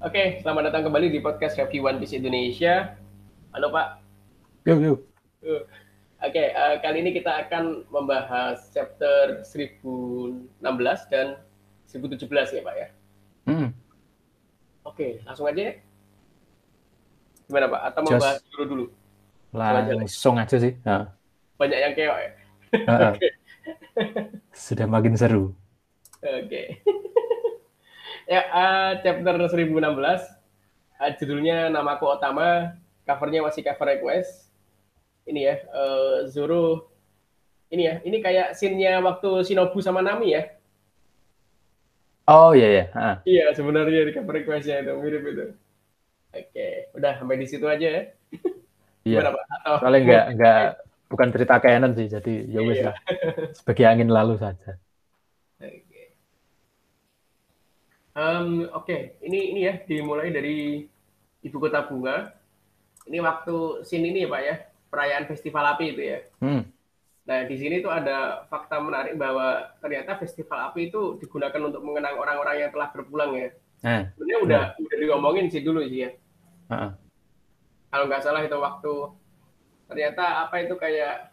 Oke, 0.00 0.40
selamat 0.40 0.72
datang 0.72 0.88
kembali 0.88 1.12
di 1.12 1.20
podcast 1.20 1.60
Review 1.60 1.84
One 1.84 2.00
Piece 2.00 2.16
Indonesia. 2.16 2.96
Halo 3.52 3.68
Pak. 3.68 4.00
Yuk, 4.64 4.80
yuk. 4.80 4.98
Uh, 5.44 5.60
Oke, 6.24 6.56
uh, 6.56 6.80
kali 6.80 7.04
ini 7.04 7.12
kita 7.12 7.28
akan 7.44 7.84
membahas 7.92 8.72
chapter 8.72 9.44
1016 9.44 10.56
dan 11.12 11.36
1017 11.84 12.16
ya 12.32 12.62
Pak 12.64 12.74
ya. 12.80 12.88
Hmm. 13.44 13.68
Oke, 14.88 15.20
langsung 15.28 15.44
aja 15.44 15.68
ya. 15.68 15.74
Gimana 17.44 17.68
Pak? 17.68 17.80
Atau 17.92 18.00
mau 18.00 18.10
Just- 18.16 18.24
bahas 18.24 18.40
dulu 18.56 18.64
dulu? 18.64 18.84
Langsung 19.52 20.40
aja 20.40 20.56
sih. 20.56 20.80
Nah, 20.80 21.12
Banyak 21.60 21.76
yang 21.76 21.92
keok 21.92 22.18
ya. 22.24 22.30
Heeh. 22.72 23.12
Sudah 24.64 24.88
makin 24.88 25.12
seru. 25.12 25.52
Oke. 26.24 26.80
Ya, 28.30 28.40
uh, 28.46 28.90
chapter 29.02 29.34
1016 29.50 29.74
uh, 29.74 31.10
judulnya 31.18 31.66
Namaku 31.66 32.06
Otama, 32.06 32.78
covernya 33.02 33.42
masih 33.42 33.66
cover 33.66 33.98
request. 33.98 34.46
Ini 35.26 35.40
ya, 35.42 35.56
uh, 35.74 36.30
Zoro 36.30 36.86
ini 37.70 37.86
ya, 37.86 37.94
ini 38.02 38.18
kayak 38.18 38.54
scene-nya 38.58 38.98
waktu 38.98 39.46
Shinobu 39.46 39.78
sama 39.78 40.02
Nami 40.02 40.34
ya. 40.34 40.42
Oh 42.30 42.54
iya 42.54 42.68
ya. 42.70 42.84
Heeh. 42.94 43.16
Iya, 43.26 43.44
sebenarnya 43.58 44.06
di 44.06 44.12
cover 44.14 44.34
request-nya 44.38 44.86
itu 44.86 44.92
mirip 45.02 45.22
itu. 45.26 45.46
Oke, 46.30 46.68
udah 46.94 47.18
sampai 47.18 47.36
di 47.42 47.46
situ 47.50 47.66
aja 47.66 47.88
ya. 47.90 48.02
Iya. 49.00 49.32
Pak? 49.32 49.44
Atau 49.64 49.74
Soalnya 49.80 50.00
nggak 50.04 50.24
nggak 50.36 50.62
bukan 51.10 51.28
cerita 51.32 51.56
canon 51.56 51.96
sih, 51.96 52.06
jadi 52.06 52.34
ya 52.52 52.60
wis 52.62 52.78
Iya. 52.84 52.92
lah. 52.92 52.96
Sebagai 53.56 53.84
angin 53.88 54.12
lalu 54.12 54.36
saja. 54.36 54.76
Oke. 55.56 56.12
Em, 58.20 58.68
Oke, 58.76 59.16
ini 59.24 59.56
ini 59.56 59.60
ya 59.64 59.80
dimulai 59.88 60.28
dari 60.28 60.84
ibu 61.40 61.56
kota 61.56 61.88
bunga. 61.88 62.36
Ini 63.08 63.16
waktu 63.24 63.80
scene 63.88 64.12
ini 64.12 64.28
ya 64.28 64.28
Pak 64.28 64.42
ya, 64.44 64.54
perayaan 64.92 65.24
festival 65.24 65.64
api 65.72 65.96
itu 65.96 66.02
ya. 66.04 66.18
Hmm. 66.44 66.68
Nah 67.24 67.48
di 67.48 67.56
sini 67.56 67.80
tuh 67.80 67.88
ada 67.88 68.44
fakta 68.52 68.76
menarik 68.76 69.16
bahwa 69.16 69.72
ternyata 69.80 70.20
festival 70.20 70.68
api 70.68 70.92
itu 70.92 71.16
digunakan 71.16 71.60
untuk 71.64 71.80
mengenang 71.80 72.20
orang-orang 72.20 72.68
yang 72.68 72.70
telah 72.76 72.92
berpulang 72.92 73.32
ya. 73.40 73.48
Nah, 73.80 74.12
Sebenarnya 74.12 74.38
udah 74.44 74.62
udah 74.76 74.96
diomongin 75.00 75.46
sih 75.48 75.64
dulu 75.64 75.80
sih 75.88 76.04
ya. 76.04 76.10
heeh. 76.68 76.90
Kalau 77.88 78.04
nggak 78.04 78.22
salah 78.22 78.44
itu 78.44 78.56
waktu 78.60 78.94
ternyata 79.88 80.44
apa 80.46 80.60
itu 80.60 80.74
kayak 80.76 81.32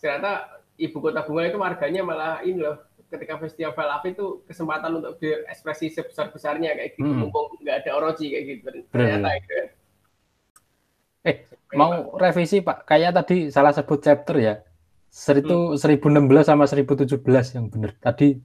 ternyata 0.00 0.62
ibu 0.80 0.96
kota 0.98 1.20
bunga 1.22 1.46
itu 1.46 1.58
warganya 1.60 2.00
malah 2.02 2.40
ini 2.42 2.58
loh 2.64 2.80
ketika 3.12 3.36
festival 3.36 3.88
api 3.92 4.16
itu 4.16 4.40
kesempatan 4.42 4.96
untuk 4.96 5.20
berekspresi 5.20 5.92
sebesar 5.92 6.32
besarnya 6.32 6.72
kayak 6.72 6.96
gitu 6.96 7.04
Hmm. 7.04 7.20
mumpung 7.22 7.52
nggak 7.60 7.84
ada 7.84 7.90
orochi 7.94 8.32
kayak 8.32 8.44
gitu 8.48 8.68
ternyata 8.88 9.28
itu 9.36 9.50
ya. 9.52 9.66
Eh, 11.22 11.36
mau 11.72 12.16
revisi 12.16 12.58
Pak. 12.58 12.82
Kayak 12.82 13.14
tadi 13.14 13.46
salah 13.48 13.70
sebut 13.70 14.00
chapter 14.00 14.34
ya. 14.34 14.54
Seritu 15.06 15.76
1016 15.76 16.08
sama 16.42 16.64
1017 16.64 17.14
yang 17.52 17.68
benar. 17.68 17.92
Tadi 17.94 18.40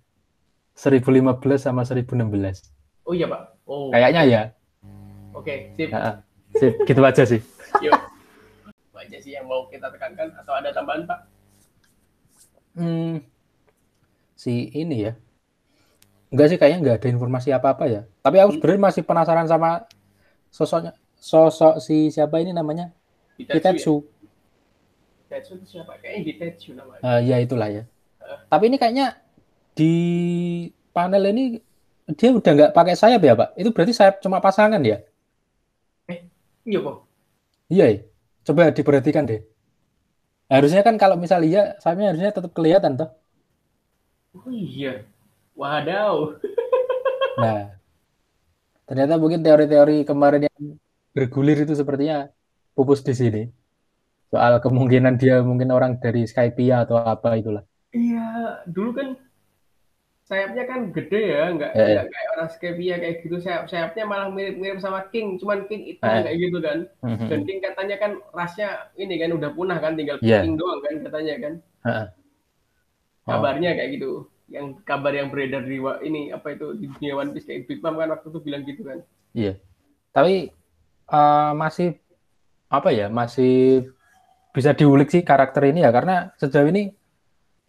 1015 0.76 1.34
sama 1.58 1.82
1016. 1.82 2.62
oh 3.02 3.16
iya 3.16 3.26
pak 3.26 3.56
oh 3.66 3.88
Kayaknya 3.90 4.22
ya. 4.28 4.42
oke 5.32 5.72
sip 5.74 5.90
Heeh. 5.90 6.14
Sip, 6.54 6.74
gitu 6.84 7.02
aja 7.02 7.24
sih. 7.24 7.40
yuk 7.88 7.96
Itu 8.68 8.96
aja 8.96 9.18
sih 9.18 9.32
yang 9.32 9.48
mau 9.48 9.66
kita 9.66 9.88
tekankan 9.88 10.28
atau 10.36 10.54
ada 10.54 10.70
tambahan 10.70 11.08
pak 11.08 11.20
Hmm, 12.74 13.26
si 14.48 14.56
ini 14.82 14.96
ya. 15.08 15.14
Enggak 16.32 16.48
sih 16.52 16.58
kayaknya 16.60 16.80
nggak 16.84 16.96
ada 17.00 17.08
informasi 17.16 17.50
apa-apa 17.56 17.86
ya. 17.88 18.02
Tapi 18.24 18.38
aku 18.44 18.52
sebenarnya 18.60 18.84
masih 18.92 19.04
penasaran 19.08 19.48
sama 19.48 19.88
sosoknya 20.52 20.94
sosok 21.18 21.80
si 21.84 22.10
siapa 22.16 22.38
ini 22.44 22.52
namanya? 22.56 22.92
Hitetsu 23.38 23.56
ya? 23.68 23.74
Kitetsu. 23.74 23.96
Hitetsu 25.28 25.52
itu 25.60 25.66
siapa 25.78 25.94
kayaknya 26.00 26.84
namanya 26.84 27.02
Eh, 27.04 27.20
ya 27.30 27.38
itulah 27.44 27.70
ya. 27.72 27.84
Tapi 28.52 28.64
ini 28.72 28.78
kayaknya 28.82 29.08
di 29.78 29.92
panel 30.96 31.24
ini 31.32 31.44
dia 32.16 32.30
udah 32.32 32.52
nggak 32.58 32.72
pakai 32.76 32.96
sayap 32.96 33.22
ya, 33.24 33.34
Pak? 33.36 33.50
Itu 33.60 33.70
berarti 33.76 33.94
sayap 33.96 34.16
cuma 34.24 34.40
pasangan 34.44 34.82
ya? 34.84 35.04
iya 36.66 36.80
pak 36.86 36.98
Iya, 37.74 37.84
ya? 37.94 37.98
coba 38.48 38.62
diperhatikan 38.78 39.24
deh. 39.30 39.40
Harusnya 40.54 40.82
kan 40.88 40.96
kalau 41.02 41.16
misal 41.24 41.40
iya, 41.50 41.60
sayapnya 41.82 42.08
harusnya 42.12 42.32
tetap 42.38 42.52
kelihatan 42.58 42.92
toh. 43.00 43.10
Oh 44.38 44.52
iya 44.52 45.02
wadaw 45.54 46.16
Nah, 47.38 47.70
ternyata 48.90 49.14
mungkin 49.22 49.46
teori-teori 49.46 50.02
kemarin 50.02 50.50
yang 50.50 50.58
bergulir 51.14 51.62
itu 51.62 51.78
sepertinya 51.78 52.34
pupus 52.74 53.06
di 53.06 53.14
sini. 53.14 53.44
Soal 54.34 54.58
kemungkinan 54.58 55.22
dia 55.22 55.46
mungkin 55.46 55.70
orang 55.70 56.02
dari 56.02 56.26
Skypia 56.26 56.82
atau 56.82 56.98
apa 56.98 57.38
itulah. 57.38 57.62
Iya, 57.94 58.66
dulu 58.66 58.90
kan 58.98 59.08
sayapnya 60.26 60.66
kan 60.66 60.90
gede 60.90 61.22
ya, 61.30 61.46
nggak 61.54 61.72
Eh, 61.72 61.86
nggak 61.94 62.06
kayak 62.10 62.30
orang 62.34 62.50
Scapia 62.50 62.96
kayak 62.98 63.16
gitu. 63.22 63.38
Sayap 63.38 63.70
sayapnya 63.70 64.04
malah 64.10 64.34
mirip-mirip 64.34 64.82
sama 64.82 65.06
King, 65.14 65.38
cuman 65.38 65.70
King 65.70 65.94
itu 65.94 66.02
Eh. 66.02 66.22
kayak 66.26 66.38
gitu 66.42 66.58
kan. 66.58 66.78
Dan 67.30 67.46
King 67.46 67.60
katanya 67.62 67.96
kan 68.02 68.12
rasnya 68.34 68.68
ini 68.98 69.16
kan 69.22 69.30
udah 69.30 69.54
punah 69.54 69.78
kan, 69.78 69.94
tinggal 69.94 70.18
Iya. 70.26 70.42
King 70.42 70.58
doang 70.58 70.82
kan 70.82 70.94
katanya 71.06 71.36
kan. 71.38 71.54
Heeh. 71.86 72.08
Oh. 73.28 73.36
Kabarnya 73.36 73.76
kayak 73.76 73.90
gitu. 73.94 74.12
Yang 74.48 74.80
kabar 74.82 75.12
yang 75.12 75.28
beredar 75.28 75.60
di 75.62 75.76
wa- 75.78 76.00
ini 76.00 76.32
apa 76.32 76.56
itu 76.56 76.72
di 76.74 76.88
dunia 76.88 77.20
One 77.20 77.36
Piece 77.36 77.44
kayak 77.44 77.68
Big 77.68 77.84
Mom 77.84 78.00
kan 78.00 78.08
waktu 78.08 78.28
itu 78.32 78.40
bilang 78.40 78.64
gitu 78.64 78.82
kan. 78.82 79.04
Iya. 79.36 79.60
Tapi 80.16 80.56
eh, 81.08 81.52
masih 81.54 82.00
apa 82.68 82.90
ya? 82.90 83.12
Masih 83.12 83.88
bisa 84.56 84.72
diulik 84.72 85.12
sih 85.12 85.22
karakter 85.22 85.68
ini 85.68 85.84
ya 85.84 85.92
karena 85.92 86.32
sejauh 86.36 86.66
ini 86.66 86.96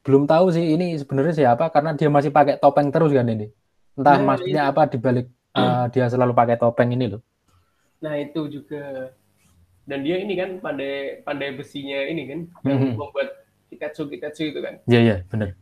belum 0.01 0.25
tahu 0.25 0.49
sih 0.49 0.73
ini 0.73 0.97
sebenarnya 0.97 1.35
siapa 1.37 1.69
karena 1.69 1.93
dia 1.93 2.09
masih 2.09 2.31
pakai 2.31 2.57
topeng 2.57 2.89
terus 2.89 3.11
kan 3.11 3.27
ini. 3.27 3.51
Entah 3.99 4.17
Nah, 4.17 4.25
maksudnya 4.25 4.63
apa 4.71 4.87
dibalik 4.87 5.27
eh, 5.53 5.85
dia 5.91 6.07
selalu 6.07 6.33
pakai 6.33 6.57
topeng 6.57 6.95
ini 6.95 7.11
loh. 7.11 7.21
Nah 7.99 8.15
itu 8.15 8.47
juga 8.47 9.11
dan 9.85 10.07
dia 10.07 10.23
ini 10.23 10.39
kan 10.39 10.63
pandai 10.63 11.19
pandai 11.27 11.51
besinya 11.59 11.99
ini 12.07 12.23
kan 12.31 12.41
yang 12.63 12.79
Mhm. 12.79 12.95
membuat 12.95 13.29
Kitetsu 13.69 14.09
Kitetsu 14.09 14.43
itu 14.49 14.59
kan. 14.61 14.81
Iya 14.85 15.01
iya 15.01 15.17
benar. 15.27 15.55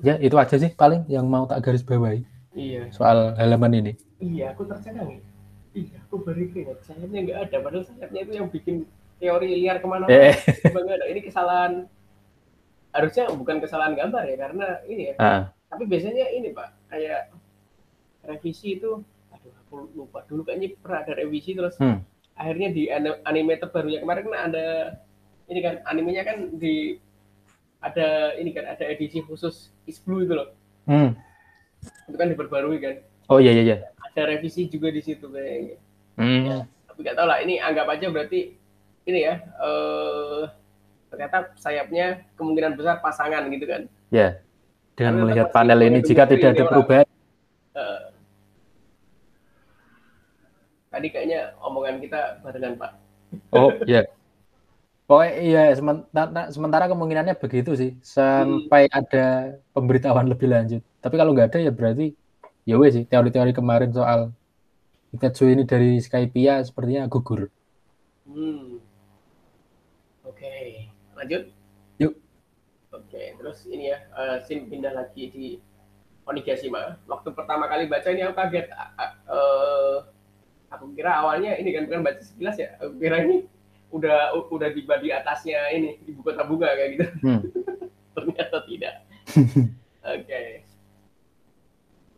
Ya 0.00 0.14
itu 0.18 0.36
aja 0.36 0.56
sih 0.56 0.70
paling 0.70 1.04
yang 1.08 1.26
mau 1.26 1.44
tak 1.44 1.58
garis 1.60 1.82
bawahi 1.82 2.22
Iya. 2.54 2.88
soal 2.88 3.34
halaman 3.36 3.72
ini. 3.74 3.92
Iya, 4.16 4.56
aku 4.56 4.64
tercengang 4.64 5.12
ya. 5.12 5.20
Iya, 5.76 5.96
aku 6.08 6.24
baru 6.24 6.40
ingat 6.40 6.78
sayapnya 6.80 7.20
nggak 7.20 7.38
ada. 7.48 7.56
Padahal 7.60 7.84
sayapnya 7.84 8.20
itu 8.24 8.32
yang 8.32 8.48
bikin 8.48 8.76
teori 9.16 9.48
liar 9.60 9.76
ke 9.76 9.84
mana-mana. 9.84 10.32
Eh, 10.32 10.36
ada. 10.64 11.04
Ini 11.04 11.20
kesalahan. 11.20 11.72
Harusnya 12.96 13.28
bukan 13.28 13.60
kesalahan 13.60 13.92
gambar 13.92 14.24
ya, 14.24 14.36
karena 14.40 14.66
ini 14.88 15.12
ya. 15.12 15.14
ah, 15.20 15.42
Tapi 15.68 15.84
biasanya 15.84 16.32
ini 16.32 16.48
Pak, 16.56 16.68
kayak 16.88 17.28
revisi 18.24 18.80
itu, 18.80 19.04
aduh 19.28 19.52
aku 19.66 19.74
lupa. 19.92 20.24
Dulu 20.24 20.48
kayaknya 20.48 20.72
pernah 20.80 21.04
ada 21.04 21.12
revisi 21.12 21.52
terus 21.52 21.76
Hmm. 21.76 22.00
akhirnya 22.32 22.68
di 22.72 22.88
anime 23.22 23.56
terbarunya 23.56 24.00
kemarin 24.00 24.28
kan 24.28 24.40
ada 24.48 24.66
ini 25.46 25.60
kan 25.60 25.74
animenya 25.84 26.22
kan 26.24 26.38
di 26.56 26.96
ada 27.78 28.34
ini 28.36 28.50
kan 28.50 28.64
ada 28.66 28.84
edisi 28.84 29.20
khusus 29.20 29.70
Is 29.84 30.00
Blue 30.00 30.24
itu 30.24 30.32
loh. 30.32 30.50
hmm. 30.86 31.14
Itu 32.08 32.16
kan 32.16 32.28
diperbarui 32.28 32.78
kan. 32.78 32.94
Oh 33.28 33.38
iya 33.38 33.52
iya 33.52 33.62
iya. 33.62 33.76
Ada 34.12 34.32
revisi 34.32 34.66
juga 34.66 34.88
di 34.88 35.02
situ 35.02 35.26
kayaknya. 35.28 35.76
Hmm. 36.16 36.64
tapi 36.88 37.04
nggak 37.04 37.12
tahu 37.12 37.28
lah 37.28 37.38
ini 37.44 37.60
anggap 37.60 37.92
aja 37.92 38.08
berarti 38.08 38.56
ini 39.04 39.18
ya 39.20 39.36
eh 39.36 40.48
ternyata 41.12 41.52
sayapnya 41.54 42.24
kemungkinan 42.40 42.72
besar 42.72 43.04
pasangan 43.04 43.44
gitu 43.52 43.68
kan 43.68 43.84
Ya. 44.08 44.40
Dengan 44.96 45.12
Karena 45.12 45.24
melihat 45.28 45.48
panel 45.52 45.76
ini 45.84 46.00
jika 46.00 46.24
tidak 46.24 46.56
ada 46.56 46.64
perubahan 46.64 47.04
Eh, 47.76 48.00
tadi 50.88 51.12
kayaknya 51.12 51.52
omongan 51.60 52.00
kita 52.00 52.40
barengan 52.40 52.80
pak 52.80 52.92
Oh 53.52 53.68
iya. 53.84 54.08
Pokoknya 55.08 55.32
iya 55.46 55.60
sementara, 55.78 56.40
sementara 56.54 56.84
kemungkinannya 56.90 57.34
begitu 57.42 57.70
sih 57.80 57.90
sampai 58.16 58.82
ada 58.98 59.18
pemberitahuan 59.74 60.26
lebih 60.32 60.48
lanjut. 60.54 60.80
Tapi 61.02 61.14
kalau 61.20 61.30
nggak 61.34 61.48
ada 61.50 61.58
ya 61.66 61.70
berarti 61.78 62.02
ya 62.68 62.74
wes 62.80 62.92
sih 62.96 63.04
teori-teori 63.10 63.50
kemarin 63.58 63.90
soal 63.98 64.20
Itetsu 65.14 65.44
ini 65.54 65.62
dari 65.72 65.86
Skypia 66.06 66.54
sepertinya 66.68 67.02
gugur. 67.12 67.40
hmm. 68.26 68.78
oke 70.26 70.52
lanjut 71.16 71.42
Yuk. 71.98 72.14
oke 72.94 73.22
terus 73.38 73.58
ini 73.70 73.92
ya 73.92 73.98
eh, 74.14 74.36
Shin 74.46 74.66
pindah 74.70 74.92
lagi 74.94 75.24
di 75.30 75.46
Onigashima 76.26 76.98
waktu 77.06 77.30
pertama 77.34 77.66
kali 77.70 77.86
baca 77.86 78.08
ini 78.10 78.22
aku 78.26 78.34
kaget 78.36 78.66
a- 78.74 79.16
eh, 79.30 79.96
aku 80.74 80.84
kira 80.96 81.22
awalnya 81.22 81.54
ini 81.60 81.70
kan 81.74 81.82
bukan 81.88 82.02
baca 82.06 82.20
sekilas 82.22 82.56
ya 82.58 82.68
aku 82.82 82.94
kira 82.98 83.16
ini 83.26 83.46
udah 83.96 84.36
udah 84.52 84.68
tiba 84.70 85.00
di 85.00 85.08
atasnya 85.10 85.72
ini 85.72 85.96
ibu 86.04 86.20
kota 86.20 86.44
bunga 86.44 86.70
kayak 86.76 86.90
gitu 86.96 87.06
Hmm. 87.24 87.40
ternyata 88.16 88.58
tidak 88.68 88.94
oke 90.16 90.42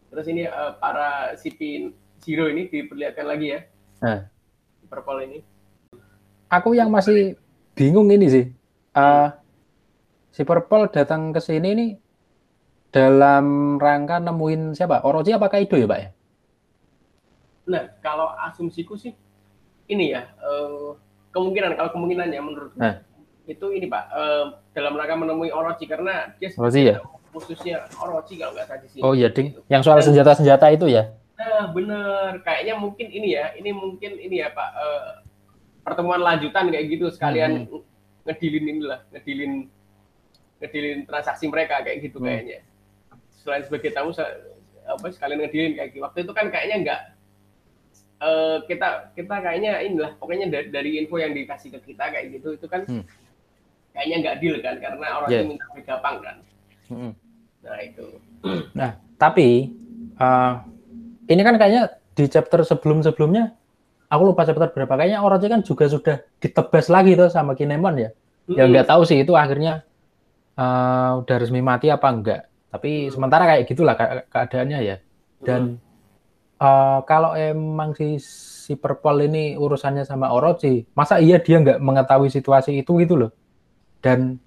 terus 0.09 0.27
ini 0.27 0.43
eh, 0.47 0.73
para 0.83 1.35
sipin 1.39 1.95
Zero 2.23 2.51
ini 2.51 2.67
diperlihatkan 2.67 3.27
lagi 3.27 3.47
ya. 3.55 3.61
Nah. 4.03 4.21
Purple 4.89 5.21
ini. 5.29 5.39
Aku 6.49 6.73
yang 6.75 6.91
masih 6.91 7.37
bingung 7.77 8.09
ini 8.11 8.27
sih. 8.27 8.45
Uh, 8.97 9.31
si 10.33 10.43
Purple 10.43 10.91
datang 10.91 11.31
ke 11.31 11.39
sini 11.39 11.71
nih 11.77 11.91
dalam 12.91 13.77
rangka 13.77 14.19
nemuin 14.19 14.75
siapa? 14.75 15.05
Orochi 15.05 15.37
apa 15.37 15.53
Kaido 15.53 15.77
ya, 15.77 15.87
Pak 15.87 16.01
ya? 16.01 16.09
Nah, 17.69 17.85
kalau 18.01 18.33
asumsiku 18.49 18.97
sih 18.97 19.13
ini 19.93 20.17
ya, 20.17 20.25
uh, 20.41 20.97
kemungkinan 21.39 21.71
kalau 21.79 21.91
kemungkinannya 21.95 22.43
menurut 22.43 22.73
nah. 22.75 22.99
itu 23.49 23.67
ini 23.73 23.87
Pak, 23.89 24.05
uh, 24.13 24.45
dalam 24.77 24.99
rangka 24.99 25.15
menemui 25.17 25.49
Orochi 25.55 25.89
karena 25.89 26.35
dia 26.37 26.53
Orochi 26.59 26.93
ya? 26.93 27.01
khususnya 27.33 27.87
Orochi 27.97 28.35
kalau 28.37 28.53
nggak 28.57 28.67
salah 28.67 28.81
di 28.83 28.89
sini. 28.91 29.03
Oh 29.05 29.13
iya, 29.15 29.29
Ding. 29.31 29.57
Yang 29.71 29.83
soal 29.87 30.01
senjata-senjata 30.03 30.67
itu 30.75 30.91
ya? 30.91 31.13
Nah, 31.39 31.71
bener. 31.71 32.43
Kayaknya 32.43 32.75
mungkin 32.77 33.07
ini 33.09 33.29
ya, 33.39 33.55
ini 33.55 33.71
mungkin 33.71 34.13
ini 34.19 34.43
ya 34.43 34.51
Pak, 34.51 34.71
uh, 34.75 35.11
pertemuan 35.87 36.21
lanjutan 36.21 36.69
kayak 36.69 36.87
gitu 36.93 37.09
sekalian 37.15 37.69
hmm. 37.69 37.81
ngedilin 38.29 38.65
inilah, 38.69 39.01
ngedilin 39.15 39.53
ngedilin 40.59 40.99
transaksi 41.07 41.47
mereka 41.47 41.81
kayak 41.81 42.05
gitu 42.05 42.19
hmm. 42.19 42.27
kayaknya. 42.27 42.59
Selain 43.31 43.63
sebagai 43.65 43.95
tamu 43.95 44.13
apa 44.89 45.07
sekalian 45.15 45.39
ngedilin 45.47 45.73
kayak 45.79 45.89
gitu. 45.95 46.03
Waktu 46.05 46.19
itu 46.27 46.33
kan 46.35 46.47
kayaknya 46.53 46.77
enggak 46.85 47.01
uh, 48.23 48.59
kita 48.67 49.15
kita 49.15 49.35
kayaknya 49.43 49.83
inilah 49.83 50.15
pokoknya 50.19 50.47
dari, 50.51 50.69
dari 50.71 50.91
info 51.03 51.19
yang 51.19 51.35
dikasih 51.35 51.75
ke 51.79 51.95
kita 51.95 52.05
kayak 52.11 52.27
gitu 52.39 52.59
itu 52.59 52.67
kan 52.67 52.83
hmm. 52.87 53.05
kayaknya 53.95 54.17
nggak 54.23 54.37
deal 54.43 54.57
kan 54.63 54.77
karena 54.79 55.07
orang 55.23 55.31
yeah. 55.31 55.45
minta 55.47 55.67
gampang 55.87 56.17
kan. 56.23 56.37
Hmm. 56.89 57.13
Nah 57.63 57.79
itu. 57.83 58.07
Nah 58.75 58.91
tapi 59.19 59.73
uh, 60.19 60.53
ini 61.29 61.43
kan 61.43 61.55
kayaknya 61.59 61.99
di 62.15 62.25
chapter 62.27 62.67
sebelum-sebelumnya 62.67 63.55
aku 64.11 64.23
lupa 64.35 64.43
chapter 64.49 64.71
berapa 64.75 64.95
kayaknya 64.99 65.23
Orochi 65.23 65.47
kan 65.47 65.63
juga 65.63 65.87
sudah 65.87 66.17
ditebas 66.43 66.91
lagi 66.91 67.15
tuh 67.15 67.31
sama 67.31 67.55
Kinemon 67.55 67.95
ya. 67.99 68.11
Hmm. 68.49 68.57
Ya 68.57 68.65
nggak 68.67 68.89
tahu 68.89 69.03
sih 69.07 69.23
itu 69.23 69.37
akhirnya 69.37 69.85
uh, 70.59 71.23
udah 71.23 71.37
resmi 71.39 71.63
mati 71.63 71.93
apa 71.93 72.09
enggak. 72.11 72.43
Tapi 72.69 73.07
hmm. 73.07 73.13
sementara 73.15 73.45
kayak 73.47 73.65
gitulah 73.69 73.95
keadaannya 74.29 74.79
ya. 74.83 74.97
Dan 75.39 75.79
hmm. 75.79 75.88
Uh, 76.59 77.01
kalau 77.07 77.35
emang 77.35 77.95
si 77.95 78.19
si 78.69 78.77
Purple 78.77 79.31
ini 79.31 79.57
urusannya 79.57 80.05
sama 80.05 80.29
Orochi, 80.35 80.85
masa 80.93 81.23
iya 81.23 81.41
dia 81.41 81.59
nggak 81.63 81.81
mengetahui 81.81 82.29
situasi 82.29 82.85
itu 82.85 83.01
gitu 83.01 83.17
loh. 83.17 83.31
Dan 84.05 84.39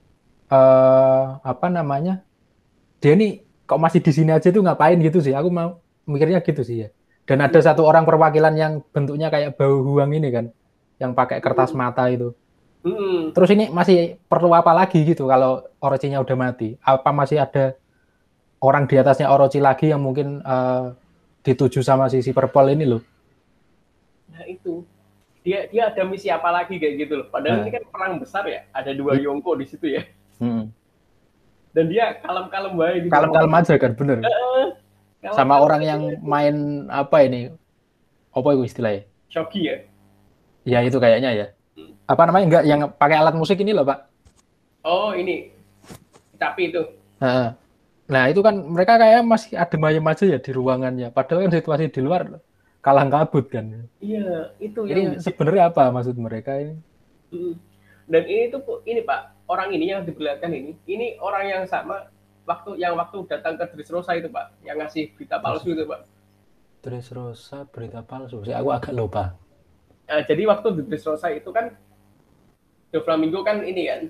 uh, 0.52 1.42
apa 1.42 1.68
namanya? 1.68 2.22
Dia 3.02 3.18
nih 3.18 3.42
kok 3.66 3.82
masih 3.82 4.00
di 4.04 4.12
sini 4.14 4.30
aja 4.30 4.54
tuh 4.54 4.62
ngapain 4.62 5.00
gitu 5.02 5.18
sih? 5.24 5.34
Aku 5.34 5.50
mau 5.50 5.82
mikirnya 6.06 6.44
gitu 6.46 6.62
sih 6.62 6.86
ya. 6.86 6.90
Dan 7.26 7.42
ada 7.42 7.58
hmm. 7.58 7.66
satu 7.66 7.82
orang 7.82 8.06
perwakilan 8.06 8.54
yang 8.54 8.74
bentuknya 8.94 9.34
kayak 9.34 9.58
bau 9.58 9.82
huang 9.82 10.12
ini 10.14 10.30
kan, 10.30 10.46
yang 11.02 11.18
pakai 11.18 11.42
kertas 11.42 11.74
hmm. 11.74 11.80
mata 11.80 12.06
itu. 12.12 12.36
Hmm. 12.82 13.30
Terus 13.34 13.50
ini 13.54 13.70
masih 13.70 14.18
perlu 14.26 14.54
apa 14.58 14.74
lagi 14.74 15.06
gitu 15.06 15.30
kalau 15.30 15.66
Orochinya 15.82 16.22
udah 16.22 16.38
mati? 16.38 16.78
Apa 16.82 17.14
masih 17.14 17.42
ada 17.42 17.78
orang 18.62 18.86
di 18.86 18.96
atasnya 18.98 19.30
Orochi 19.30 19.58
lagi 19.62 19.90
yang 19.90 20.02
mungkin 20.02 20.42
uh, 20.46 20.94
dituju 21.42 21.82
sama 21.82 22.08
si, 22.08 22.22
si 22.22 22.32
Purple 22.32 22.78
ini 22.78 22.86
loh? 22.86 23.02
Nah 24.32 24.46
itu 24.46 24.86
dia 25.42 25.66
dia 25.70 25.90
ada 25.90 26.06
misi 26.06 26.30
apa 26.30 26.50
lagi 26.54 26.78
kayak 26.78 26.96
gitu 27.08 27.14
loh. 27.22 27.28
Padahal 27.30 27.62
nah. 27.62 27.64
ini 27.66 27.72
kan 27.74 27.84
perang 27.90 28.14
besar 28.22 28.44
ya, 28.46 28.66
ada 28.72 28.92
dua 28.94 29.18
hmm. 29.18 29.24
Yonko 29.26 29.52
di 29.58 29.66
situ 29.66 29.86
ya. 29.90 30.06
Hmm. 30.38 30.70
Dan 31.72 31.88
dia 31.88 32.20
kalem-kalem 32.20 32.74
baik. 32.76 33.00
Kalem-kalem 33.08 33.54
aja 33.56 33.74
kan, 33.80 33.92
bener. 33.96 34.18
Uh, 34.22 34.76
sama 35.32 35.62
orang 35.62 35.82
yang 35.82 36.02
main 36.20 36.88
apa 36.92 37.24
ini? 37.24 37.54
Apa 38.36 38.56
itu 38.56 38.64
istilahnya? 38.68 39.08
Shoki 39.32 39.68
ya? 39.68 39.76
Ya 40.68 40.80
itu 40.86 41.00
kayaknya 41.00 41.32
ya 41.34 41.48
apa 42.12 42.24
namanya 42.28 42.46
enggak 42.52 42.64
yang 42.68 42.82
pakai 42.92 43.16
alat 43.16 43.36
musik 43.40 43.56
ini 43.64 43.72
loh 43.72 43.88
pak 43.88 44.04
oh 44.84 45.16
ini 45.16 45.48
tapi 46.36 46.74
itu 46.74 46.84
nah, 48.12 48.28
itu 48.28 48.44
kan 48.44 48.56
mereka 48.60 49.00
kayak 49.00 49.24
masih 49.24 49.56
ada 49.56 49.78
ayam 49.88 50.06
aja 50.12 50.26
ya 50.28 50.38
di 50.44 50.52
ruangannya 50.52 51.08
padahal 51.16 51.48
kan 51.48 51.52
situasi 51.56 51.88
di 51.88 52.02
luar 52.04 52.44
kalah 52.84 53.08
kabut 53.08 53.48
kan 53.48 53.88
iya 54.04 54.52
itu 54.60 54.84
ini 54.84 55.16
yang... 55.16 55.24
sebenarnya 55.24 55.72
apa 55.72 55.88
maksud 55.96 56.20
mereka 56.20 56.60
ini? 56.60 56.76
Hmm. 57.32 57.56
dan 58.12 58.24
ini 58.28 58.52
tuh 58.52 58.84
ini 58.84 59.00
pak 59.08 59.32
orang 59.48 59.72
ini 59.72 59.96
yang 59.96 60.04
diperlihatkan 60.04 60.52
ini 60.52 60.76
ini 60.92 61.16
orang 61.24 61.48
yang 61.48 61.64
sama 61.64 62.12
waktu 62.46 62.72
yang 62.82 62.94
waktu 62.98 63.18
datang 63.30 63.56
ke 63.58 63.66
Dressrosa 63.72 64.18
itu 64.18 64.28
pak 64.28 64.52
yang 64.66 64.82
ngasih 64.82 65.14
berita 65.16 65.38
palsu 65.40 65.74
itu 65.74 65.86
pak. 65.86 66.02
Dressrosa 66.82 67.70
berita 67.70 68.02
palsu. 68.02 68.42
Sih 68.42 68.56
aku 68.56 68.74
agak 68.74 68.94
lupa. 68.94 69.38
Nah, 70.10 70.22
jadi 70.26 70.50
waktu 70.50 70.82
di 70.82 70.82
Dressrosa 70.90 71.30
itu 71.30 71.54
kan 71.54 71.72
The 72.92 73.00
Flamingo 73.06 73.46
kan 73.46 73.62
ini 73.64 73.88
kan 73.88 74.02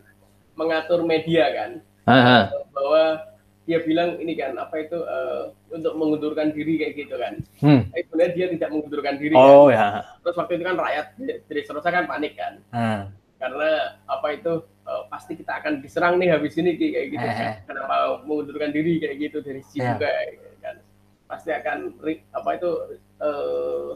mengatur 0.56 1.04
media 1.04 1.52
kan. 1.52 1.72
Aha. 2.10 2.50
bahwa 2.74 3.30
dia 3.72 3.80
bilang 3.88 4.20
ini 4.20 4.36
kan 4.36 4.52
apa 4.60 4.84
itu 4.84 5.00
uh, 5.00 5.56
untuk 5.72 5.96
mengundurkan 5.96 6.52
diri 6.52 6.76
kayak 6.76 6.94
gitu 7.00 7.16
kan. 7.16 7.40
Hmm. 7.64 7.88
Tapi 7.88 8.04
sebenarnya 8.04 8.34
dia 8.36 8.48
tidak 8.52 8.70
mengundurkan 8.76 9.16
diri. 9.16 9.36
Oh 9.40 9.72
kan. 9.72 9.80
ya. 9.80 9.88
Terus 10.20 10.36
waktu 10.36 10.54
itu 10.60 10.64
kan 10.68 10.76
rakyat 10.76 11.08
dari 11.48 11.62
Serosa 11.64 11.88
kan 11.88 12.04
panik 12.04 12.36
kan. 12.36 12.54
Hmm. 12.76 13.02
Karena 13.40 13.96
apa 14.12 14.28
itu 14.36 14.68
uh, 14.84 15.04
pasti 15.08 15.40
kita 15.40 15.64
akan 15.64 15.80
diserang 15.80 16.20
nih 16.20 16.36
habis 16.36 16.60
ini 16.60 16.76
kayak 16.76 17.08
gitu 17.16 17.24
eh. 17.24 17.32
kan. 17.32 17.52
Kenapa 17.64 17.96
mengundurkan 18.28 18.76
diri 18.76 19.00
kayak 19.00 19.16
gitu 19.32 19.40
dari 19.40 19.64
sisi 19.64 19.80
yeah. 19.80 19.96
juga 19.96 20.12
kan. 20.60 20.76
Pasti 21.32 21.50
akan 21.56 21.78
apa 22.36 22.50
itu 22.60 22.70
uh, 23.24 23.90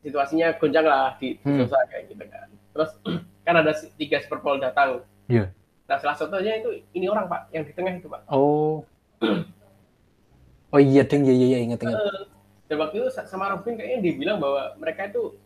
situasinya 0.00 0.56
goncang 0.56 0.88
lah 0.88 1.12
di 1.20 1.36
hmm. 1.44 1.68
kayak 1.68 2.04
gitu 2.08 2.24
kan. 2.24 2.48
Terus 2.72 2.90
kan 3.44 3.54
ada 3.60 3.76
tiga 4.00 4.16
superpol 4.24 4.56
datang. 4.56 5.04
Iya. 5.28 5.52
Nah 5.92 6.00
salah 6.00 6.16
satunya 6.16 6.56
itu 6.56 6.80
ini 6.96 7.04
orang 7.04 7.28
pak 7.28 7.52
yang 7.52 7.68
di 7.68 7.72
tengah 7.76 7.92
itu 8.00 8.08
pak. 8.08 8.24
Oh. 8.32 8.80
oh 10.72 10.80
iya 10.80 11.04
ding 11.04 11.28
iya 11.28 11.36
iya 11.36 11.58
ingat 11.68 11.84
ingat. 11.84 12.00
Uh, 12.00 12.24
dan 12.72 12.76
waktu 12.80 13.04
itu 13.04 13.12
sama 13.12 13.52
Robin 13.52 13.76
kayaknya 13.76 13.98
dia 14.00 14.12
bilang 14.16 14.40
bahwa 14.40 14.72
mereka 14.80 15.12
itu 15.12 15.36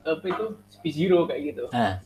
apa 0.00 0.24
itu 0.24 0.44
Zero 0.88 1.28
kayak 1.28 1.40
gitu. 1.52 1.64
Ah. 1.76 2.00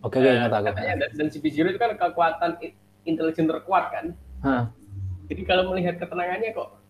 Oke, 0.00 0.16
okay, 0.16 0.24
nah, 0.24 0.48
ingat 0.48 0.52
aku. 0.56 0.66
Katanya, 0.72 0.94
dan, 1.04 1.10
dan 1.20 1.26
Zero 1.28 1.68
itu 1.68 1.76
kan 1.76 1.92
kekuatan 2.00 2.50
intelijen 3.04 3.44
terkuat 3.44 3.84
kan. 3.92 4.06
Hah. 4.40 4.62
Jadi 5.28 5.42
kalau 5.44 5.68
melihat 5.68 6.00
ketenangannya 6.00 6.56
kok 6.56 6.80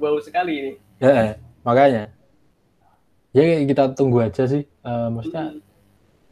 wow 0.00 0.16
sekali 0.16 0.52
ini. 0.56 0.72
Ya, 0.96 1.36
makanya 1.60 2.08
ya 3.36 3.62
kita 3.68 3.94
tunggu 3.94 4.26
aja 4.26 4.42
sih 4.48 4.66
uh, 4.82 5.06
maksudnya 5.06 5.60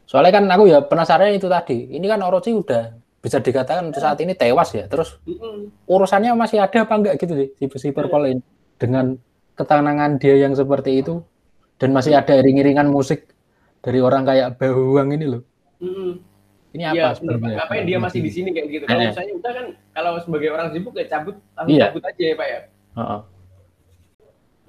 soalnya 0.09 0.41
kan 0.41 0.49
aku 0.49 0.65
ya 0.65 0.81
penasaran 0.81 1.37
itu 1.37 1.45
tadi. 1.45 1.93
Ini 1.93 2.05
kan 2.09 2.25
Orochi 2.25 2.49
udah 2.49 2.97
bisa 3.21 3.37
dikatakan 3.37 3.93
saat 3.93 4.17
ini 4.25 4.33
tewas 4.33 4.73
ya. 4.73 4.89
Terus 4.89 5.21
urusannya 5.85 6.33
masih 6.33 6.65
ada 6.65 6.81
apa 6.81 6.97
enggak 6.97 7.21
gitu 7.21 7.37
sih 7.37 7.49
si, 7.53 7.65
si 7.77 7.87
Purple 7.93 8.25
ini? 8.33 8.41
Dengan 8.81 9.13
ketenangan 9.53 10.17
dia 10.17 10.41
yang 10.41 10.57
seperti 10.57 11.05
itu 11.05 11.21
dan 11.77 11.93
masih 11.93 12.17
ada 12.17 12.33
iring-iringan 12.41 12.89
musik 12.89 13.29
dari 13.85 14.01
orang 14.01 14.25
kayak 14.25 14.57
Bahuang 14.57 15.13
ini 15.13 15.25
loh. 15.29 15.43
Ini 16.69 16.83
apa 16.89 16.97
ya, 16.97 17.07
sebenarnya 17.17 17.65
ngapain 17.65 17.85
dia 17.85 17.97
masih 17.97 18.19
di 18.21 18.31
sini 18.33 18.49
kayak 18.53 18.67
gitu? 18.69 18.83
Kalau 18.85 19.01
eh. 19.01 19.09
misalnya 19.09 19.33
udah 19.37 19.51
kan 19.53 19.65
kalau 19.93 20.11
sebagai 20.21 20.49
orang 20.53 20.67
sibuk 20.69 20.93
ya 20.97 21.05
cabut 21.09 21.35
langsung 21.57 21.77
iya. 21.77 21.85
cabut 21.89 22.03
aja 22.05 22.23
ya 22.23 22.35
pak 22.37 22.47
ya. 22.47 22.59
Uh 22.93 23.01
-uh. 23.01 23.21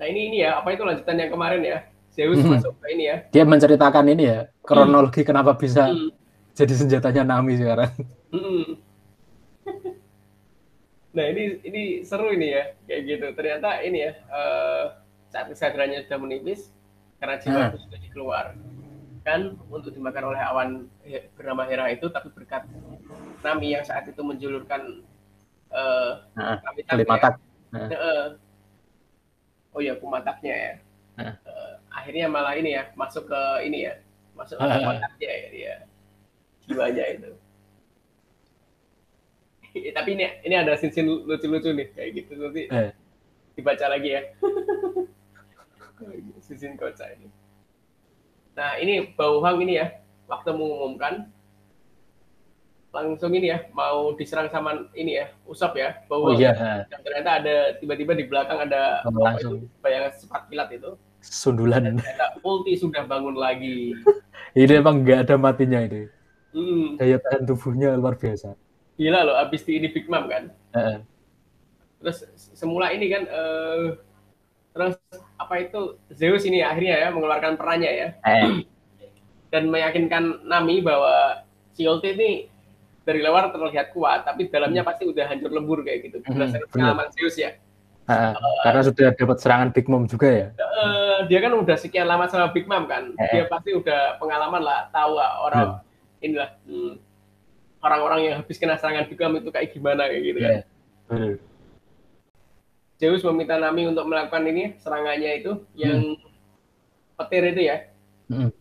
nah 0.00 0.06
ini 0.08 0.20
ini 0.32 0.36
ya 0.40 0.60
apa 0.60 0.68
itu 0.72 0.80
lanjutan 0.80 1.16
yang 1.20 1.28
kemarin 1.28 1.60
ya 1.60 1.78
Zeus 2.10 2.42
hmm. 2.42 2.58
masuk 2.58 2.74
ke 2.82 2.86
ini 2.90 3.04
ya. 3.06 3.16
Dia 3.30 3.44
menceritakan 3.46 4.04
ini 4.10 4.24
ya, 4.26 4.40
kronologi 4.66 5.22
hmm. 5.22 5.28
kenapa 5.30 5.54
bisa 5.54 5.94
hmm. 5.94 6.10
jadi 6.58 6.74
senjatanya 6.74 7.22
Nami 7.22 7.54
sekarang. 7.54 7.92
Hmm. 8.34 8.66
nah 11.16 11.24
ini 11.30 11.62
ini 11.62 11.82
seru 12.02 12.34
ini 12.34 12.50
ya, 12.50 12.74
kayak 12.90 13.00
gitu. 13.06 13.26
Ternyata 13.38 13.68
ini 13.86 13.98
ya, 14.10 14.12
uh, 14.26 14.84
saat 15.30 15.46
kesadaranya 15.54 16.02
sudah 16.02 16.18
menipis, 16.18 16.74
karena 17.22 17.38
jiwa 17.38 17.60
itu 17.70 17.78
sudah 17.86 17.98
keluar. 18.10 18.46
Kan 19.22 19.54
untuk 19.70 19.94
dimakan 19.94 20.34
oleh 20.34 20.40
awan 20.42 20.70
bernama 21.38 21.62
Hera 21.70 21.94
itu, 21.94 22.10
tapi 22.10 22.34
berkat 22.34 22.66
Nami 23.46 23.78
yang 23.78 23.86
saat 23.86 24.10
itu 24.10 24.18
menjulurkan 24.18 25.06
uh, 25.70 26.26
nah, 26.34 26.58
Nami 26.58 27.06
ya. 27.06 27.30
Nah. 27.70 27.86
Uh, 27.86 28.28
oh 29.70 29.78
ya, 29.78 29.94
kumataknya 29.94 30.54
ya. 30.58 30.74
Akhirnya 31.90 32.30
malah 32.30 32.54
ini 32.54 32.78
ya 32.78 32.94
masuk 32.94 33.26
ke 33.26 33.42
ini 33.66 33.90
ya 33.90 33.94
masuk 34.38 34.56
ke 34.56 34.64
otaknya 34.90 35.30
ya 35.30 35.48
dia. 35.50 35.74
Jiwanya 36.66 37.04
itu. 37.10 37.30
Tapi 39.96 40.08
ini 40.14 40.24
ini 40.46 40.54
ada 40.54 40.74
scene 40.78 41.02
lucu-lucu 41.06 41.70
nih 41.74 41.88
kayak 41.94 42.10
gitu 42.14 42.32
nanti 42.38 42.62
eh. 42.70 42.90
dibaca 43.54 43.86
lagi 43.90 44.08
ya. 44.18 44.22
Scene 46.40 46.74
kocak 46.80 47.20
ini. 47.20 47.28
Nah 48.56 48.80
ini 48.80 49.12
Bauhang 49.14 49.60
ini 49.62 49.78
ya 49.78 50.00
waktu 50.26 50.50
mengumumkan 50.54 51.28
langsung 52.90 53.30
ini 53.30 53.54
ya 53.54 53.70
mau 53.70 54.10
diserang 54.18 54.50
sama 54.50 54.90
ini 54.98 55.14
ya 55.22 55.30
Usop 55.46 55.78
ya 55.78 56.02
bahwa 56.10 56.34
Oh 56.34 56.34
iya, 56.34 56.50
ternyata 56.90 57.30
ada 57.38 57.56
tiba-tiba 57.78 58.18
di 58.18 58.26
belakang 58.26 58.66
ada 58.66 59.06
Oh, 59.06 59.14
langsung. 59.22 59.62
itu, 59.62 59.70
bayangan 59.78 60.10
cepat 60.18 60.42
kilat 60.50 60.68
itu 60.74 60.90
sundulan. 61.22 61.96
ternyata 61.96 62.26
ulti 62.42 62.74
sudah 62.76 63.04
bangun 63.04 63.36
lagi. 63.36 63.94
Ini 64.58 64.82
emang 64.82 65.06
nggak 65.06 65.28
ada 65.28 65.36
matinya 65.38 65.78
ini. 65.78 66.10
hmm, 66.50 66.98
Daya 66.98 67.22
tahan 67.22 67.46
tubuhnya 67.46 67.94
luar 67.94 68.18
biasa. 68.18 68.58
gila 68.98 69.22
loh 69.24 69.38
abis 69.38 69.62
di 69.64 69.78
ini 69.78 69.88
Big 69.88 70.10
Mom 70.10 70.26
kan? 70.28 70.50
Heeh. 70.74 70.98
terus 72.00 72.24
semula 72.56 72.90
ini 72.90 73.12
kan 73.12 73.28
eh, 73.28 73.96
terus 74.72 74.96
apa 75.36 75.54
itu 75.60 76.00
Zeus 76.10 76.42
ini 76.48 76.64
akhirnya 76.64 76.96
ya 76.96 77.08
mengeluarkan 77.14 77.54
perannya 77.54 77.90
ya. 77.94 78.08
Eh, 78.26 78.66
dan 79.54 79.70
meyakinkan 79.70 80.42
Nami 80.44 80.82
bahwa 80.82 81.46
si 81.72 81.86
ulti 81.86 82.12
ini 82.12 82.30
dari 83.06 83.22
luar 83.22 83.54
terlihat 83.54 83.94
kuat 83.94 84.26
tapi 84.26 84.50
dalamnya 84.50 84.82
pasti 84.82 85.06
udah 85.06 85.30
hancur 85.30 85.54
lebur 85.54 85.86
kayak 85.86 86.10
gitu. 86.10 86.18
Hmm, 86.26 86.34
berdasarkan 86.34 86.68
pengalaman 86.74 87.08
Zeus 87.14 87.38
ya 87.38 87.54
Karena 88.60 88.80
sudah 88.82 89.08
dapat 89.12 89.36
serangan 89.38 89.68
Big 89.70 89.86
Mom 89.86 90.04
juga 90.04 90.28
ya. 90.28 90.46
Eh, 90.56 91.18
dia 91.28 91.38
kan 91.40 91.52
udah 91.52 91.76
sekian 91.76 92.08
lama 92.08 92.26
sama 92.26 92.50
Big 92.50 92.64
Mom 92.64 92.84
kan 92.84 93.12
Eh. 93.16 93.28
dia 93.30 93.44
pasti 93.46 93.70
udah 93.72 94.16
pengalaman 94.16 94.62
lah 94.62 94.88
tahu 94.88 95.12
lah 95.14 95.30
orang 95.44 95.68
inilah 96.18 96.50
hmm, 96.64 96.94
orang-orang 97.80 98.20
yang 98.24 98.34
habis 98.40 98.56
kena 98.56 98.76
serangan 98.76 99.06
Big 99.06 99.16
Mom 99.16 99.36
itu 99.36 99.48
kayak 99.48 99.70
gimana 99.70 100.08
kayak 100.08 100.22
gitu 100.24 100.38
kan. 100.40 100.60
Benar. 101.08 101.32
Zeus 103.00 103.24
meminta 103.24 103.56
Nami 103.56 103.88
untuk 103.88 104.04
melakukan 104.04 104.44
ini 104.44 104.76
serangannya 104.76 105.40
itu 105.40 105.52
yang 105.72 106.20
petir 107.16 107.48
itu 107.48 107.62
ya 107.64 107.76
Mm-mm. 108.28 108.52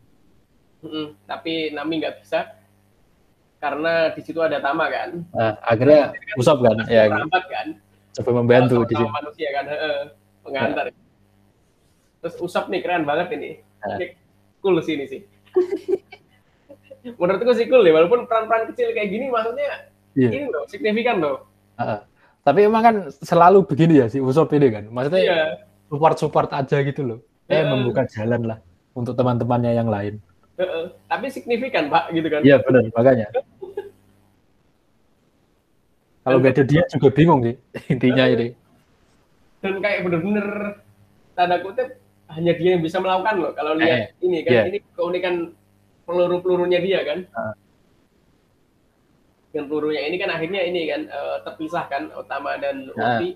Mm-mm. 0.80 1.08
tapi 1.28 1.76
Nami 1.76 2.00
nggak 2.00 2.24
bisa 2.24 2.56
karena 3.60 4.16
di 4.16 4.24
situ 4.24 4.40
ada 4.40 4.64
Tama 4.64 4.88
kan 4.88 5.28
Nah, 5.36 5.60
akhirnya 5.60 6.16
Usop 6.40 6.64
kan, 6.64 6.80
ya 6.88 7.12
Merambat 7.12 7.46
kan 7.52 7.68
coba 8.12 8.32
membantu 8.36 8.76
di 8.84 8.96
sini. 8.96 9.10
manusia 9.12 9.50
kan 9.52 9.66
pengantar 10.42 10.86
terus 12.20 12.36
Usop 12.38 12.68
nih 12.68 12.82
keren 12.82 13.04
banget 13.04 13.28
ini 13.34 13.52
Ah. 13.80 13.96
Ini 13.96 14.12
cool 14.60 14.76
sih 14.80 14.94
ini 14.94 15.06
sih 15.12 15.22
menurutku 17.16 17.52
sih 17.54 17.66
cool 17.66 17.80
ya 17.80 17.96
walaupun 17.96 18.28
peran-peran 18.28 18.68
kecil 18.70 18.92
kayak 18.92 19.10
gini 19.10 19.28
maksudnya 19.28 19.88
Iya. 20.12 20.30
ini 20.32 20.46
loh 20.50 20.66
signifikan 20.66 21.22
loh 21.22 21.48
Heeh. 21.76 22.00
Tapi 22.40 22.60
emang 22.66 22.82
kan 22.82 22.96
selalu 23.14 23.64
begini 23.64 24.00
ya 24.00 24.08
si 24.08 24.18
Usop 24.18 24.52
ini 24.52 24.68
kan. 24.68 24.84
Maksudnya 24.90 25.22
iya 25.22 25.40
support-support 25.86 26.50
aja 26.50 26.82
gitu 26.82 27.02
loh. 27.02 27.20
Eh 27.46 27.56
Iya. 27.56 27.72
membuka 27.72 28.04
jalan 28.04 28.42
lah 28.44 28.60
untuk 28.92 29.14
teman-temannya 29.14 29.72
yang 29.74 29.88
lain. 29.88 30.20
heeh. 30.56 30.92
tapi 31.08 31.32
signifikan 31.32 31.88
pak 31.88 32.12
gitu 32.12 32.28
kan 32.28 32.44
Iya 32.44 32.60
benar, 32.60 32.84
makanya. 32.92 33.28
Kalau 36.30 36.40
nggak 36.40 36.54
ada 36.54 36.64
dia 36.64 36.84
juga 36.88 37.08
bingung 37.10 37.40
sih 37.42 37.56
intinya 37.90 38.26
ini. 38.26 38.48
dan 39.60 39.74
kayak 39.84 40.08
bener-bener 40.08 40.48
tanda 41.36 41.60
kutip 41.60 42.00
hanya 42.32 42.54
dia 42.56 42.70
yang 42.78 42.84
bisa 42.84 43.02
melakukan 43.02 43.36
loh 43.36 43.52
kalau 43.52 43.76
lihat 43.76 44.14
ini 44.22 44.40
kan 44.46 44.54
iya. 44.54 44.64
ini 44.70 44.80
keunikan 44.94 45.52
peluru-pelurunya 46.06 46.80
dia 46.80 47.00
kan 47.04 47.20
Ah. 47.34 47.54
dan 49.50 49.66
pelurunya 49.66 50.06
ini 50.06 50.16
kan 50.16 50.30
akhirnya 50.30 50.62
ini 50.64 50.82
kan 50.88 51.02
eh, 51.06 51.38
terpisah 51.44 51.86
kan 51.90 52.08
utama 52.14 52.56
dan 52.56 52.88
Ah. 52.96 53.18
ulti 53.18 53.36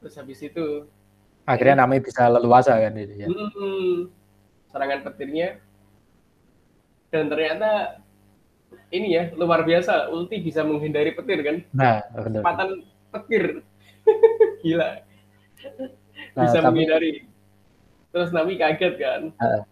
terus 0.00 0.14
habis 0.16 0.40
itu 0.40 0.88
Akhirnya 1.46 1.86
namanya 1.86 2.02
bisa 2.02 2.26
leluasa 2.26 2.74
kan 2.74 2.90
ini 2.90 3.22
ya. 3.22 3.26
hmm, 3.30 4.10
serangan 4.66 5.00
petirnya 5.06 5.62
dan 7.08 7.30
ternyata 7.30 8.02
ini 8.90 9.08
ya 9.12 9.24
luar 9.34 9.62
biasa 9.62 10.08
ulti 10.08 10.40
bisa 10.40 10.62
menghindari 10.62 11.12
petir 11.12 11.40
kan 11.42 11.56
Nah, 11.70 12.00
benar. 12.12 12.42
kecepatan 12.42 12.68
petir 13.12 13.44
gila 14.62 14.88
Nah, 16.36 16.42
bisa 16.46 16.58
tapi 16.58 16.66
menghindari 16.68 17.12
terus 18.10 18.30
Nami 18.30 18.54
kaget 18.56 18.94
kan 18.96 19.22
Heeh. 19.36 19.62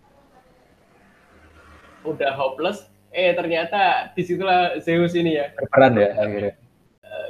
udah 2.04 2.32
hopeless 2.36 2.84
eh 3.08 3.32
ternyata 3.32 4.10
di 4.12 4.22
situlah 4.22 4.76
Zeus 4.82 5.14
ini 5.14 5.38
ya 5.38 5.54
berperan 5.54 5.94
ya 5.94 6.10
akhirnya. 6.18 6.52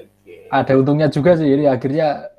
Oke. 0.01 0.35
Ada 0.49 0.73
untungnya 0.81 1.09
juga 1.13 1.37
sih 1.37 1.45
ini 1.45 1.69
akhirnya 1.69 2.33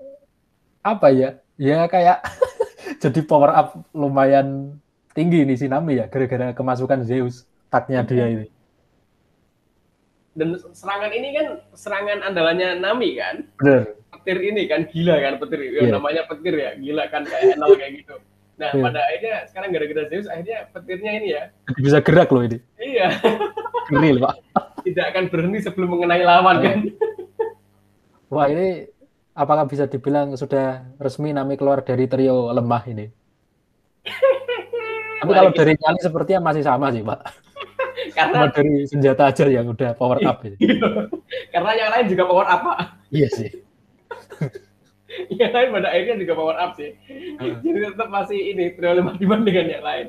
apa 0.82 1.14
ya? 1.14 1.30
Ya 1.56 1.86
kayak 1.86 2.26
jadi 3.06 3.22
power 3.22 3.54
up 3.54 3.68
lumayan 3.94 4.76
tinggi 5.14 5.46
nih 5.46 5.56
si 5.56 5.70
Nami 5.70 6.02
ya 6.02 6.10
gara-gara 6.10 6.52
kemasukan 6.52 7.06
Zeus 7.06 7.46
taknya 7.70 8.02
dia 8.02 8.26
ini. 8.28 8.46
Dan 10.36 10.48
serangan 10.72 11.10
ini 11.10 11.28
kan 11.32 11.46
serangan 11.72 12.20
andalannya 12.22 12.76
Nami 12.78 13.16
kan 13.16 13.48
Bener. 13.56 13.96
petir 14.12 14.38
ini 14.44 14.68
kan 14.68 14.84
gila 14.86 15.16
kan 15.18 15.34
petir 15.40 15.60
ya, 15.62 15.70
Iya. 15.82 15.92
namanya 15.92 16.22
petir 16.28 16.54
ya 16.54 16.72
gila 16.76 17.04
kan 17.08 17.24
kayak 17.24 17.56
nol 17.56 17.72
kayak 17.74 18.04
gitu 18.04 18.16
nah 18.56 18.70
Iya. 18.70 18.84
pada 18.84 19.00
akhirnya 19.02 19.36
sekarang 19.48 19.70
gara-gara 19.72 20.04
Zeus 20.08 20.28
akhirnya 20.28 20.60
petirnya 20.70 21.12
ini 21.14 21.28
ya 21.30 21.44
Jadi 21.66 21.80
bisa 21.82 22.00
gerak 22.00 22.30
loh 22.30 22.44
ini. 22.44 22.58
iya 22.78 23.08
Ngeri 23.92 24.20
Pak. 24.20 24.34
tidak 24.84 25.06
akan 25.10 25.24
berhenti 25.30 25.60
sebelum 25.62 25.90
mengenai 25.90 26.22
lawan 26.22 26.58
kan 26.60 26.78
Wah 28.28 28.48
ini 28.48 28.90
apakah 29.32 29.64
bisa 29.64 29.86
dibilang 29.86 30.34
sudah 30.34 30.84
resmi 30.98 31.32
Nami 31.32 31.56
keluar 31.56 31.80
dari 31.80 32.06
trio 32.06 32.50
lemah 32.50 32.84
ini? 32.86 33.06
Tapi 35.22 35.32
kalau 35.32 35.52
dari 35.52 35.74
nyali 35.74 36.00
sepertinya 36.00 36.42
masih 36.44 36.62
sama 36.62 36.90
sih 36.90 37.02
Pak. 37.02 37.45
Karena 38.16 38.48
Cuma 38.48 38.56
dari 38.56 38.74
senjata 38.88 39.24
aja 39.28 39.46
yang 39.52 39.68
udah 39.68 39.92
power 40.00 40.24
up 40.24 40.40
ini. 40.48 40.58
karena 41.54 41.72
yang 41.76 41.90
lain 41.92 42.06
juga 42.08 42.24
power 42.26 42.48
up 42.48 42.62
Pak. 42.64 42.80
Iya 43.12 43.28
sih. 43.36 43.50
yang 45.40 45.52
lain 45.54 45.70
pada 45.72 45.88
akhirnya 45.92 46.16
juga 46.24 46.34
power 46.36 46.58
up 46.60 46.72
sih 46.76 46.92
jadi 47.64 47.80
tetap 47.94 48.10
masih 48.12 48.40
ini 48.56 48.76
lemah 48.76 49.16
dibandingkan 49.16 49.68
yang 49.72 49.84
lain 49.84 50.06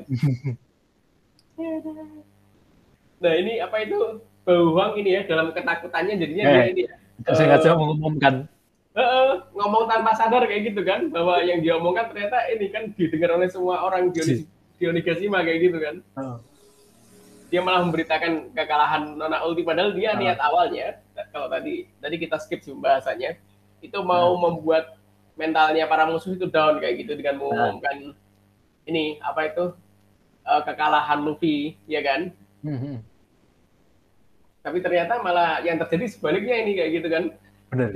nah 3.23 3.33
ini 3.33 3.63
apa 3.63 3.77
itu 3.83 4.21
Bawang 4.47 4.95
ini 4.95 5.11
ya 5.11 5.27
dalam 5.27 5.51
ketakutannya 5.51 6.23
jadinya 6.23 6.43
Eh. 6.47 6.55
dia 6.55 6.65
ini 6.71 6.81
ya 6.87 6.95
Sengaja 7.35 7.73
mengumumkan. 7.73 8.45
Heeh, 8.93 9.29
ngomong 9.57 9.89
tanpa 9.89 10.13
sadar 10.13 10.45
kayak 10.45 10.71
gitu 10.71 10.85
kan 10.85 11.09
bahwa 11.09 11.41
yang 11.43 11.59
dia 11.65 11.75
omongkan 11.75 12.13
ternyata 12.13 12.45
ini 12.53 12.69
kan 12.69 12.93
didengar 12.93 13.35
oleh 13.35 13.49
semua 13.49 13.81
orang 13.83 14.13
Dionis, 14.13 14.45
Dionigashima 14.77 15.41
kayak 15.43 15.59
gitu 15.67 15.77
kan 15.81 15.95
dia 17.47 17.61
malah 17.61 17.79
memberitakan 17.79 18.51
kekalahan 18.51 19.15
Nona 19.15 19.39
Ulti 19.41 19.63
padahal 19.63 19.91
dia 19.91 20.11
Ah. 20.11 20.17
niat 20.17 20.37
awalnya 20.37 20.99
kalau 21.29 21.47
tadi 21.47 21.87
tadi 21.97 22.15
kita 22.17 22.35
skip 22.37 22.59
sih 22.59 22.73
bahasanya 22.73 23.39
itu 23.79 23.97
mau 23.99 24.35
membuat 24.35 24.99
mentalnya 25.33 25.85
para 25.85 26.03
musuh 26.03 26.33
itu 26.33 26.45
down 26.45 26.77
kayak 26.77 27.01
gitu 27.01 27.13
dengan 27.13 27.39
mengumumkan 27.39 28.11
ini 28.83 29.19
apa 29.19 29.47
itu 29.47 29.65
eh, 30.43 30.61
kekalahan 30.63 31.19
Luffy 31.19 31.75
ya 31.85 32.01
kan? 32.01 32.31
Mhm. 32.61 33.03
tapi 34.59 34.83
ternyata 34.83 35.23
malah 35.23 35.63
yang 35.63 35.79
terjadi 35.79 36.05
sebaliknya 36.09 36.55
ini 36.59 36.71
kayak 36.75 36.91
gitu 36.93 37.07
kan? 37.07 37.23
Mana 37.71 37.87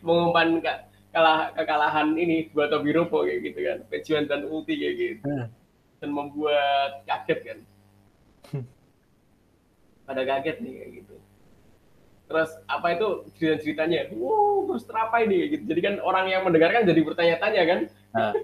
mengumpan 0.00 0.60
ke- 0.60 0.82
kalah 1.08 1.52
kekalahan 1.52 2.12
ini 2.14 2.52
buat 2.52 2.68
Tobiropo 2.68 3.24
kayak 3.24 3.40
gitu 3.42 3.58
kan? 3.62 3.78
Pejuan 3.88 4.24
dan 4.24 4.44
Ulti 4.44 4.76
kayak 4.76 4.94
gitu. 4.94 5.24
Hmm. 5.24 5.48
dan 5.96 6.10
membuat 6.10 7.04
kaget 7.04 7.40
kan 7.44 7.58
pada 10.06 10.22
kaget 10.26 10.56
nih 10.64 10.72
kayak 10.78 10.90
gitu 11.02 11.14
terus 12.30 12.50
apa 12.70 12.86
itu 12.94 13.08
cerita 13.34 13.56
ceritanya 13.58 13.98
wow 14.14 14.62
terus 14.70 14.86
terapa 14.86 15.16
ini 15.22 15.34
kayak 15.34 15.50
gitu 15.58 15.62
jadi 15.74 15.80
kan 15.82 15.94
orang 16.00 16.26
yang 16.30 16.42
mendengarkan 16.46 16.86
jadi 16.86 17.00
bertanya-tanya 17.02 17.62
kan 17.66 17.80
Nah. 18.10 18.34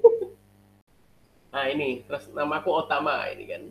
nah 1.54 1.64
ini 1.66 2.06
terus 2.06 2.30
namaku 2.30 2.70
Otama 2.70 3.26
ini 3.34 3.44
kan 3.50 3.62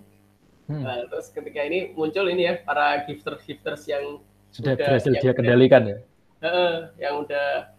Hmm. 0.65 0.81
Nah, 0.81 1.05
terus 1.05 1.29
ketika 1.29 1.61
ini 1.61 1.93
muncul 1.93 2.25
ini 2.25 2.49
ya 2.49 2.57
para 2.57 3.05
gifters 3.05 3.45
gifters 3.45 3.85
yang 3.85 4.17
Sudah 4.49 4.73
Udah, 4.73 4.81
berhasil 4.97 5.13
yang 5.13 5.21
dia 5.21 5.29
udah. 5.29 5.37
kendalikan 5.37 5.81
ya. 5.85 5.97
eh, 6.41 6.75
yang 6.97 7.21
udah 7.21 7.69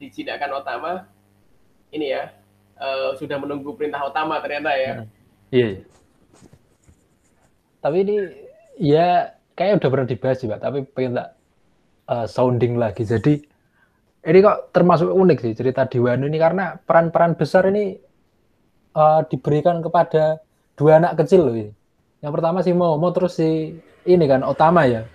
dijinakkan 0.00 0.48
Otama 0.56 1.04
ini 1.92 2.16
ya 2.16 2.32
eh, 2.80 3.10
sudah 3.20 3.36
menunggu 3.36 3.76
perintah 3.76 4.00
Otama 4.08 4.40
ternyata 4.40 4.72
ya. 4.72 5.04
Iya. 5.52 5.68
iya. 5.68 5.68
Tapi 7.80 7.96
ini 8.04 8.16
ya 8.76 9.32
kayak 9.56 9.80
udah 9.80 9.90
pernah 9.92 10.08
dibahas 10.08 10.36
sih 10.40 10.48
Pak, 10.48 10.60
tapi 10.60 10.78
pengen 10.84 11.20
tak 11.20 11.28
uh, 12.08 12.26
sounding 12.28 12.76
lagi. 12.76 13.08
Jadi 13.08 13.40
ini 14.20 14.38
kok 14.44 14.72
termasuk 14.76 15.08
unik 15.08 15.38
sih 15.40 15.52
cerita 15.56 15.88
di 15.88 15.96
Wano 15.96 16.28
ini 16.28 16.36
karena 16.36 16.76
peran-peran 16.76 17.40
besar 17.40 17.72
ini 17.72 17.96
uh, 18.92 19.24
diberikan 19.24 19.80
kepada 19.80 20.44
dua 20.76 21.00
anak 21.00 21.24
kecil 21.24 21.48
loh 21.48 21.56
ini. 21.56 21.72
Yang 22.20 22.32
pertama 22.36 22.60
si 22.60 22.70
Momo 22.76 23.08
terus 23.16 23.40
si 23.40 23.80
ini 24.04 24.24
kan 24.28 24.44
Otama 24.44 24.84
ya. 24.84 25.08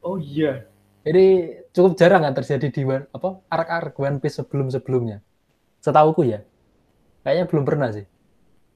Oh 0.00 0.16
iya. 0.16 0.64
Ini 1.06 1.54
cukup 1.76 1.94
jarang 2.00 2.24
kan 2.24 2.34
terjadi 2.34 2.66
di 2.72 2.82
apa 2.88 3.28
arc-arc 3.52 3.94
One 4.00 4.18
Piece 4.18 4.40
sebelum-sebelumnya. 4.40 5.20
Setauku 5.84 6.24
ya. 6.24 6.40
Kayaknya 7.22 7.44
belum 7.46 7.64
pernah 7.68 7.88
sih. 7.92 8.06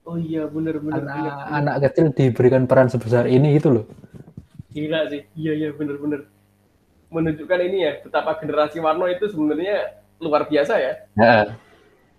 Oh 0.09 0.16
iya 0.16 0.49
bener 0.49 0.80
bener. 0.80 1.04
Anak, 1.04 1.16
bener. 1.16 1.35
anak 1.52 1.76
kecil 1.88 2.07
diberikan 2.16 2.64
peran 2.64 2.88
sebesar 2.88 3.28
ini 3.28 3.57
gitu 3.61 3.69
loh. 3.71 3.85
Gila 4.73 5.07
sih. 5.12 5.23
Iya 5.37 5.52
iya 5.54 5.71
bener 5.76 5.97
bener. 6.00 6.23
menunjukkan 7.11 7.61
ini 7.66 7.78
ya 7.83 7.92
betapa 8.07 8.38
generasi 8.38 8.78
Warno 8.78 9.11
itu 9.11 9.26
sebenarnya 9.26 9.99
luar 10.23 10.47
biasa 10.47 10.78
ya. 10.78 10.92
Ya. 11.19 11.59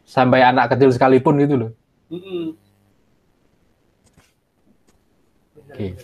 Sampai 0.03 0.43
anak 0.43 0.75
kecil 0.75 0.91
sekalipun 0.91 1.39
gitu 1.39 1.55
loh. 1.55 1.71
Mm-mm. 2.11 2.59
Oke. 5.55 5.95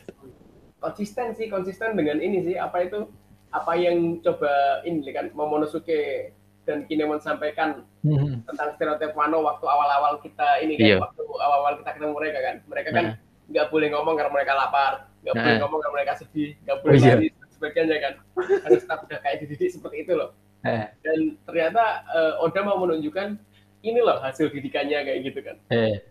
Konsisten 0.80 1.36
sih, 1.36 1.52
konsisten 1.52 2.00
dengan 2.00 2.24
ini 2.24 2.48
sih 2.48 2.56
apa 2.56 2.88
itu 2.88 3.12
apa 3.52 3.76
yang 3.76 4.24
coba 4.24 4.80
ini 4.88 5.04
kan 5.12 5.36
Momonosuke 5.36 6.32
dan 6.68 6.84
Kinemon 6.84 7.18
sampaikan 7.18 7.88
Mhm. 8.04 8.44
tentang 8.44 8.76
stereotip 8.76 9.16
Wano 9.16 9.40
waktu 9.40 9.64
awal-awal 9.64 10.20
kita 10.20 10.60
ini 10.60 10.76
kan 10.76 10.84
Iya. 10.86 10.98
waktu 11.00 11.22
awal-awal 11.24 11.74
kita 11.80 11.90
ketemu 11.96 12.14
mereka 12.14 12.40
kan 12.44 12.56
mereka 12.68 12.90
kan 12.92 13.06
Nah. 13.06 13.16
nggak 13.48 13.68
boleh 13.72 13.88
ngomong 13.90 14.14
karena 14.14 14.32
mereka 14.34 14.52
lapar 14.54 14.92
nggak 15.24 15.34
Nah. 15.34 15.42
boleh 15.42 15.58
ngomong 15.58 15.80
karena 15.80 15.96
mereka 15.96 16.14
sedih 16.14 16.50
nggak 16.62 16.78
boleh 16.78 16.94
Oh, 16.94 17.02
iya. 17.02 17.14
nangis 17.16 17.32
dan 17.34 17.50
sebagainya 17.50 17.98
kan 17.98 18.14
harus 18.62 18.82
tetap 18.84 19.00
udah 19.02 19.20
kayak 19.20 19.38
dididik 19.42 19.70
seperti 19.72 19.98
itu 20.04 20.14
loh 20.14 20.30
Eh, 20.62 20.84
dan 21.00 21.18
ternyata 21.42 21.84
eh, 22.10 22.44
Oda 22.44 22.60
mau 22.62 22.76
menunjukkan 22.78 23.40
ini 23.82 24.00
loh 24.00 24.20
hasil 24.20 24.52
didikannya 24.52 25.00
kayak 25.02 25.20
gitu 25.24 25.40
kan 25.42 25.56
eh, 25.70 26.04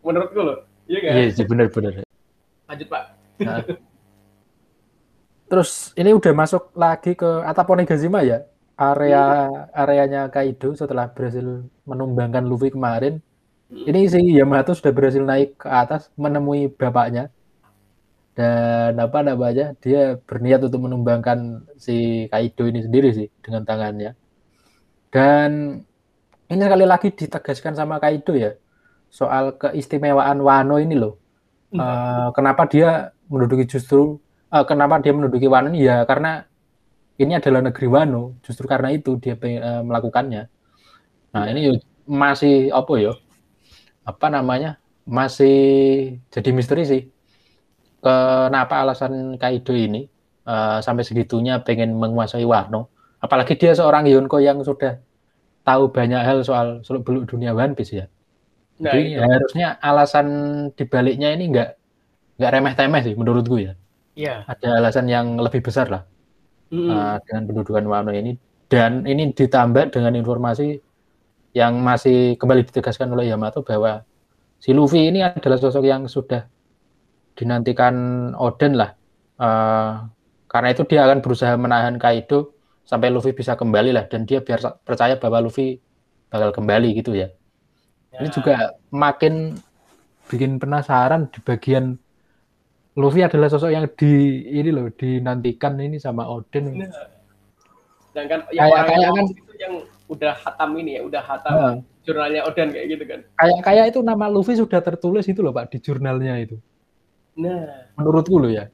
menurutku 0.00 0.40
loh 0.40 0.58
iya 0.84 0.98
kan 1.00 1.12
iya 1.14 1.30
sih 1.30 1.46
benar-benar. 1.46 2.02
lanjut 2.66 2.88
pak 2.88 3.04
Nah. 3.36 3.62
Terus 5.44 5.92
ini 5.94 6.10
udah 6.10 6.32
masuk 6.32 6.72
lagi 6.72 7.12
ke 7.12 7.26
Atap 7.44 7.68
Onigashima 7.68 8.22
ya? 8.22 8.42
Area 8.74 9.46
areanya 9.70 10.26
Kaido 10.30 10.74
setelah 10.74 11.06
berhasil 11.10 11.62
menumbangkan 11.86 12.42
Luffy 12.42 12.74
kemarin. 12.74 13.22
Ini 13.70 14.00
si 14.10 14.20
Yamato 14.34 14.74
sudah 14.74 14.90
berhasil 14.90 15.22
naik 15.22 15.58
ke 15.62 15.68
atas 15.70 16.10
menemui 16.18 16.70
bapaknya. 16.74 17.30
Dan 18.34 18.98
apa 18.98 19.22
namanya? 19.22 19.78
Dia 19.78 20.18
berniat 20.18 20.66
untuk 20.66 20.90
menumbangkan 20.90 21.70
si 21.78 22.26
Kaido 22.26 22.66
ini 22.66 22.82
sendiri 22.82 23.14
sih 23.14 23.28
dengan 23.38 23.62
tangannya. 23.62 24.18
Dan 25.14 25.78
ini 26.50 26.60
sekali 26.60 26.86
lagi 26.86 27.14
ditegaskan 27.14 27.78
sama 27.78 28.02
Kaido 28.02 28.34
ya 28.34 28.58
soal 29.14 29.54
keistimewaan 29.54 30.42
Wano 30.42 30.82
ini 30.82 30.98
loh. 30.98 31.22
Eh, 31.70 32.28
kenapa 32.34 32.66
dia 32.66 33.14
menduduki 33.30 33.66
justru 33.70 34.18
eh, 34.50 34.64
kenapa 34.66 34.98
dia 34.98 35.14
menduduki 35.14 35.46
Wano 35.46 35.70
ini 35.70 35.86
ya 35.86 36.02
karena 36.02 36.50
ini 37.18 37.32
adalah 37.38 37.62
negeri 37.62 37.86
Wano 37.86 38.42
justru 38.42 38.66
karena 38.66 38.90
itu 38.90 39.14
dia 39.22 39.38
eh, 39.38 39.82
melakukannya. 39.86 40.50
Nah 41.34 41.44
ini 41.50 41.78
masih 42.06 42.74
apa 42.74 42.94
ya 42.98 43.12
apa 44.02 44.26
namanya? 44.30 44.82
Masih 45.06 45.56
jadi 46.32 46.50
misteri 46.50 46.82
sih. 46.88 47.02
Kenapa 48.04 48.84
alasan 48.84 49.38
Kaido 49.38 49.72
ini 49.72 50.10
eh, 50.44 50.78
sampai 50.82 51.06
segitunya 51.06 51.62
pengen 51.62 51.94
menguasai 51.94 52.42
Wano? 52.42 52.90
Apalagi 53.22 53.56
dia 53.56 53.72
seorang 53.72 54.04
Yonko 54.10 54.42
yang 54.42 54.60
sudah 54.60 55.00
tahu 55.64 55.88
banyak 55.88 56.20
hal 56.20 56.44
soal 56.44 56.84
seluk 56.84 57.08
beluk 57.08 57.24
dunia 57.30 57.54
One 57.54 57.78
Piece 57.78 57.94
ya. 57.94 58.06
Nah 58.82 58.90
jadi 58.90 59.16
itu. 59.16 59.22
harusnya 59.22 59.66
alasan 59.78 60.26
dibaliknya 60.74 61.30
ini 61.30 61.54
nggak 61.54 61.70
nggak 62.42 62.50
remeh-temeh 62.50 63.00
sih 63.06 63.14
menurutku 63.14 63.62
ya. 63.62 63.78
iya. 64.18 64.42
Ada 64.50 64.82
alasan 64.82 65.06
yang 65.06 65.38
lebih 65.38 65.62
besar 65.62 65.86
lah 65.88 66.02
Mm-mm. 66.74 66.90
uh, 66.90 67.16
dengan 67.22 67.42
pendudukan 67.46 67.84
Wano 67.86 68.10
ini 68.10 68.34
dan 68.66 69.06
ini 69.06 69.30
ditambah 69.30 69.94
dengan 69.94 70.18
informasi 70.18 70.82
yang 71.54 71.78
masih 71.78 72.34
kembali 72.34 72.66
ditegaskan 72.66 73.14
oleh 73.14 73.30
Yamato 73.30 73.62
bahwa 73.62 74.02
si 74.58 74.74
Luffy 74.74 75.06
ini 75.06 75.22
adalah 75.22 75.54
sosok 75.54 75.86
yang 75.86 76.10
sudah 76.10 76.50
dinantikan 77.38 77.94
Oden 78.34 78.74
lah. 78.74 78.90
Uh, 79.38 80.06
karena 80.50 80.74
itu 80.74 80.82
dia 80.86 81.06
akan 81.06 81.22
berusaha 81.22 81.54
menahan 81.54 81.94
Kaido 81.98 82.54
sampai 82.82 83.10
Luffy 83.14 83.30
bisa 83.34 83.54
kembali 83.54 83.94
lah 83.94 84.10
dan 84.10 84.26
dia 84.26 84.42
biar 84.42 84.58
percaya 84.82 85.14
bahwa 85.14 85.46
Luffy 85.46 85.78
bakal 86.30 86.50
kembali 86.50 86.98
gitu 86.98 87.14
ya. 87.14 87.30
Ini 88.14 88.30
Ya. 88.30 88.34
juga 88.34 88.54
makin 88.94 89.58
bikin 90.30 90.58
penasaran 90.62 91.30
di 91.30 91.38
bagian 91.42 91.98
Luffy 92.94 93.20
adalah 93.20 93.50
sosok 93.50 93.70
yang 93.70 93.90
di 93.90 94.12
ini 94.48 94.70
loh 94.70 94.86
dinantikan 94.88 95.74
ini 95.76 95.98
sama 95.98 96.30
Odin. 96.30 96.78
Nah, 96.78 96.86
sedangkan 98.08 98.46
yang 98.54 98.70
Kayak- 98.70 98.86
kayak 98.86 99.10
kan- 99.10 99.26
itu 99.26 99.54
yang 99.58 99.74
udah 100.06 100.32
hatam 100.32 100.70
ini 100.78 100.90
ya 100.94 101.02
udah 101.02 101.22
hatam 101.22 101.54
Heeh. 101.54 101.76
jurnalnya 102.04 102.40
Oden 102.44 102.68
kayak 102.70 102.86
gitu 102.86 103.04
kan 103.08 103.20
Kayak 103.34 103.58
kayak 103.64 103.84
itu 103.90 103.98
nama 103.98 104.26
Luffy 104.28 104.54
sudah 104.54 104.78
tertulis 104.78 105.24
itu 105.24 105.40
loh 105.42 105.50
Pak 105.50 105.74
di 105.74 105.78
jurnalnya 105.80 106.38
itu. 106.38 106.56
nah 107.34 107.90
Menurutku 107.98 108.38
loh 108.38 108.46
ya. 108.46 108.70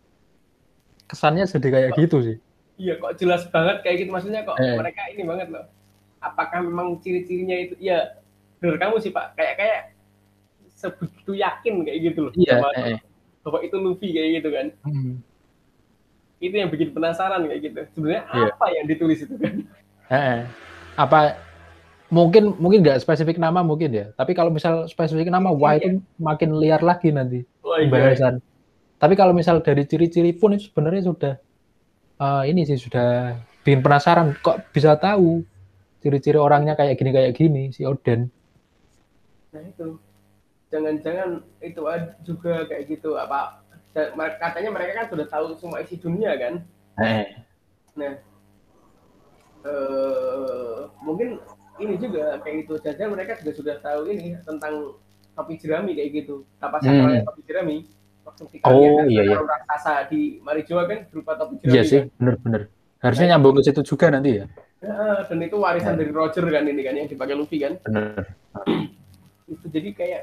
Kesannya 1.07 1.49
jadi 1.49 1.69
kayak 1.71 1.91
gitu 1.97 2.17
sih. 2.21 2.37
Iya 2.77 2.97
kok 2.97 3.17
jelas 3.17 3.49
banget 3.49 3.81
kayak 3.81 3.97
gitu 3.99 4.11
maksudnya 4.11 4.45
kok 4.45 4.57
Eh. 4.57 4.77
mereka 4.77 5.01
ini 5.09 5.23
banget 5.25 5.49
loh. 5.49 5.65
Apakah 6.21 6.61
memang 6.61 7.01
ciri-cirinya 7.01 7.57
itu? 7.57 7.75
Ya 7.81 8.21
benar 8.61 8.77
kamu 8.77 9.01
sih 9.01 9.09
pak. 9.09 9.33
Kayak 9.33 9.55
kayak 9.57 9.81
sebegitu 10.71 11.33
yakin 11.35 11.75
kayak 11.83 11.99
gitu 12.05 12.19
loh. 12.29 12.33
Iya, 12.35 12.53
bahwa, 12.59 12.73
eh, 12.85 12.99
bahwa 13.41 13.59
itu 13.65 13.77
Luffy 13.77 14.09
kayak 14.13 14.31
gitu 14.41 14.49
kan. 14.53 14.67
Hmm. 14.85 15.15
Itu 16.41 16.55
yang 16.57 16.69
bikin 16.73 16.93
penasaran 16.93 17.45
kayak 17.45 17.61
gitu. 17.61 17.81
Sebenarnya 17.97 18.23
Iya. 18.33 18.47
apa 18.53 18.67
yang 18.73 18.85
ditulis 18.89 19.19
itu 19.25 19.35
kan? 19.37 19.55
Eh. 20.11 20.39
Apa 20.97 21.37
mungkin 22.11 22.57
mungkin 22.59 22.83
nggak 22.83 23.01
spesifik 23.01 23.37
nama 23.41 23.61
mungkin 23.63 23.93
ya. 23.93 24.07
Tapi 24.17 24.33
kalau 24.33 24.51
misal 24.53 24.89
spesifik 24.89 25.29
nama 25.29 25.49
wah 25.53 25.77
Iya. 25.77 25.97
itu 25.97 26.05
makin 26.17 26.51
liar 26.57 26.81
lagi 26.81 27.13
nanti 27.13 27.45
Wah, 27.65 27.81
iya. 27.81 27.89
pembahasan. 27.89 28.35
Tapi 29.01 29.15
kalau 29.17 29.33
misal 29.33 29.65
dari 29.65 29.89
ciri-ciri 29.89 30.37
pun 30.37 30.53
itu 30.53 30.69
sebenarnya 30.69 31.09
sudah 31.09 31.35
eh, 32.21 32.43
ini 32.53 32.69
sih 32.69 32.77
sudah 32.77 33.41
bikin 33.65 33.81
penasaran 33.81 34.37
kok 34.41 34.69
bisa 34.73 34.97
tahu 35.01 35.41
ciri-ciri 36.01 36.37
orangnya 36.41 36.77
kayak 36.77 36.97
gini 36.97 37.11
kayak 37.13 37.33
gini 37.37 37.63
si 37.73 37.85
Oden. 37.85 38.29
Nah 39.53 39.63
itu. 39.65 40.10
Jangan-jangan 40.71 41.29
itu 41.61 41.81
juga 42.23 42.65
kayak 42.67 42.83
gitu 42.89 43.19
apa? 43.19 43.59
Katanya 44.39 44.71
mereka 44.71 44.93
kan 45.03 45.07
sudah 45.11 45.27
tahu 45.27 45.47
semua 45.59 45.83
isi 45.83 45.99
dunia 45.99 46.31
kan? 46.39 46.63
Eh, 46.99 47.27
Nah, 47.99 48.15
eh 49.67 50.81
mungkin 51.03 51.43
ini 51.81 51.95
juga 51.99 52.39
kayak 52.41 52.57
gitu. 52.65 52.75
Jajan 52.81 53.11
mereka 53.11 53.35
juga 53.43 53.53
sudah 53.57 53.77
tahu 53.83 54.01
ini 54.15 54.39
tentang 54.47 54.95
topi 55.35 55.59
jerami 55.59 55.97
kayak 55.99 56.11
gitu. 56.23 56.47
Apa 56.63 56.79
sasarannya 56.79 57.27
topi 57.27 57.43
jerami? 57.49 57.77
Waktu 58.23 58.43
Hmm. 58.47 58.63
Oh, 58.69 59.01
kalian 59.01 59.07
iya, 59.11 59.23
iya. 59.27 59.37
raksasa 59.41 60.07
di 60.13 60.39
Marijoa 60.45 60.85
kan 60.87 60.99
berupa 61.09 61.35
topi 61.41 61.55
jerami. 61.65 61.75
iya 61.75 61.83
sih, 61.83 62.01
kan? 62.05 62.15
bener-bener. 62.21 62.63
Harusnya 63.01 63.27
nyambung 63.35 63.57
ke 63.59 63.63
situ 63.65 63.81
juga 63.83 64.07
nanti 64.13 64.31
ya. 64.39 64.47
Nah, 64.81 65.25
dan 65.25 65.41
itu 65.41 65.57
warisan 65.57 65.97
dari 65.97 66.13
Roger 66.13 66.45
kan 66.47 66.65
ini 66.69 66.81
kan 66.85 66.95
yang 66.95 67.09
dipakai 67.09 67.35
Luffy 67.35 67.59
kan. 67.59 67.81
Bener. 67.85 68.37
Itu 69.49 69.67
jadi 69.73 69.89
kayak 69.93 70.23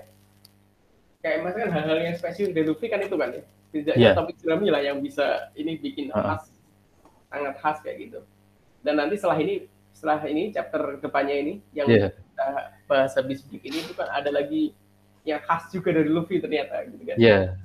kayak 1.27 1.43
mas 1.43 1.55
kan 1.59 1.67
hal-hal 1.67 1.97
yang 1.99 2.15
spesial 2.15 2.55
dari 2.55 2.63
Luffy 2.63 2.87
kan 2.87 3.03
itu 3.03 3.19
kan 3.19 3.35
ya. 3.35 3.43
Tidak 3.67 3.95
Iya. 3.99 4.15
topi 4.15 4.31
jerami 4.39 4.71
lah 4.71 4.79
yang 4.79 5.03
bisa 5.03 5.51
ini 5.53 5.75
bikin 5.75 6.07
Heeh. 6.07 6.23
khas 6.23 6.47
sangat 7.27 7.55
khas 7.59 7.77
kayak 7.83 7.97
gitu. 8.07 8.19
Dan 8.79 8.95
nanti 9.03 9.19
setelah 9.19 9.37
ini 9.43 9.67
setelah 9.91 10.23
ini 10.23 10.55
chapter 10.55 11.03
depannya 11.03 11.35
ini 11.35 11.53
yang 11.75 11.87
Iya. 11.91 12.15
kita 12.15 12.47
bahas 12.87 13.11
habis 13.19 13.43
ini 13.51 13.83
itu 13.83 13.91
kan 13.91 14.07
ada 14.07 14.31
lagi 14.31 14.71
yang 15.27 15.43
khas 15.43 15.67
juga 15.67 15.91
dari 15.91 16.07
Luffy 16.07 16.39
ternyata 16.39 16.87
gitu 16.87 17.03
kan. 17.03 17.17
Iya. 17.19 17.59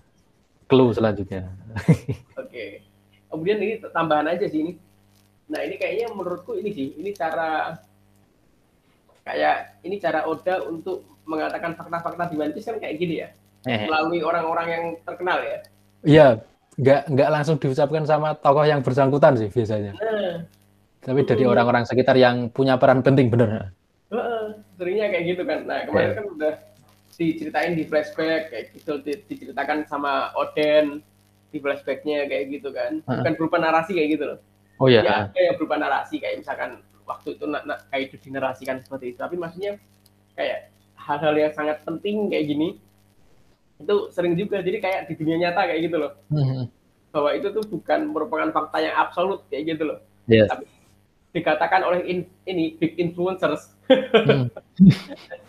Clue 0.67 0.91
selanjutnya. 0.91 1.47
Oke. 2.43 2.83
Kemudian 3.31 3.63
ini 3.63 3.79
tambahan 3.95 4.27
aja 4.27 4.45
sih 4.51 4.59
ini. 4.59 4.73
Nah 5.47 5.61
ini 5.63 5.77
kayaknya 5.79 6.11
menurutku 6.11 6.57
ini 6.59 6.73
sih, 6.75 6.97
ini 6.99 7.13
cara 7.13 7.77
kayak 9.23 9.79
ini 9.87 9.97
cara 10.03 10.27
Oda 10.27 10.67
untuk 10.67 11.07
mengatakan 11.29 11.79
fakta-fakta 11.79 12.27
di 12.33 12.37
One 12.41 12.51
Piece 12.51 12.67
kan 12.67 12.83
kayak 12.83 12.97
gini 12.99 13.23
ya, 13.23 13.29
melalui 13.65 14.21
orang-orang 14.21 14.67
yang 14.69 14.85
terkenal 15.03 15.39
ya. 15.39 15.59
Iya, 16.03 16.27
nggak 16.75 17.01
nggak 17.09 17.31
langsung 17.31 17.57
diucapkan 17.57 18.03
sama 18.03 18.35
tokoh 18.35 18.65
yang 18.65 18.83
bersangkutan 18.83 19.39
sih 19.39 19.49
biasanya. 19.49 19.93
Nah, 19.95 20.37
Tapi 21.03 21.27
dari 21.27 21.43
orang-orang 21.43 21.83
sekitar 21.83 22.15
yang 22.15 22.47
punya 22.49 22.79
peran 22.79 23.03
penting 23.03 23.27
bener. 23.27 23.75
heeh, 24.13 24.45
seringnya 24.77 25.07
kayak 25.09 25.25
gitu 25.25 25.43
kan. 25.43 25.61
Nah 25.65 25.79
kemarin 25.83 26.05
Iya. 26.05 26.15
kan 26.15 26.27
udah 26.31 26.55
diceritain 27.13 27.73
di 27.75 27.85
flashback 27.85 28.43
kayak 28.51 28.65
gitu, 28.77 28.93
di- 29.01 29.23
diceritakan 29.27 29.89
sama 29.89 30.31
Oden 30.33 31.01
di 31.49 31.59
flashbacknya 31.59 32.29
kayak 32.29 32.45
gitu 32.51 32.71
kan. 32.71 33.01
Bukan 33.03 33.33
berupa 33.35 33.57
narasi 33.57 33.97
kayak 33.97 34.11
gitu 34.13 34.25
loh. 34.31 34.39
Oh 34.77 34.87
iya. 34.87 35.01
ya 35.01 35.15
ada 35.27 35.41
yang 35.41 35.55
berupa 35.57 35.79
narasi 35.79 36.19
kayak 36.19 36.39
misalkan 36.39 36.83
waktu 37.03 37.35
itu 37.35 37.45
nak, 37.47 37.63
nak, 37.65 37.79
kayak 37.87 38.03
itu 38.09 38.17
dinarasikan 38.21 38.79
seperti 38.79 39.15
itu 39.15 39.19
tapi 39.19 39.35
maksudnya 39.35 39.79
kayak 40.35 40.71
hal-hal 40.97 41.35
yang 41.35 41.53
sangat 41.53 41.79
penting 41.83 42.27
kayak 42.27 42.47
gini 42.47 42.69
itu 43.83 43.97
sering 44.15 44.39
juga 44.39 44.63
jadi 44.63 44.79
kayak 44.79 45.01
di 45.11 45.15
dunia 45.19 45.51
nyata 45.51 45.67
kayak 45.69 45.81
gitu 45.91 45.97
loh 45.99 46.13
Hmm. 46.31 46.71
bahwa 47.13 47.31
itu 47.37 47.49
tuh 47.53 47.65
bukan 47.69 48.01
merupakan 48.09 48.49
fakta 48.55 48.79
yang 48.81 48.95
absolut 48.97 49.45
kayak 49.51 49.77
gitu 49.77 49.83
loh 49.91 49.99
Iya. 50.31 50.47
tapi 50.49 50.65
dikatakan 51.33 51.83
oleh 51.83 52.01
in- 52.07 52.31
ini 52.47 52.79
big 52.79 52.95
influencers 52.97 53.75
Hmm. 53.91 54.47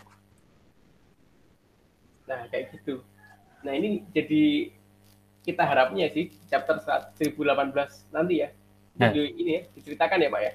nah 2.28 2.40
kayak 2.50 2.74
gitu 2.76 3.04
nah 3.64 3.74
ini 3.76 4.04
jadi 4.16 4.72
kita 5.44 5.64
harapnya 5.64 6.08
sih 6.12 6.32
chapter 6.48 6.80
saat 6.80 7.12
1018 7.20 8.08
nanti 8.16 8.44
ya 8.44 8.50
di, 8.94 9.26
ini 9.36 9.52
ya, 9.58 9.62
diceritakan 9.74 10.22
ya 10.22 10.30
Pak 10.30 10.42
ya? 10.46 10.54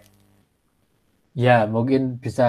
Ya, 1.35 1.57
mungkin 1.67 2.23
bisa 2.23 2.47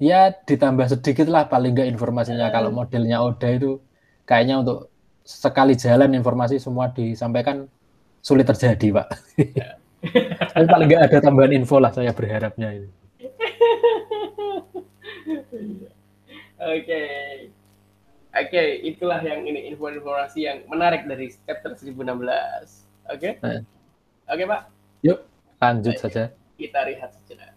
ya 0.00 0.32
ditambah 0.32 0.88
sedikit 0.88 1.28
lah 1.28 1.44
paling 1.44 1.76
nggak 1.76 1.92
informasinya. 1.92 2.48
Kalau 2.48 2.72
Hmm. 2.72 2.80
modelnya 2.80 3.20
Oda 3.20 3.52
itu 3.52 3.84
kayaknya 4.24 4.60
untuk 4.60 4.92
sekali 5.24 5.72
jalan 5.76 6.12
informasi 6.12 6.60
semua 6.60 6.92
disampaikan 6.92 7.64
sulit 8.20 8.44
terjadi, 8.44 9.00
Pak. 9.00 9.08
Tapi 10.52 10.66
paling 10.68 10.86
nggak 10.88 11.04
ada 11.08 11.18
tambahan 11.24 11.52
info 11.56 11.80
lah 11.80 11.92
saya 11.92 12.12
berharapnya 12.12 12.76
ini. 12.76 12.90
Oke. 16.64 17.02
Oke, 18.34 18.62
itulah 18.82 19.22
yang 19.22 19.46
ini 19.46 19.70
info-informasi 19.70 20.42
yang 20.42 20.58
menarik 20.66 21.06
dari 21.06 21.30
chapter 21.46 21.78
1016. 21.78 21.94
Oke? 23.14 23.38
Eh. 23.38 23.60
Oke, 24.26 24.42
Pak. 24.42 24.62
Yuk, 25.06 25.22
lanjut 25.62 25.94
saja. 26.02 26.34
Kita 26.58 26.82
lihat 26.82 27.14
sejenak. 27.14 27.53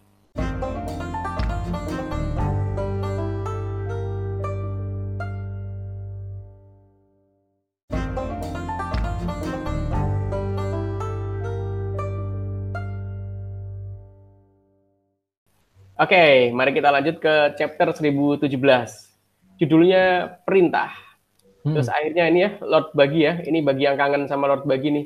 Oke, 15.98 16.54
mari 16.54 16.70
kita 16.70 16.94
lanjut 16.94 17.18
ke 17.18 17.58
chapter 17.58 17.90
1017. 17.90 18.46
Judulnya 19.58 20.30
Perintah. 20.46 20.94
Hmm. 21.66 21.74
Terus 21.74 21.90
akhirnya 21.90 22.30
ini 22.30 22.38
ya, 22.46 22.50
Lord 22.62 22.94
Bagi 22.94 23.26
ya. 23.26 23.42
Ini 23.42 23.58
bagi 23.66 23.82
yang 23.82 23.98
kangen 23.98 24.30
sama 24.30 24.46
Lord 24.46 24.62
Bagi 24.62 24.94
nih. 24.94 25.04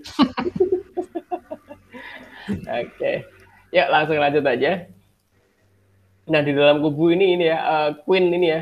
Oke. 2.85 3.24
Ya, 3.72 3.88
langsung 3.88 4.20
lanjut 4.20 4.44
aja. 4.44 4.85
Nah, 6.28 6.44
di 6.44 6.52
dalam 6.52 6.85
kubu 6.85 7.09
ini 7.16 7.40
ini 7.40 7.48
ya, 7.48 7.57
eh, 7.57 7.90
Queen 8.05 8.28
ini 8.28 8.52
ya. 8.52 8.61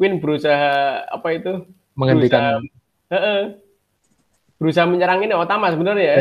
Queen 0.00 0.24
berusaha 0.24 1.04
apa 1.12 1.28
itu? 1.36 1.60
Menghentikan 1.92 2.64
Heeh. 3.12 3.60
berusaha 4.56 4.88
menyerang 4.88 5.20
ini 5.22 5.36
Otama 5.36 5.68
sebenarnya 5.70 6.08
ya. 6.08 6.16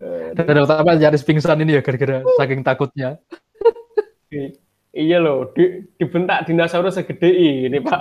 eh, 0.00 0.32
dan 0.32 0.56
utama 0.64 0.96
nyaris 0.96 1.20
pingsan 1.20 1.60
ini 1.60 1.76
ya 1.76 1.84
gara-gara 1.84 2.24
saking 2.40 2.64
takutnya. 2.64 3.20
Iya 4.90 5.18
loh, 5.22 5.50
di, 5.54 5.86
dibentak 5.98 6.46
dinosaurus 6.46 6.98
segede 6.98 7.30
ini, 7.30 7.78
Pak. 7.82 8.00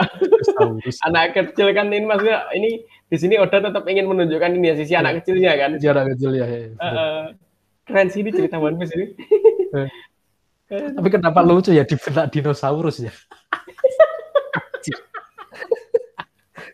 Anak 1.09 1.37
kecil 1.37 1.73
kan 1.73 1.89
ini 1.89 2.05
maksudnya 2.05 2.49
ini 2.53 2.85
di 3.09 3.17
sini 3.17 3.35
Oda 3.41 3.61
tetap 3.61 3.85
ingin 3.89 4.05
menunjukkan 4.05 4.53
ini 4.57 4.69
ya 4.69 4.75
sisi 4.77 4.93
anak 4.93 5.21
kecilnya 5.21 5.57
kan. 5.57 5.71
Jarak 5.81 6.13
kecil 6.13 6.31
ya. 6.37 6.45
ya. 6.45 6.69
Heeh. 6.77 7.21
keren 7.89 8.05
sih 8.13 8.21
ini 8.21 8.29
cerita 8.29 8.61
One 8.61 8.77
Piece 8.77 8.93
ini. 8.93 9.17
Tapi 10.69 11.07
kenapa 11.09 11.41
lucu 11.41 11.73
ya 11.73 11.81
dibentak 11.81 12.29
dinosaurus 12.29 13.01
ya? 13.01 13.13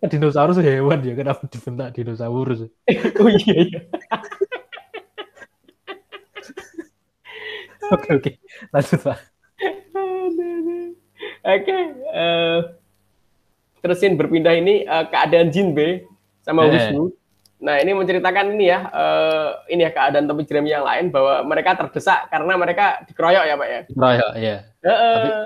dinosaurus 0.06 0.60
hewan 0.62 1.02
ya, 1.02 1.16
kenapa 1.16 1.48
dibentak 1.48 1.96
dinosaurus? 1.96 2.68
oh 3.24 3.30
iya 3.32 3.56
iya. 3.64 3.80
Oke 7.94 8.10
oke, 8.18 8.32
lanjut 8.74 9.00
pak. 9.02 9.35
Oke, 11.46 11.78
eh, 11.94 12.60
terusin 13.86 14.18
berpindah 14.18 14.58
ini 14.58 14.82
eh, 14.82 15.06
keadaan 15.14 15.54
Jinbe 15.54 16.10
sama 16.42 16.66
Eh. 16.66 16.74
Wisnu. 16.74 17.14
Nah 17.62 17.78
ini 17.80 17.94
menceritakan 17.94 18.58
ini 18.58 18.66
ya, 18.74 18.90
eh, 18.90 19.50
ini 19.70 19.86
ya 19.86 19.92
keadaan 19.94 20.26
topi 20.26 20.50
jerami 20.50 20.74
yang 20.74 20.82
lain 20.82 21.14
bahwa 21.14 21.46
mereka 21.46 21.78
terdesak 21.78 22.34
karena 22.34 22.58
mereka 22.58 23.06
dikeroyok 23.06 23.46
ya 23.46 23.54
pak 23.56 23.70
ya. 23.70 23.82
Royok 23.94 24.32
ya. 24.42 24.58
Heeh. 24.82 25.42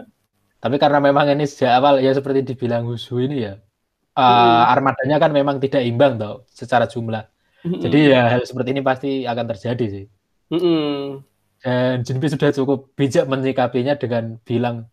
Tapi 0.60 0.76
karena 0.76 1.00
memang 1.04 1.28
ini 1.36 1.44
sejak 1.48 1.84
awal 1.84 2.00
ya 2.00 2.12
seperti 2.16 2.48
dibilang 2.48 2.88
Husu 2.88 3.20
ini 3.20 3.44
ya, 3.48 3.60
eh, 3.60 4.20
Hmm. 4.20 4.72
armadanya 4.72 5.20
kan 5.20 5.32
memang 5.36 5.60
tidak 5.60 5.84
imbang 5.84 6.16
tau 6.16 6.48
secara 6.48 6.88
jumlah. 6.88 7.28
Jadi 7.60 8.16
ya 8.16 8.40
hal 8.40 8.48
seperti 8.48 8.72
ini 8.72 8.82
pasti 8.84 9.28
akan 9.28 9.46
terjadi 9.52 9.86
sih. 9.92 10.06
Mm-mm. 10.48 11.20
Dan 11.60 12.08
Jinbe 12.08 12.32
sudah 12.32 12.56
cukup 12.56 12.96
bijak 12.96 13.28
menyikapinya 13.28 14.00
dengan 14.00 14.40
bilang, 14.48 14.88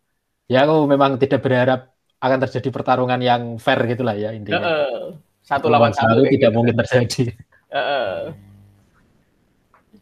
ya 0.47 0.63
aku 0.63 0.87
memang 0.87 1.19
tidak 1.19 1.43
berharap 1.43 1.91
akan 2.17 2.39
terjadi 2.47 2.69
pertarungan 2.73 3.19
yang 3.21 3.41
fair 3.61 3.77
gitulah 3.85 4.17
ya 4.17 4.33
intinya. 4.33 4.63
Heeh. 4.63 4.99
Satu 5.45 5.71
lawan 5.71 5.95
satu. 5.95 6.27
tidak 6.27 6.51
gitu. 6.51 6.55
mungkin 6.55 6.75
terjadi. 6.83 7.23
Heeh. 7.71 8.11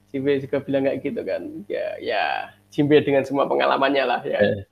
Jimbe 0.09 0.39
juga 0.39 0.57
bilang 0.63 0.87
kayak 0.87 0.97
gitu 1.03 1.21
kan. 1.27 1.41
Ya, 1.67 1.87
ya 1.99 2.23
Jimbe 2.71 3.03
dengan 3.03 3.27
semua 3.27 3.45
pengalamannya 3.51 4.03
lah 4.07 4.21
ya. 4.23 4.39
Eh. 4.39 4.63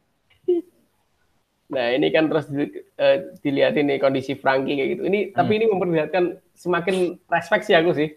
Nah 1.74 1.90
ini 1.92 2.08
kan 2.14 2.30
terus 2.32 2.48
di- 2.48 2.86
eh, 2.96 3.18
dilihat 3.44 3.76
ini 3.76 4.00
kondisi 4.00 4.40
Frankie 4.40 4.78
kayak 4.80 4.90
gitu. 4.98 5.04
Ini 5.10 5.20
tapi 5.36 5.60
ini 5.60 5.66
memperlihatkan 5.68 6.40
semakin 6.56 7.20
respect 7.28 7.68
sih 7.68 7.76
aku 7.76 7.92
sih 7.92 8.10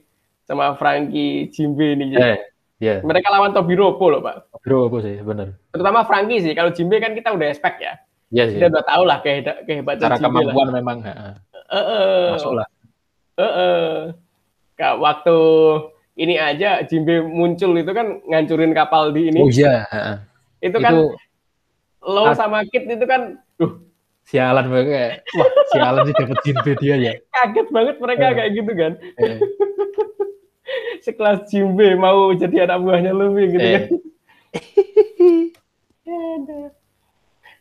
sama 0.46 0.78
Frankie 0.78 1.50
Jimbe 1.50 1.98
ini. 1.98 2.14
Eh, 2.14 2.38
ya, 2.76 3.00
Mereka 3.00 3.28
lawan 3.28 3.50
Tobiropo 3.50 4.04
loh 4.06 4.20
pak. 4.20 4.52
bro 4.60 4.86
apa 4.86 4.98
sih, 5.00 5.16
benar. 5.18 5.54
Terutama 5.70 6.02
Frankie 6.02 6.40
sih. 6.40 6.52
Kalau 6.52 6.70
Jimbe 6.70 6.98
kan 6.98 7.12
kita 7.12 7.30
udah 7.30 7.46
respect 7.46 7.78
ya. 7.78 7.96
Iya 8.28 8.44
sih. 8.46 8.56
Kita 8.56 8.68
udah 8.68 8.84
tahu 8.84 9.02
lah 9.02 9.18
keheba- 9.20 9.62
kehebatan 9.62 10.02
Cara 10.02 10.16
Jimbe 10.16 10.26
lah. 10.26 10.52
kemampuan 10.52 10.68
memang 10.72 10.98
heeh, 11.00 11.32
Heeh. 11.68 12.24
masuk 12.32 12.52
lah. 12.52 12.66
Heeh. 13.36 13.90
Kak, 14.74 14.94
waktu 14.96 15.36
ini 16.14 16.34
aja 16.34 16.82
Jimbe 16.82 17.20
muncul 17.20 17.72
itu 17.74 17.90
kan 17.90 18.20
ngancurin 18.24 18.72
kapal 18.72 19.08
di 19.08 19.30
ini. 19.30 19.38
Oh 19.38 19.48
iya, 19.48 19.84
heeh. 19.86 20.16
itu 20.62 20.76
kan 20.76 20.92
itu 20.92 21.04
Low 22.02 22.30
sama 22.32 22.62
Kit 22.64 22.84
itu 22.84 23.02
kan 23.02 23.34
duh, 23.56 23.82
sialan 24.22 24.66
mereka 24.66 24.90
kayak, 24.90 25.12
wah 25.32 25.48
sialan 25.68 26.00
sih 26.02 26.14
dapat 26.14 26.38
Jinbe 26.40 26.72
dia 26.76 26.94
ya. 26.96 27.12
kaget 27.34 27.66
banget 27.68 27.96
mereka 27.98 28.24
Eh. 28.24 28.32
kayak 28.32 28.50
gitu 28.52 28.72
kan. 28.72 28.92
Eh, 29.16 29.36
Sekelas 31.04 31.46
Jimbe 31.50 31.94
mau 31.94 32.34
jadi 32.34 32.66
anak 32.66 32.78
buahnya 32.82 33.12
Luffy 33.14 33.44
gitu 33.54 33.62
eh, 33.62 33.74
kan. 33.74 33.84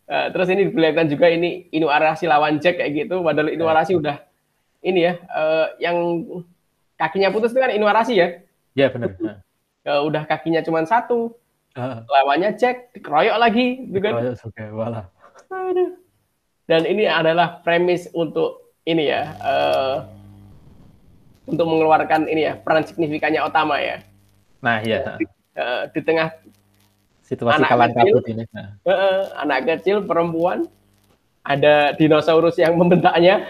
Nah, 0.05 0.29
terus 0.29 0.47
ini 0.53 0.69
diperlihatkan 0.69 1.09
juga 1.09 1.33
ini 1.33 1.65
Inuarashi 1.73 2.29
lawan 2.29 2.61
Jack 2.61 2.77
kayak 2.77 2.93
gitu. 2.93 3.25
Padahal 3.25 3.49
Inuarashi 3.49 3.97
udah 3.97 4.21
ini 4.85 5.09
ya, 5.09 5.17
eh, 5.17 5.67
yang 5.81 5.97
kakinya 6.93 7.33
putus 7.33 7.49
itu 7.49 7.57
kan 7.57 7.73
Inuarashi 7.73 8.21
ya. 8.21 8.37
ya 8.77 8.87
benar. 8.93 9.41
Eh, 9.81 10.01
udah 10.05 10.29
kakinya 10.29 10.61
cuma 10.61 10.85
satu. 10.85 11.33
Heeh. 11.73 12.05
Lawannya 12.05 12.53
Jack 12.55 12.93
dikeroyok 12.93 13.37
lagi, 13.41 13.89
gitu 13.89 13.99
kan. 13.99 14.13
Suka 14.37 14.69
walah. 14.71 15.09
Aduh. 15.49 15.97
Dan 16.65 16.85
ini 16.85 17.09
adalah 17.09 17.65
premis 17.65 18.05
untuk 18.13 18.77
ini 18.85 19.09
ya, 19.09 19.33
eh, 19.41 19.95
untuk 21.45 21.65
mengeluarkan 21.69 22.25
ini 22.29 22.51
ya 22.51 22.53
peran 22.57 22.85
signifikannya 22.85 23.41
Otama 23.45 23.77
ya. 23.81 24.01
Nah, 24.61 24.81
iya. 24.81 25.17
heeh. 25.17 25.29
Eh, 25.55 25.83
di 25.95 26.01
tengah 26.03 26.33
Situasi 27.25 27.57
Anak 27.57 27.69
kalang 27.73 27.89
kecil. 27.89 28.13
kabut 28.13 28.25
ini. 28.29 28.43
Nah, 28.53 28.67
eh, 28.85 29.23
anak 29.41 29.59
kecil 29.65 30.05
perempuan, 30.05 30.69
ada 31.41 31.97
dinosaurus 31.97 32.53
yang 32.61 32.77
membentaknya. 32.77 33.49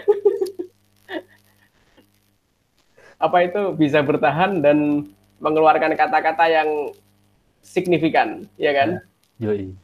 Apa 3.20 3.44
itu 3.44 3.76
bisa 3.76 4.00
bertahan 4.00 4.64
dan 4.64 5.04
mengeluarkan 5.44 5.92
kata-kata 5.92 6.48
yang 6.48 6.68
signifikan, 7.60 8.48
ya 8.56 8.72
kan? 8.72 9.04
yoi. 9.36 9.76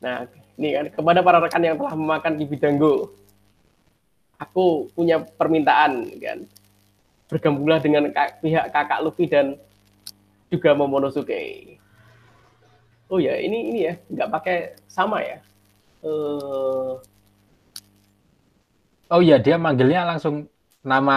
Nah, 0.00 0.24
ini 0.56 0.72
kan 0.72 0.84
kepada 0.88 1.20
para 1.20 1.44
rekan 1.44 1.60
yang 1.60 1.76
telah 1.76 1.92
memakan 1.92 2.40
Kibidango, 2.40 3.12
aku 4.40 4.88
punya 4.96 5.20
permintaan 5.20 6.08
kan. 6.16 6.48
Bergabunglah 7.28 7.78
dengan 7.80 8.08
pihak 8.40 8.72
kakak 8.72 9.04
Luffy 9.04 9.28
dan 9.28 9.60
juga 10.48 10.72
Momonosuke. 10.72 11.76
Oh 13.08 13.20
ya, 13.20 13.36
ini 13.40 13.72
ini 13.72 13.80
ya, 13.88 13.94
nggak 14.08 14.28
pakai 14.32 14.56
sama 14.88 15.20
ya. 15.24 15.40
Eh, 16.04 16.92
Oh 19.08 19.24
iya, 19.24 19.40
dia 19.40 19.56
manggilnya 19.56 20.04
langsung 20.04 20.52
nama 20.84 21.16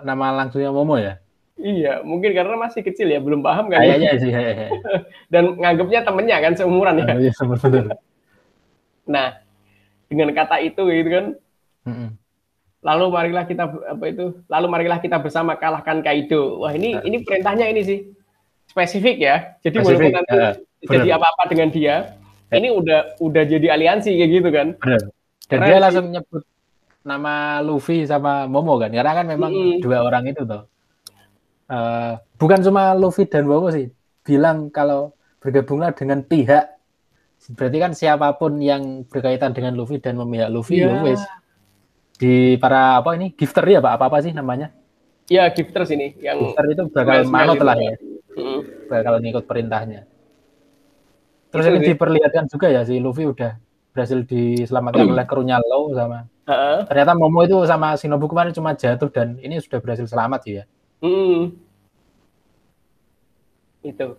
nama 0.00 0.32
langsungnya 0.44 0.72
Momo 0.72 0.96
ya. 0.96 1.20
iya, 1.56 2.00
mungkin 2.04 2.36
karena 2.36 2.56
masih 2.56 2.80
kecil 2.84 3.08
ya, 3.12 3.20
belum 3.20 3.40
paham 3.44 3.68
kan. 3.68 3.80
ya. 3.84 3.96
Kayaknya 3.96 4.10
sih. 4.20 4.30
hehehe. 4.32 4.68
Dan 5.32 5.56
nganggapnya 5.60 6.00
temennya 6.04 6.36
kan 6.40 6.52
seumuran 6.56 7.00
ya. 7.04 7.12
Iya, 7.16 7.32
benar. 7.44 7.84
Nah, 9.04 9.28
dengan 10.08 10.32
kata 10.32 10.56
itu 10.64 10.80
gitu 10.88 11.10
kan, 11.12 11.26
Heeh. 11.86 12.08
Lalu 12.86 13.04
marilah 13.10 13.44
kita 13.50 13.66
apa 13.66 14.04
itu 14.06 14.38
lalu 14.46 14.66
marilah 14.70 15.02
kita 15.02 15.18
bersama 15.18 15.58
kalahkan 15.58 15.98
Kaido 16.06 16.62
wah 16.62 16.70
ini 16.70 16.94
Nah. 16.94 17.02
ini 17.02 17.26
perintahnya 17.26 17.66
ini 17.66 17.82
sih 17.82 17.98
spesifik 18.70 19.16
ya 19.18 19.36
jadi 19.66 19.82
Spesifik, 19.82 20.14
walaupun 20.14 20.14
nanti 20.22 20.34
ya, 20.38 20.50
jadi 20.86 21.08
apa-apa 21.18 21.42
dengan 21.50 21.68
dia 21.74 21.96
ini 22.54 22.70
udah 22.70 23.18
udah 23.18 23.42
jadi 23.42 23.66
aliansi 23.74 24.14
kayak 24.14 24.30
gitu 24.30 24.48
kan 24.54 24.68
Benar. 24.78 25.02
Dan 25.46 25.58
Keren 25.62 25.68
dia 25.70 25.78
langsung 25.78 26.06
nyebut 26.10 26.42
nama 27.06 27.62
Luffy 27.62 28.02
sama 28.02 28.50
Momo 28.50 28.82
kan, 28.82 28.90
karena 28.90 29.12
kan 29.14 29.26
memang 29.30 29.54
Mm-mm. 29.54 29.78
dua 29.78 30.02
orang 30.02 30.26
itu 30.26 30.42
toh. 30.42 30.66
uh, 31.70 32.18
bukan 32.34 32.58
cuma 32.66 32.98
Luffy 32.98 33.30
dan 33.30 33.46
Bobo 33.46 33.70
sih 33.70 33.86
bilang 34.26 34.74
kalau 34.74 35.14
bergabunglah 35.38 35.94
dengan 35.94 36.26
pihak 36.26 36.66
berarti 37.54 37.78
kan 37.78 37.92
siapa 37.94 38.34
pun 38.34 38.58
yang 38.58 39.06
berkaitan 39.06 39.54
dengan 39.54 39.78
Luffy 39.78 40.02
dan 40.02 40.18
memihak 40.18 40.50
Luffy 40.50 40.82
yeah. 40.82 40.90
Luffy 40.98 41.14
di 42.16 42.56
para 42.56 43.00
apa 43.00 43.14
ini 43.16 43.32
gifter 43.36 43.64
ya 43.68 43.80
pak? 43.84 44.00
Apa 44.00 44.04
apa 44.08 44.18
sih 44.24 44.32
namanya? 44.32 44.72
Iya 45.26 45.50
gifters 45.52 45.90
ini 45.92 46.16
yang 46.22 46.38
gifter 46.40 46.64
itu 46.72 46.82
bakal 46.90 47.26
manut 47.28 47.60
lah 47.60 47.76
ya. 47.76 47.94
Hmm. 48.36 48.60
bakal 48.92 49.16
ngikut 49.16 49.48
perintahnya. 49.48 50.04
Terus 51.48 51.64
itu 51.72 51.76
ini 51.80 51.86
diperlihatkan 51.96 52.44
juga 52.52 52.68
ya 52.68 52.84
si 52.84 53.00
Luffy 53.00 53.24
udah 53.24 53.56
berhasil 53.96 54.20
diselamatkan 54.28 55.08
oleh 55.08 55.24
krunya 55.24 55.56
Law 55.56 55.88
sama 55.96 56.28
uh-uh. 56.44 56.84
ternyata 56.84 57.16
Momo 57.16 57.40
itu 57.48 57.56
sama 57.64 57.96
Shinobu 57.96 58.28
kemarin 58.28 58.52
cuma 58.52 58.76
jatuh 58.76 59.08
dan 59.08 59.40
ini 59.40 59.56
sudah 59.56 59.80
berhasil 59.80 60.04
selamat 60.04 60.40
sih 60.44 60.54
ya. 60.60 60.64
Hmm. 61.00 61.56
itu. 63.80 64.18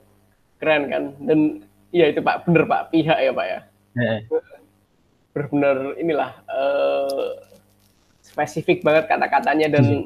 Keren 0.58 0.90
kan? 0.90 1.04
Dan 1.22 1.40
iya 1.94 2.10
itu 2.10 2.26
pak. 2.26 2.50
Bener 2.50 2.66
pak. 2.66 2.90
Pihak 2.90 3.18
ya 3.22 3.30
pak 3.30 3.46
ya? 3.46 3.60
Benar-benar 5.38 5.78
inilah 6.02 6.32
uh, 6.50 7.38
spesifik 8.38 8.86
banget 8.86 9.10
kata-katanya 9.10 9.73
dan 9.73 10.06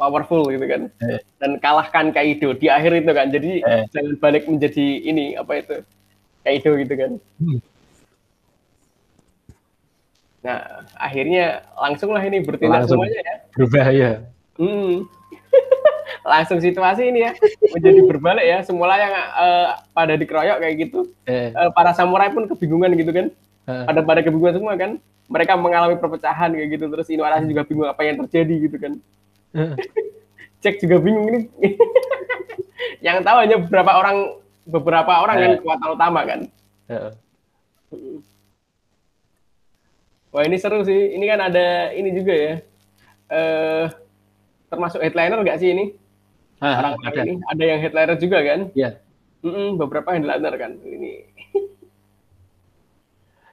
powerful 0.00 0.48
gitu 0.48 0.64
kan 0.64 0.88
eh. 1.04 1.20
dan 1.36 1.60
kalahkan 1.60 2.08
Kaido 2.08 2.56
di 2.56 2.72
akhir 2.72 3.04
itu 3.04 3.12
kan 3.12 3.28
jadi 3.28 3.52
eh. 3.60 3.84
jangan 3.92 4.16
balik 4.16 4.48
menjadi 4.48 5.04
ini 5.04 5.36
apa 5.36 5.60
itu 5.60 5.76
Kaido 6.40 6.72
gitu 6.80 6.94
kan 6.96 7.12
hmm. 7.44 7.60
Nah, 10.44 10.84
akhirnya 11.00 11.64
langsung 11.72 12.12
lah 12.12 12.20
ini 12.20 12.44
bertindak 12.44 12.84
langsung 12.84 13.00
semuanya 13.00 13.20
ya. 13.24 13.34
Berubah 13.56 13.86
ya. 13.88 14.10
Hmm. 14.60 15.08
langsung 16.36 16.60
situasi 16.60 17.08
ini 17.08 17.24
ya 17.24 17.32
menjadi 17.72 18.00
berbalik 18.04 18.44
ya. 18.44 18.58
Semula 18.60 19.00
yang 19.00 19.12
uh, 19.16 19.80
pada 19.96 20.20
dikeroyok 20.20 20.60
kayak 20.60 20.74
gitu, 20.84 21.08
eh. 21.24 21.48
uh, 21.56 21.72
para 21.72 21.96
samurai 21.96 22.28
pun 22.28 22.44
kebingungan 22.44 22.92
gitu 22.92 23.08
kan. 23.08 23.26
Eh. 23.72 23.84
Pada 23.88 24.04
pada 24.04 24.20
kebingungan 24.20 24.54
semua 24.60 24.76
kan. 24.76 25.00
Mereka 25.28 25.56
mengalami 25.56 25.96
perpecahan 25.96 26.52
kayak 26.52 26.68
gitu. 26.76 26.84
Terus 26.92 27.08
Inuarashi 27.08 27.48
juga 27.48 27.64
bingung 27.64 27.88
apa 27.88 28.02
yang 28.04 28.20
terjadi 28.24 28.54
gitu 28.68 28.76
kan. 28.76 28.92
Eh. 29.56 29.72
Cek 30.62 30.80
juga 30.84 30.96
bingung 31.00 31.26
ini. 31.28 31.40
yang 33.06 33.20
tahu 33.20 33.36
hanya 33.44 33.56
beberapa 33.60 33.92
orang 33.96 34.16
beberapa 34.64 35.12
orang 35.20 35.36
eh. 35.36 35.42
yang 35.42 35.52
kekuatan 35.60 35.88
utama 35.92 36.20
kan. 36.24 36.40
Eh. 36.88 37.10
Wah 40.34 40.42
ini 40.42 40.56
seru 40.58 40.82
sih. 40.82 41.14
Ini 41.14 41.24
kan 41.30 41.40
ada 41.52 41.94
ini 41.94 42.10
juga 42.12 42.34
ya. 42.34 42.54
Eh 43.32 43.86
termasuk 44.68 45.00
headliner 45.00 45.38
nggak 45.38 45.60
sih 45.62 45.70
ini? 45.70 45.84
Ah, 46.58 46.80
Orang 46.80 46.94
ada. 47.06 47.22
ini 47.22 47.34
ada 47.44 47.64
yang 47.64 47.80
headliner 47.82 48.16
juga 48.18 48.38
kan? 48.42 48.60
Iya. 48.74 48.90
Mm 49.44 49.52
-mm, 49.52 49.68
beberapa 49.76 50.08
headliner 50.16 50.54
kan 50.56 50.72
ini. 50.82 51.28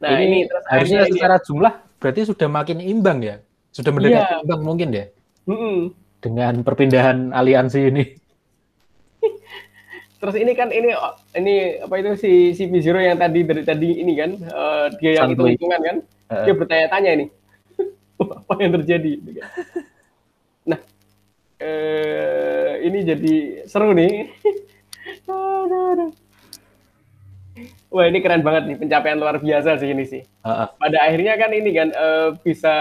Nah 0.02 0.18
ini, 0.18 0.26
ini 0.26 0.40
terus 0.50 0.64
harusnya 0.66 1.02
secara 1.08 1.38
ini, 1.38 1.46
jumlah 1.46 1.74
berarti 2.02 2.22
sudah 2.26 2.48
makin 2.50 2.78
imbang 2.82 3.20
ya? 3.22 3.36
Sudah 3.72 3.92
mendekati 3.94 4.26
iya. 4.26 4.42
imbang 4.42 4.62
mungkin 4.66 4.90
ya? 4.92 5.06
Mm 5.46 5.56
-mm. 5.56 5.78
Dengan 6.22 6.54
perpindahan 6.66 7.32
aliansi 7.32 7.80
ini. 7.88 8.04
terus 10.22 10.38
ini 10.38 10.54
kan 10.54 10.70
ini 10.70 10.94
ini 11.34 11.82
apa 11.82 11.98
itu 11.98 12.12
si 12.14 12.32
si 12.54 12.70
Mizuro 12.70 13.02
yang 13.02 13.18
tadi 13.18 13.42
dari 13.42 13.66
tadi 13.66 14.06
ini 14.06 14.14
kan 14.14 14.32
uh, 14.54 14.86
dia 15.02 15.18
yang 15.18 15.34
hitung 15.34 15.50
hitungan 15.50 15.82
kan 15.82 15.98
uh. 16.30 16.46
dia 16.46 16.54
bertanya-tanya 16.54 17.10
ini 17.18 17.26
apa 18.22 18.54
yang 18.62 18.72
terjadi 18.78 19.12
nah 20.62 20.78
eh, 21.58 22.86
ini 22.86 23.02
jadi 23.02 23.34
seru 23.66 23.98
nih 23.98 24.30
Wah 27.92 28.08
ini 28.08 28.24
keren 28.24 28.40
banget 28.40 28.72
nih 28.72 28.78
pencapaian 28.80 29.20
luar 29.20 29.36
biasa 29.44 29.76
sih 29.84 29.92
ini 29.92 30.08
sih. 30.08 30.24
Uh, 30.48 30.64
uh. 30.64 30.68
Pada 30.80 30.96
akhirnya 31.04 31.36
kan 31.36 31.52
ini 31.52 31.76
kan 31.76 31.92
uh, 31.92 32.32
bisa 32.40 32.72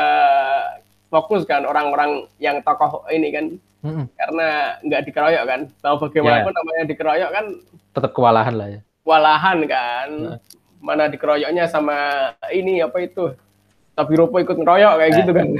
fokus 1.10 1.42
kan 1.42 1.66
orang-orang 1.66 2.30
yang 2.38 2.62
tokoh 2.62 3.02
ini 3.10 3.34
kan 3.34 3.44
mm 3.82 3.90
-hmm. 3.90 4.04
karena 4.14 4.48
nggak 4.86 5.02
dikeroyok 5.10 5.44
kan. 5.50 5.60
Tahu 5.82 5.94
bagaimanapun 6.06 6.54
yeah. 6.54 6.58
namanya 6.62 6.82
dikeroyok 6.86 7.30
kan 7.34 7.46
tetap 7.90 8.10
kewalahan 8.14 8.54
lah 8.54 8.68
ya. 8.70 8.80
Kewalahan 9.02 9.58
kan. 9.66 10.08
Uh. 10.34 10.38
Mana 10.78 11.10
dikeroyoknya 11.10 11.66
sama 11.66 12.30
ini 12.54 12.78
apa 12.78 13.02
itu 13.02 13.34
tapi 14.00 14.12
Ropo 14.16 14.38
ikut 14.38 14.56
ngeroyok 14.56 14.94
kayak 14.96 15.12
gitu 15.18 15.32
kan. 15.34 15.48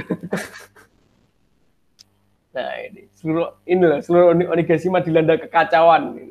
nah 2.55 2.71
ini 2.87 3.01
seluruh 3.19 3.47
ini 3.67 3.83
lah 3.85 3.99
seluruh 3.99 4.31
Onigashima 4.31 5.03
dilanda 5.03 5.35
kekacauan. 5.35 6.30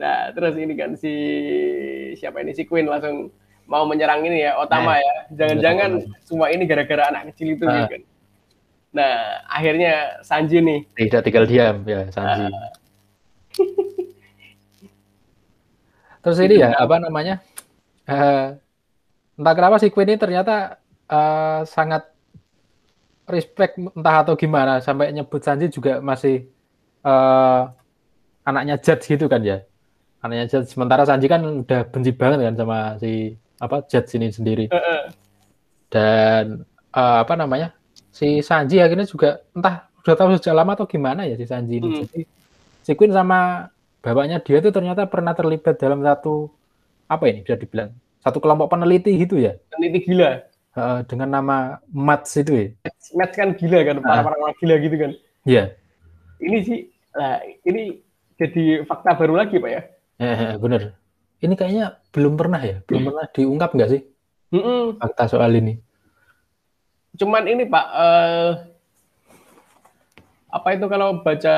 Nah 0.00 0.30
terus 0.34 0.54
ini 0.58 0.74
kan 0.74 0.98
si 0.98 1.14
siapa 2.18 2.42
ini 2.42 2.52
si 2.52 2.66
Queen 2.66 2.86
langsung 2.86 3.30
mau 3.64 3.88
menyerang 3.88 4.20
ini 4.24 4.44
ya 4.44 4.60
Otama 4.60 5.00
eh, 5.00 5.00
ya. 5.00 5.14
Jangan-jangan 5.32 5.90
semua 6.24 6.52
ini 6.52 6.68
gara-gara 6.68 7.08
anak 7.08 7.32
kecil 7.32 7.56
itu 7.56 7.64
uh. 7.64 7.88
kan. 7.88 8.02
Nah 8.94 9.12
akhirnya 9.48 10.20
Sanji 10.20 10.60
nih. 10.60 10.80
Tidak 10.92 11.20
tinggal 11.24 11.48
diam 11.48 11.84
ya 11.88 12.08
Sanji. 12.12 12.44
Uh. 12.48 12.52
Terus 16.24 16.38
ini 16.40 16.60
ya 16.60 16.72
apa 16.76 16.96
namanya? 17.00 17.40
Uh, 18.04 18.56
entah 19.36 19.54
kenapa 19.56 19.80
si 19.80 19.88
Queen 19.88 20.12
ini 20.12 20.20
ternyata 20.20 20.76
uh, 21.08 21.64
sangat 21.64 22.04
respect 23.24 23.80
entah 23.80 24.20
atau 24.20 24.36
gimana 24.36 24.84
sampai 24.84 25.12
nyebut 25.12 25.40
Sanji 25.40 25.72
juga 25.72 26.04
masih 26.04 26.44
uh, 27.04 27.72
anaknya 28.44 28.76
Judge 28.80 29.16
gitu 29.16 29.26
kan 29.26 29.40
ya 29.42 29.64
anaknya 30.20 30.46
Judge 30.48 30.72
sementara 30.72 31.04
Sanji 31.08 31.26
kan 31.28 31.42
udah 31.42 31.80
benci 31.88 32.12
banget 32.14 32.44
kan 32.46 32.54
sama 32.56 32.78
si 33.00 33.34
apa 33.60 33.76
Judge 33.88 34.14
ini 34.16 34.28
sendiri 34.30 34.66
dan 35.88 36.64
uh, 36.92 37.24
apa 37.24 37.34
namanya 37.34 37.72
si 38.12 38.40
Sanji 38.40 38.80
akhirnya 38.80 39.08
juga 39.08 39.42
entah 39.56 39.88
udah 40.04 40.14
tahu 40.14 40.36
sejak 40.36 40.54
lama 40.54 40.76
atau 40.76 40.86
gimana 40.86 41.24
ya 41.24 41.34
si 41.40 41.48
Sanji 41.48 41.80
ini 41.80 41.88
hmm. 41.88 41.98
jadi 42.04 42.20
si 42.84 42.90
Queen 42.92 43.12
sama 43.12 43.72
bapaknya 44.04 44.38
dia 44.44 44.60
tuh 44.60 44.72
ternyata 44.72 45.08
pernah 45.08 45.32
terlibat 45.32 45.80
dalam 45.80 46.04
satu 46.04 46.52
apa 47.08 47.24
ini 47.28 47.40
bisa 47.40 47.56
dibilang 47.56 47.92
satu 48.24 48.40
kelompok 48.40 48.72
peneliti 48.72 49.12
gitu 49.20 49.36
ya. 49.36 49.52
Peneliti 49.68 50.08
gila. 50.08 50.40
Uh, 50.74 51.06
dengan 51.06 51.38
nama 51.38 51.78
Mats 51.92 52.34
itu 52.34 52.52
ya. 52.56 52.66
Mats 53.14 53.36
kan 53.36 53.54
gila 53.54 53.84
kan, 53.84 54.00
para 54.00 54.26
orang 54.26 54.56
gila 54.58 54.74
gitu 54.80 54.96
kan. 54.96 55.12
Iya. 55.44 55.54
Yeah. 55.54 55.66
Ini 56.40 56.58
sih, 56.66 56.80
lah 57.14 57.38
ini 57.68 58.00
jadi 58.40 58.82
fakta 58.88 59.14
baru 59.14 59.34
lagi 59.38 59.56
pak 59.62 59.70
ya. 59.70 59.82
Eh, 60.18 60.54
bener. 60.58 60.94
Ini 61.42 61.54
kayaknya 61.58 62.00
belum 62.14 62.34
pernah 62.38 62.60
ya, 62.62 62.80
belum 62.86 63.00
hmm. 63.04 63.08
pernah 63.10 63.26
diungkap 63.34 63.70
nggak 63.74 63.90
sih? 63.90 64.02
Mm 64.54 64.62
-mm. 64.62 64.82
Fakta 65.02 65.24
soal 65.26 65.50
ini. 65.58 65.74
Cuman 67.18 67.44
ini 67.46 67.66
pak, 67.66 67.86
uh, 67.90 68.50
apa 70.54 70.68
itu 70.78 70.86
kalau 70.86 71.20
baca 71.26 71.56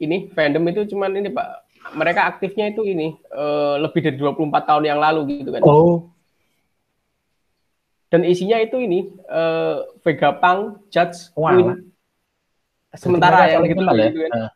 ini 0.00 0.32
fandom 0.32 0.64
itu 0.72 0.88
cuman 0.96 1.12
ini 1.20 1.28
pak 1.28 1.68
mereka 1.92 2.28
aktifnya 2.28 2.72
itu 2.72 2.84
ini 2.88 3.16
uh, 3.36 3.76
lebih 3.80 4.00
dari 4.00 4.16
24 4.16 4.68
tahun 4.68 4.84
yang 4.88 5.00
lalu 5.00 5.44
gitu 5.44 5.50
kan. 5.52 5.62
Oh. 5.64 6.08
Dan 8.10 8.26
isinya 8.26 8.58
itu 8.58 8.80
ini 8.80 9.06
uh, 9.30 9.86
Vega 10.02 10.34
Pang, 10.34 10.82
Judge, 10.90 11.30
wow. 11.38 11.54
Queen. 11.54 11.68
Sementara 12.98 13.46
yang 13.54 13.62
gitu, 13.68 13.86
ya. 13.86 14.10
gitu 14.10 14.18
kan. 14.26 14.32
Uh. 14.34 14.50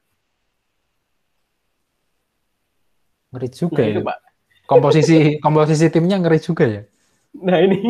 Ngeri 3.35 3.49
juga 3.51 3.83
nah, 3.83 3.91
ya. 3.91 3.91
Itu, 3.91 4.03
Pak. 4.07 4.19
Komposisi 4.65 5.17
komposisi 5.43 5.87
timnya 5.91 6.17
ngeri 6.23 6.39
juga 6.39 6.65
ya. 6.71 6.83
Nah 7.35 7.59
ini 7.59 7.83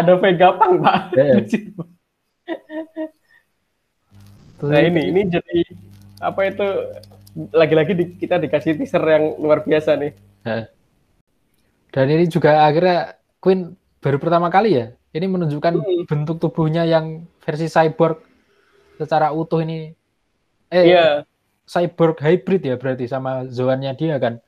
ada 0.00 0.16
Vega 0.16 0.56
Pang 0.56 0.80
Pak. 0.80 1.12
Yeah. 1.12 1.44
nah 4.62 4.78
ini 4.80 5.10
ini 5.12 5.20
jadi 5.28 5.58
apa 6.22 6.40
itu 6.48 6.66
lagi-lagi 7.52 7.92
di, 7.92 8.04
kita 8.16 8.40
dikasih 8.40 8.78
teaser 8.80 9.02
yang 9.04 9.36
luar 9.36 9.62
biasa 9.66 10.00
nih. 10.00 10.12
Dan 11.92 12.06
ini 12.08 12.24
juga 12.32 12.64
akhirnya 12.64 13.20
Queen 13.36 13.76
baru 14.00 14.16
pertama 14.16 14.48
kali 14.48 14.80
ya. 14.80 14.86
Ini 15.12 15.28
menunjukkan 15.28 15.76
hmm. 15.76 16.08
bentuk 16.08 16.40
tubuhnya 16.40 16.88
yang 16.88 17.28
versi 17.44 17.68
cyborg 17.68 18.24
secara 18.96 19.28
utuh 19.36 19.60
ini. 19.60 19.92
Eh, 20.72 20.88
yeah. 20.88 21.28
Cyborg 21.66 22.18
hybrid 22.18 22.62
ya 22.62 22.74
berarti 22.76 23.06
sama 23.06 23.46
zoannya 23.48 23.92
dia 23.94 24.16
kan. 24.18 24.38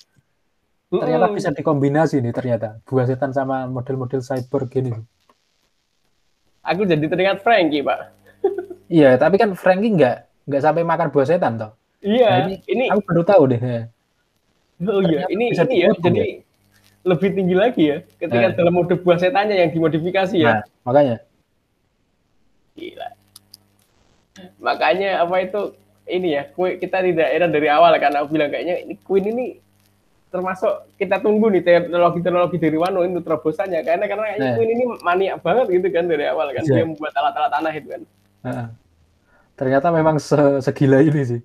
Ternyata 0.88 1.26
bisa 1.34 1.50
dikombinasi 1.50 2.22
nih 2.22 2.34
ternyata. 2.34 2.78
Buah 2.86 3.06
setan 3.08 3.34
sama 3.34 3.66
model-model 3.66 4.22
cyborg 4.22 4.70
gini. 4.70 4.92
Aku 6.64 6.86
jadi 6.86 7.04
teringat 7.04 7.42
Frankie, 7.44 7.84
Pak. 7.84 7.98
iya, 8.92 9.18
tapi 9.18 9.36
kan 9.36 9.52
Frankie 9.58 9.92
nggak 9.92 10.16
nggak 10.48 10.62
sampai 10.62 10.82
makan 10.84 11.08
buah 11.10 11.26
setan 11.26 11.60
toh. 11.60 11.72
Iya, 12.04 12.28
nah, 12.28 12.38
ini, 12.46 12.54
ini 12.68 12.84
aku 12.92 13.00
baru 13.04 13.22
tahu 13.24 13.42
deh. 13.52 13.60
Oh 14.84 15.00
iya, 15.00 15.24
ini 15.32 15.54
bisa 15.54 15.64
ini 15.64 15.88
ya, 15.88 15.90
jadi 15.96 16.20
ya? 16.20 16.26
lebih 17.04 17.30
tinggi 17.36 17.56
lagi 17.56 17.82
ya 17.84 17.96
ketika 18.16 18.52
nah. 18.52 18.56
dalam 18.56 18.72
mode 18.76 18.96
buah 19.00 19.18
setannya 19.20 19.56
yang 19.56 19.70
dimodifikasi 19.72 20.36
ya. 20.36 20.60
Nah, 20.60 20.62
makanya. 20.84 21.16
Gila. 22.76 23.08
Makanya 24.60 25.10
apa 25.24 25.36
itu 25.40 25.60
ini 26.04 26.36
ya, 26.36 26.42
kita 26.52 27.00
tidak 27.00 27.28
heran 27.32 27.52
dari 27.52 27.68
awal 27.72 27.96
karena 27.96 28.20
aku 28.20 28.36
bilang 28.36 28.52
kayaknya 28.52 28.84
ini 28.84 28.94
Queen 29.00 29.24
ini 29.24 29.46
termasuk 30.28 30.98
kita 30.98 31.22
tunggu 31.22 31.46
nih 31.48 31.62
teknologi-teknologi 31.62 32.58
dari 32.58 32.74
Wano 32.74 33.06
ini 33.06 33.22
terobosannya 33.22 33.80
karena 33.86 34.04
karena 34.10 34.24
kayaknya 34.34 34.50
nah. 34.50 34.56
Queen 34.58 34.70
ini 34.74 34.84
maniak 35.00 35.38
banget 35.40 35.66
gitu 35.70 35.88
kan 35.94 36.04
dari 36.10 36.24
awal 36.26 36.50
kan 36.50 36.64
yeah. 36.66 36.82
dia 36.82 36.84
membuat 36.84 37.14
alat-alat 37.14 37.50
tanah 37.54 37.72
itu 37.72 37.88
kan. 37.88 38.02
Uh, 38.44 38.66
ternyata 39.54 39.86
memang 39.94 40.18
se 40.20 40.36
segila 40.60 41.00
ini 41.00 41.22
sih. 41.22 41.40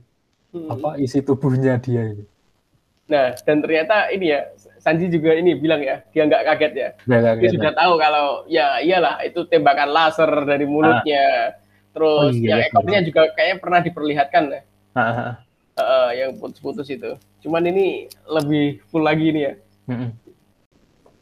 Hmm. 0.50 0.74
Apa 0.74 0.98
isi 0.98 1.22
tubuhnya 1.22 1.78
dia 1.78 2.02
ini. 2.02 2.26
Nah, 3.10 3.34
dan 3.38 3.58
ternyata 3.62 4.10
ini 4.10 4.34
ya 4.34 4.50
Sanji 4.80 5.12
juga 5.12 5.36
ini 5.36 5.60
bilang 5.60 5.84
ya, 5.84 6.02
dia 6.10 6.24
nggak 6.26 6.44
kaget 6.46 6.74
ya. 6.74 6.90
Gak 7.04 7.22
kaget, 7.22 7.42
dia 7.42 7.52
sudah 7.56 7.74
tahu 7.76 7.94
kalau 8.00 8.26
ya 8.50 8.80
iyalah 8.82 9.22
itu 9.22 9.46
tembakan 9.48 9.90
laser 9.92 10.32
dari 10.44 10.66
mulutnya. 10.68 11.24
Ah 11.56 11.68
Terus 11.90 12.34
oh, 12.34 12.38
iya, 12.38 12.50
yang 12.54 12.60
ekornya 12.70 13.00
juga 13.02 13.22
kayaknya 13.34 13.58
pernah 13.58 13.80
diperlihatkan 13.82 14.44
ya. 14.54 14.62
Uh, 14.94 15.34
uh, 15.80 16.10
yang 16.14 16.38
putus-putus 16.38 16.88
itu. 16.92 17.18
Cuman 17.42 17.66
ini 17.66 18.06
lebih 18.30 18.84
full 18.94 19.02
lagi 19.02 19.34
nih 19.34 19.44
ya. 19.44 19.54
Uh, 19.90 20.10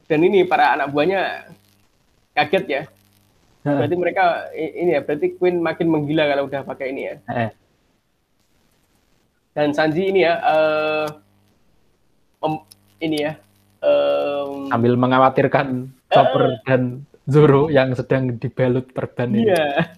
Dan 0.08 0.20
ini 0.24 0.44
para 0.44 0.76
anak 0.76 0.92
buahnya 0.92 1.52
kaget 2.36 2.66
ya. 2.68 2.82
Uh, 3.64 3.80
berarti 3.84 3.96
mereka 3.96 4.24
ini 4.56 4.92
ya, 4.96 5.02
berarti 5.04 5.36
Queen 5.36 5.60
makin 5.60 5.88
menggila 5.88 6.28
kalau 6.28 6.44
udah 6.48 6.62
pakai 6.68 6.92
ini 6.92 7.02
ya. 7.12 7.16
Uh, 7.28 7.52
Dan 9.56 9.72
Sanji 9.74 10.12
ini 10.12 10.28
ya, 10.28 10.38
uh, 10.44 11.08
um, 12.44 12.62
ini 13.00 13.24
ya. 13.24 13.34
Um, 13.78 14.68
Sambil 14.68 14.94
mengkhawatirkan 14.98 15.90
Chopper 16.12 16.44
uh, 16.50 16.60
dan 16.66 17.08
Zoro 17.28 17.68
yang 17.68 17.94
sedang 17.94 18.36
dibalut 18.40 18.90
perban 18.92 19.32
ini. 19.32 19.48
Iya 19.48 19.96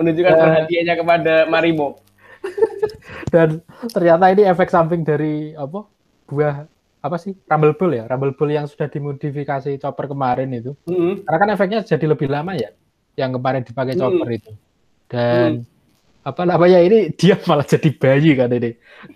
menunjukkan 0.00 0.32
uh, 0.32 0.40
perhatiannya 0.40 0.94
kepada 0.96 1.34
Marimo. 1.46 2.00
Dan 3.34 3.60
ternyata 3.92 4.32
ini 4.32 4.48
efek 4.48 4.72
samping 4.72 5.04
dari 5.04 5.52
apa? 5.52 5.84
Buah 6.24 6.64
apa 7.00 7.16
sih? 7.20 7.36
Rumble 7.44 7.76
Bull 7.76 7.92
ya, 8.00 8.04
Rumble 8.08 8.32
Bull 8.32 8.56
yang 8.56 8.64
sudah 8.64 8.88
dimodifikasi 8.88 9.76
chopper 9.76 10.08
kemarin 10.08 10.48
itu. 10.56 10.72
Mm 10.88 10.96
-hmm. 10.96 11.12
Karena 11.28 11.38
kan 11.38 11.48
efeknya 11.52 11.78
jadi 11.84 12.06
lebih 12.08 12.28
lama 12.32 12.56
ya, 12.56 12.72
yang 13.20 13.36
kemarin 13.36 13.60
dipakai 13.60 13.94
mm 13.94 14.00
-hmm. 14.00 14.16
chopper 14.16 14.28
itu. 14.32 14.50
Dan 15.10 15.48
mm 15.52 15.60
-hmm. 15.64 16.28
apa 16.28 16.42
namanya 16.48 16.78
ini 16.80 16.98
dia 17.20 17.36
malah 17.44 17.66
jadi 17.68 17.90
bayi 17.92 18.30
kan 18.36 18.50
ini. 18.52 18.70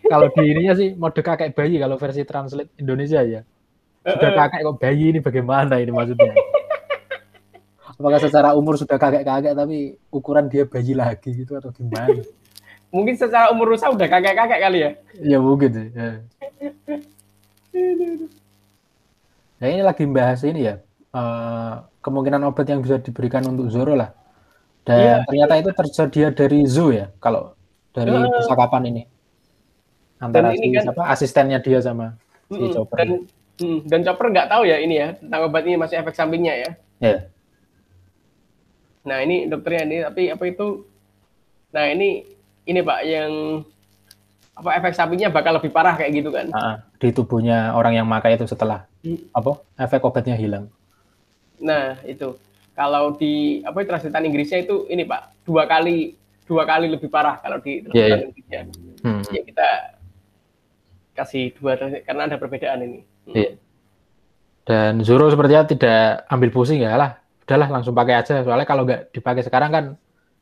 Kalau 0.04 0.28
di 0.32 0.42
ininya 0.44 0.74
sih 0.76 0.92
mode 0.92 1.20
kakek 1.24 1.56
bayi 1.56 1.80
kalau 1.80 1.96
versi 1.96 2.22
translate 2.28 2.76
Indonesia 2.76 3.24
ya. 3.24 3.40
Sudah 4.04 4.30
kakek 4.36 4.60
kok 4.68 4.76
bayi 4.84 5.16
ini 5.16 5.20
bagaimana 5.24 5.80
ini 5.80 5.88
maksudnya? 5.88 6.32
apakah 7.98 8.20
secara 8.22 8.54
umur 8.58 8.74
sudah 8.78 8.98
kakek-kakek 8.98 9.54
tapi 9.54 9.98
ukuran 10.10 10.46
dia 10.50 10.66
bayi 10.66 10.94
lagi 10.94 11.30
gitu 11.34 11.58
atau 11.58 11.70
gimana? 11.70 12.10
mungkin 12.94 13.18
secara 13.18 13.50
umur 13.50 13.74
rusak 13.74 13.90
udah 13.90 14.06
kakek-kakek 14.06 14.60
kali 14.62 14.78
ya? 14.78 14.90
Ya 15.18 15.38
mungkin 15.42 15.70
ya. 15.74 16.22
Nah 19.58 19.66
ini 19.66 19.82
lagi 19.82 20.06
bahas 20.06 20.46
ini 20.46 20.70
ya 20.70 20.78
uh, 21.10 21.82
kemungkinan 21.98 22.46
obat 22.46 22.70
yang 22.70 22.86
bisa 22.86 23.02
diberikan 23.02 23.42
untuk 23.50 23.66
Zoro 23.74 23.98
lah. 23.98 24.14
Dan 24.84 25.00
ya, 25.00 25.14
ternyata 25.26 25.54
itu 25.58 25.70
tersedia 25.74 26.28
dari 26.30 26.62
Zoo 26.70 26.94
ya 26.94 27.10
kalau 27.18 27.58
dari 27.90 28.14
uh, 28.14 28.30
percakapan 28.30 28.82
ini 28.94 29.02
antara 30.22 30.54
ini 30.54 30.70
si 30.70 30.76
kan, 30.76 30.82
siapa 30.86 31.02
asistennya 31.10 31.58
dia 31.58 31.82
sama 31.82 32.14
si 32.46 32.64
Chopper. 32.70 32.96
Dan, 33.02 33.10
mm, 33.58 33.78
dan 33.90 34.00
Chopper 34.06 34.26
nggak 34.30 34.48
tahu 34.54 34.62
ya 34.70 34.76
ini 34.78 34.94
ya 35.02 35.08
tentang 35.18 35.50
obat 35.50 35.66
ini 35.66 35.76
masih 35.80 35.98
efek 35.98 36.14
sampingnya 36.14 36.54
ya. 36.54 36.70
Ya. 37.02 37.16
Nah 39.04 39.20
ini 39.20 39.46
dokternya 39.46 39.82
ini 39.84 39.96
tapi 40.00 40.22
apa 40.32 40.44
itu? 40.48 40.84
Nah 41.76 41.84
ini 41.92 42.24
ini 42.64 42.80
pak 42.80 43.00
yang 43.04 43.32
apa 44.54 44.70
efek 44.80 44.92
sampingnya 44.94 45.28
bakal 45.34 45.58
lebih 45.58 45.70
parah 45.70 45.94
kayak 45.98 46.24
gitu 46.24 46.30
kan? 46.32 46.48
Uh, 46.54 46.76
di 46.96 47.12
tubuhnya 47.12 47.74
orang 47.76 48.00
yang 48.00 48.06
makai 48.08 48.38
itu 48.38 48.48
setelah 48.48 48.88
hmm. 49.04 49.34
apa 49.36 49.60
efek 49.76 50.00
obatnya 50.02 50.38
hilang. 50.38 50.72
Nah 51.60 52.00
itu 52.08 52.38
kalau 52.72 53.14
di 53.14 53.60
apa 53.62 53.84
translatan 53.84 54.26
Inggrisnya 54.30 54.64
itu 54.64 54.88
ini 54.88 55.04
pak 55.04 55.44
dua 55.44 55.68
kali 55.68 56.16
dua 56.48 56.64
kali 56.64 56.88
lebih 56.88 57.12
parah 57.12 57.40
kalau 57.42 57.60
di 57.60 57.84
translatan 57.84 58.00
yeah, 58.00 58.16
yeah. 58.16 58.24
Inggrisnya. 58.24 58.60
Hmm. 59.04 59.22
Ya 59.28 59.42
kita 59.44 59.68
kasih 61.14 61.44
dua 61.60 61.76
karena 61.78 62.22
ada 62.30 62.36
perbedaan 62.40 62.80
ini. 62.80 63.00
Hmm. 63.28 63.36
Yeah. 63.36 63.54
Dan 64.64 65.04
Zoro 65.04 65.28
sepertinya 65.28 65.68
tidak 65.68 66.24
ambil 66.32 66.48
pusing 66.48 66.80
ya 66.80 66.96
lah 66.96 67.20
udahlah 67.44 67.68
langsung 67.68 67.92
pakai 67.92 68.14
aja. 68.24 68.40
Soalnya 68.40 68.66
kalau 68.66 68.88
nggak 68.88 69.12
dipakai 69.12 69.44
sekarang 69.44 69.70
kan 69.70 69.84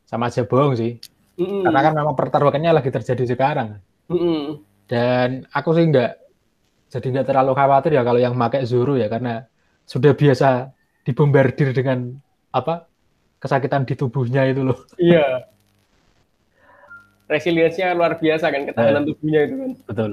sama 0.07 0.31
aja 0.31 0.47
bohong 0.47 0.79
sih. 0.79 1.03
Mm 1.37 1.65
karena 1.67 1.81
kan 1.81 1.93
memang 1.97 2.15
pertarungannya 2.15 2.71
lagi 2.79 2.91
terjadi 2.95 3.35
sekarang. 3.35 3.83
Mm 4.07 4.62
dan 4.87 5.49
aku 5.51 5.73
sih 5.75 5.88
nggak 5.88 6.12
jadi 6.93 7.07
nggak 7.09 7.27
terlalu 7.33 7.53
khawatir 7.57 7.97
ya 7.97 8.03
kalau 8.05 8.21
yang 8.21 8.37
pakai 8.37 8.69
Zuru 8.69 9.01
ya 9.01 9.09
karena 9.09 9.49
sudah 9.88 10.12
biasa 10.12 10.69
dibombardir 11.03 11.73
dengan 11.73 12.12
apa 12.53 12.87
kesakitan 13.43 13.83
di 13.83 13.99
tubuhnya 13.99 14.47
itu 14.47 14.62
loh. 14.62 14.79
Iya. 15.01 15.51
Resiliensinya 17.27 17.97
luar 17.97 18.21
biasa 18.21 18.53
kan 18.53 18.69
ketahanan 18.69 19.03
nah, 19.03 19.09
tubuhnya 19.09 19.41
itu 19.49 19.55
kan. 19.57 19.71
Betul 19.88 20.12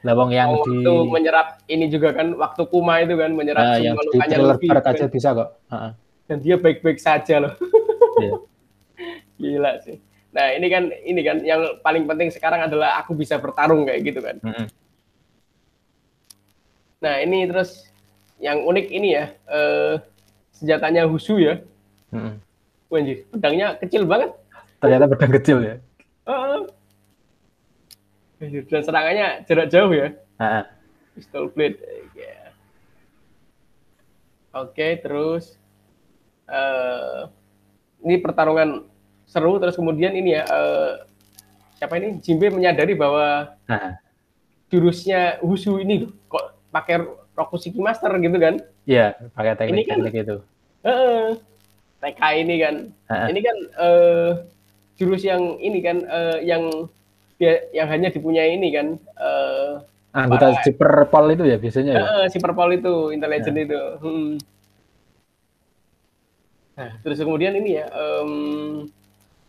Lawang 0.00 0.32
yang 0.32 0.56
oh, 0.56 0.64
di 0.64 0.80
menyerap 1.12 1.60
ini 1.68 1.92
juga 1.92 2.16
kan 2.16 2.32
waktu 2.32 2.62
kuma 2.72 3.04
itu 3.04 3.20
kan 3.20 3.36
menyerap 3.36 3.64
nah, 3.64 3.76
semua 3.76 4.02
lukanya 4.08 4.36
lebih 4.56 4.68
kan. 4.72 4.90
aja 4.96 5.04
bisa 5.12 5.28
kok. 5.36 5.48
Uh-huh. 5.68 5.92
Dan 6.24 6.36
dia 6.40 6.56
baik-baik 6.56 6.96
saja 6.96 7.34
loh. 7.44 7.52
yeah. 8.16 8.40
Gila 9.40 9.72
sih. 9.84 10.00
Nah 10.30 10.46
ini 10.54 10.66
kan 10.70 10.82
ini 11.04 11.20
kan 11.26 11.42
yang 11.42 11.82
paling 11.82 12.06
penting 12.06 12.30
sekarang 12.30 12.64
adalah 12.64 13.02
aku 13.02 13.18
bisa 13.18 13.36
bertarung 13.36 13.84
kayak 13.84 14.00
gitu 14.06 14.20
kan. 14.22 14.36
Mm-hmm. 14.40 14.66
Nah 17.02 17.14
ini 17.20 17.38
terus 17.50 17.90
yang 18.40 18.62
unik 18.62 18.86
ini 18.88 19.08
ya 19.20 19.24
uh, 19.50 19.98
senjatanya 20.54 21.04
Husu 21.10 21.42
ya. 21.42 21.58
Mm-hmm. 22.14 22.34
Wanjir, 22.90 23.16
pedangnya 23.30 23.66
kecil 23.78 24.02
banget. 24.06 24.30
Ternyata 24.82 25.04
pedang 25.10 25.32
kecil 25.34 25.58
ya. 25.62 25.74
Uh, 26.26 26.66
dan 28.40 28.82
serangannya 28.82 29.44
jarak 29.44 29.68
jauh 29.68 29.92
ya. 29.92 30.16
Uh. 30.40 30.64
Pistol 31.12 31.52
blade. 31.52 31.76
Yeah. 32.16 32.56
Oke, 34.56 34.72
okay, 34.72 34.92
terus 34.98 35.60
uh, 36.48 37.28
ini 38.00 38.16
pertarungan 38.16 38.88
seru. 39.28 39.60
Terus 39.60 39.76
kemudian 39.76 40.16
ini 40.16 40.40
ya 40.40 40.48
uh, 40.48 41.04
siapa 41.76 42.00
ini 42.00 42.16
Jimbe 42.24 42.48
menyadari 42.48 42.96
bahwa 42.96 43.52
uh. 43.68 43.92
jurusnya 44.72 45.36
Husu 45.44 45.76
ini 45.76 46.08
kok 46.26 46.56
pakai 46.72 47.04
Rokushiki 47.36 47.78
Master 47.78 48.16
gitu 48.16 48.40
kan? 48.40 48.64
Iya, 48.88 49.14
yeah, 49.14 49.30
pakai 49.36 49.54
teknik, 49.60 49.86
kan, 49.86 50.00
teknik 50.00 50.24
itu. 50.24 50.36
Uh, 50.80 51.36
TK 52.00 52.20
ini 52.40 52.54
kan, 52.56 52.74
uh. 53.12 53.28
ini 53.28 53.40
kan 53.44 53.56
uh, 53.76 54.30
jurus 54.96 55.20
yang 55.20 55.60
ini 55.60 55.84
kan 55.84 56.04
uh, 56.08 56.40
yang 56.40 56.88
yang 57.72 57.88
hanya 57.88 58.08
dipunyai 58.12 58.60
ini 58.60 58.68
kan 58.68 58.86
uh, 59.16 59.80
anggota 60.12 60.52
para, 60.52 60.62
Superpol 60.66 61.24
itu 61.32 61.44
ya 61.48 61.56
biasanya 61.56 61.92
ya? 61.96 62.04
Uh, 62.04 62.68
itu 62.76 62.94
intelijen 63.16 63.56
ya. 63.56 63.62
itu 63.64 63.80
hmm. 64.04 64.30
nah 66.76 66.90
terus 67.00 67.18
kemudian 67.20 67.56
ini 67.56 67.80
ya 67.80 67.86
um, 67.92 68.32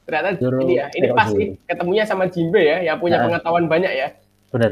ternyata 0.07 0.39
Juru, 0.39 0.63
ini 0.63 0.73
ya 0.79 0.85
ini 0.95 1.07
pasti 1.11 1.43
ketemunya 1.67 2.03
sama 2.07 2.31
Jimbe 2.31 2.63
ya 2.63 2.79
yang 2.79 2.97
punya 2.97 3.19
nah. 3.19 3.27
pengetahuan 3.27 3.67
banyak 3.67 3.91
ya 3.91 4.07
benar 4.55 4.71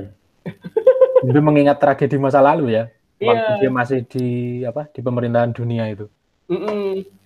Jimbe 1.27 1.41
mengingat 1.47 1.77
tragedi 1.83 2.15
masa 2.15 2.39
lalu 2.39 2.79
ya 2.79 2.87
waktu 3.19 3.51
yeah. 3.51 3.59
dia 3.59 3.71
masih 3.71 3.99
di 4.07 4.27
apa 4.63 4.87
di 4.87 4.99
pemerintahan 5.03 5.51
dunia 5.51 5.91
itu 5.91 6.07
mm 6.47 6.55
-mm 6.55 7.18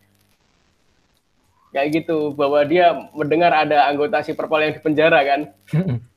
kayak 1.74 1.90
gitu 1.90 2.38
bahwa 2.38 2.62
dia 2.64 2.94
mendengar 3.18 3.50
ada 3.50 3.90
anggota 3.90 4.22
si 4.22 4.38
Perpol 4.38 4.70
yang 4.70 4.78
dipenjara 4.78 5.20
kan? 5.26 5.42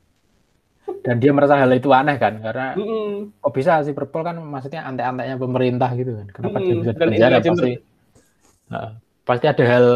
Dan 1.02 1.18
dia 1.18 1.34
merasa 1.34 1.58
hal 1.58 1.72
itu 1.74 1.90
aneh 1.90 2.20
kan? 2.20 2.38
Karena 2.38 2.76
mm 2.76 3.40
kok 3.42 3.52
bisa 3.56 3.82
si 3.82 3.90
Perpol 3.96 4.22
kan 4.22 4.36
maksudnya 4.38 4.86
antek-anteknya 4.86 5.36
pemerintah 5.40 5.90
gitu 5.96 6.12
kan? 6.14 6.26
Kenapa 6.30 6.56
mm 6.60 6.66
dia 6.66 6.74
bisa 6.76 6.92
dipenjara 6.94 7.36
pasti 7.40 7.72
uh, 8.70 8.90
pasti 9.26 9.46
ada 9.48 9.64
hal 9.64 9.86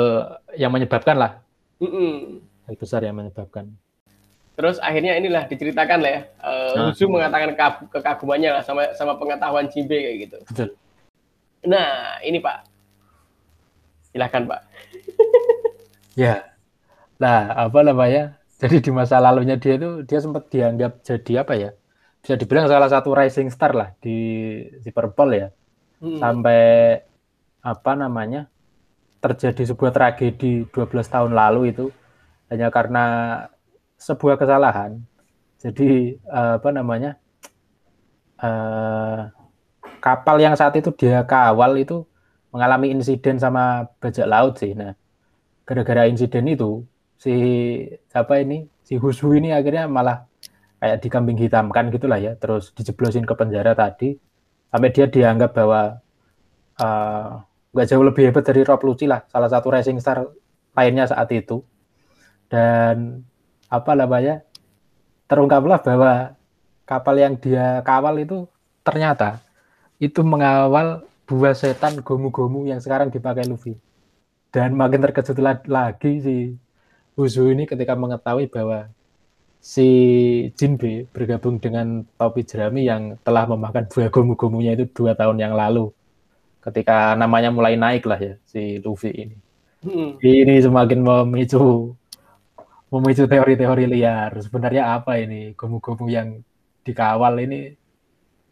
yang 0.57 0.73
menyebabkan 0.73 1.17
lah. 1.21 1.33
Mm 1.79 2.43
hal 2.67 2.75
besar 2.81 3.05
yang 3.05 3.21
menyebabkan. 3.21 3.71
Terus 4.57 4.77
akhirnya 4.83 5.17
inilah 5.17 5.49
diceritakan 5.49 5.99
lah 6.05 6.11
ya 6.11 6.21
uh, 6.45 6.93
nah. 6.93 7.09
mengatakan 7.09 7.51
kekagumannya 7.89 8.51
lah 8.61 8.63
sama 8.65 8.93
sama 8.93 9.17
pengetahuan 9.17 9.69
Cimbe 9.71 9.97
kayak 9.97 10.19
gitu. 10.27 10.39
Betul. 10.49 10.69
nah 11.69 12.17
ini 12.25 12.41
Pak. 12.41 12.67
Silahkan 14.11 14.43
Pak 14.43 14.61
Ya. 16.21 16.35
Nah, 17.17 17.49
apa 17.57 17.81
namanya? 17.81 18.37
Jadi 18.61 18.85
di 18.85 18.91
masa 18.93 19.17
lalunya 19.25 19.57
dia 19.57 19.81
itu 19.81 20.05
dia 20.05 20.21
sempat 20.21 20.53
dianggap 20.53 21.01
jadi 21.01 21.33
apa 21.41 21.55
ya? 21.57 21.71
Bisa 22.21 22.37
dibilang 22.37 22.69
salah 22.69 22.93
satu 22.93 23.17
rising 23.17 23.49
star 23.49 23.73
lah 23.73 23.97
di 24.05 24.69
Purple 24.93 25.33
ya. 25.33 25.49
Hmm. 26.05 26.21
Sampai 26.21 26.61
apa 27.65 27.93
namanya? 27.97 28.53
terjadi 29.21 29.69
sebuah 29.69 29.93
tragedi 29.93 30.65
12 30.73 31.05
tahun 31.05 31.33
lalu 31.37 31.77
itu 31.77 31.93
hanya 32.49 32.73
karena 32.73 33.05
sebuah 34.01 34.41
kesalahan. 34.41 34.97
Jadi 35.61 36.17
uh, 36.25 36.57
apa 36.57 36.73
namanya 36.73 37.21
uh, 38.41 39.29
kapal 40.01 40.41
yang 40.41 40.57
saat 40.57 40.73
itu 40.81 40.89
dia 40.97 41.21
kawal 41.29 41.77
itu 41.77 42.09
mengalami 42.49 42.97
insiden 42.97 43.37
sama 43.37 43.93
bajak 44.01 44.25
laut 44.25 44.57
sih. 44.57 44.73
Nah, 44.73 44.97
gara-gara 45.71 46.11
insiden 46.11 46.51
itu 46.51 46.83
si 47.15 47.31
apa 48.11 48.43
ini 48.43 48.67
si 48.83 48.99
Husu 48.99 49.31
ini 49.39 49.55
akhirnya 49.55 49.87
malah 49.87 50.27
kayak 50.83 50.99
dikambing 50.99 51.39
hitamkan 51.39 51.95
gitulah 51.95 52.19
ya, 52.19 52.35
terus 52.35 52.75
dijeblosin 52.75 53.23
ke 53.23 53.39
penjara 53.39 53.79
tadi 53.79 54.19
sampai 54.75 54.91
dia 54.91 55.07
dianggap 55.07 55.55
bahwa 55.55 56.03
uh, 56.83 57.39
nggak 57.71 57.87
jauh 57.87 58.03
lebih 58.03 58.23
hebat 58.27 58.43
dari 58.43 58.67
Rob 58.67 58.83
Lucci 58.83 59.07
lah, 59.07 59.23
salah 59.31 59.47
satu 59.47 59.71
racing 59.71 60.03
star 60.03 60.27
lainnya 60.75 61.07
saat 61.07 61.31
itu. 61.31 61.63
Dan 62.51 63.23
apa 63.71 63.95
namanya 63.95 64.43
terungkaplah 65.31 65.79
bahwa 65.87 66.35
kapal 66.83 67.15
yang 67.15 67.39
dia 67.39 67.79
kawal 67.87 68.19
itu 68.19 68.51
ternyata 68.83 69.39
itu 70.03 70.27
mengawal 70.27 71.07
buah 71.31 71.55
setan 71.55 72.03
gomu-gomu 72.03 72.67
yang 72.67 72.83
sekarang 72.83 73.07
dipakai 73.15 73.47
Luffy. 73.47 73.79
Dan 74.51 74.75
makin 74.75 75.01
terkejut 75.03 75.39
lagi 75.71 76.13
si 76.19 76.37
Uzu 77.15 77.55
ini 77.55 77.71
ketika 77.71 77.95
mengetahui 77.95 78.51
bahwa 78.51 78.91
si 79.63 79.89
Jinbe 80.57 81.07
bergabung 81.13 81.61
dengan 81.61 82.03
topi 82.17 82.43
jerami 82.43 82.89
yang 82.89 83.21
telah 83.21 83.45
memakan 83.47 83.87
buah 83.87 84.09
gomu-gomunya 84.09 84.75
itu 84.75 84.91
dua 84.91 85.13
tahun 85.15 85.39
yang 85.39 85.55
lalu. 85.55 85.93
Ketika 86.61 87.15
namanya 87.15 87.55
mulai 87.55 87.77
naik 87.77 88.05
lah 88.09 88.19
ya 88.19 88.35
si 88.49 88.81
Luffy 88.83 89.13
ini. 89.13 89.37
Hmm. 89.81 90.21
Ini 90.21 90.61
semakin 90.61 91.01
memicu 91.01 91.95
memicu 92.91 93.25
teori-teori 93.31 93.85
liar. 93.87 94.35
Sebenarnya 94.43 94.99
apa 94.99 95.17
ini 95.21 95.55
gomu-gomu 95.55 96.11
yang 96.11 96.43
dikawal 96.85 97.39
ini 97.39 97.77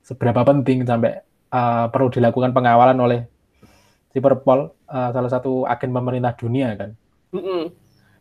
seberapa 0.05 0.41
penting 0.45 0.89
sampai 0.89 1.21
uh, 1.53 1.91
perlu 1.93 2.09
dilakukan 2.09 2.53
pengawalan 2.53 2.97
oleh 3.01 3.21
si 4.13 4.19
Perpol, 4.19 4.73
uh, 4.89 5.11
salah 5.13 5.31
satu 5.31 5.65
agen 5.69 5.91
pemerintah 5.93 6.33
dunia 6.35 6.75
kan. 6.75 6.91
Mm 7.33 7.43
-mm. 7.43 7.63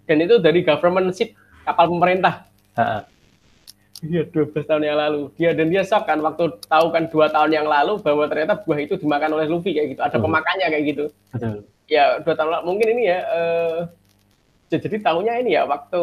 Dan 0.07 0.17
itu 0.23 0.39
dari 0.39 0.63
government 0.63 1.11
ship 1.15 1.35
kapal 1.67 1.91
pemerintah. 1.91 2.47
Iya, 4.05 4.29
12 4.29 4.53
tahun 4.69 4.83
yang 4.85 4.97
lalu. 4.97 5.33
Dia 5.41 5.57
dan 5.57 5.73
dia 5.73 5.81
shock 5.81 6.05
kan 6.05 6.21
waktu 6.21 6.53
tahu 6.69 6.93
kan 6.93 7.09
dua 7.09 7.33
tahun 7.33 7.49
yang 7.49 7.65
lalu 7.65 7.97
bahwa 8.05 8.29
ternyata 8.29 8.53
buah 8.61 8.77
itu 8.77 8.93
dimakan 8.93 9.33
oleh 9.33 9.49
Luffy 9.49 9.73
kayak 9.73 9.97
gitu. 9.97 10.01
Ada 10.05 10.17
pemakannya 10.21 10.67
kayak 10.69 10.85
gitu. 10.85 11.05
Betul. 11.33 11.65
Ya 11.89 12.21
dua 12.21 12.37
tahun 12.37 12.49
lalu 12.53 12.63
mungkin 12.69 12.87
ini 12.93 13.03
ya. 13.09 13.19
Uh, 13.25 13.79
jadi 14.69 15.01
tahunya 15.01 15.33
ini 15.41 15.57
ya 15.57 15.65
waktu 15.65 16.01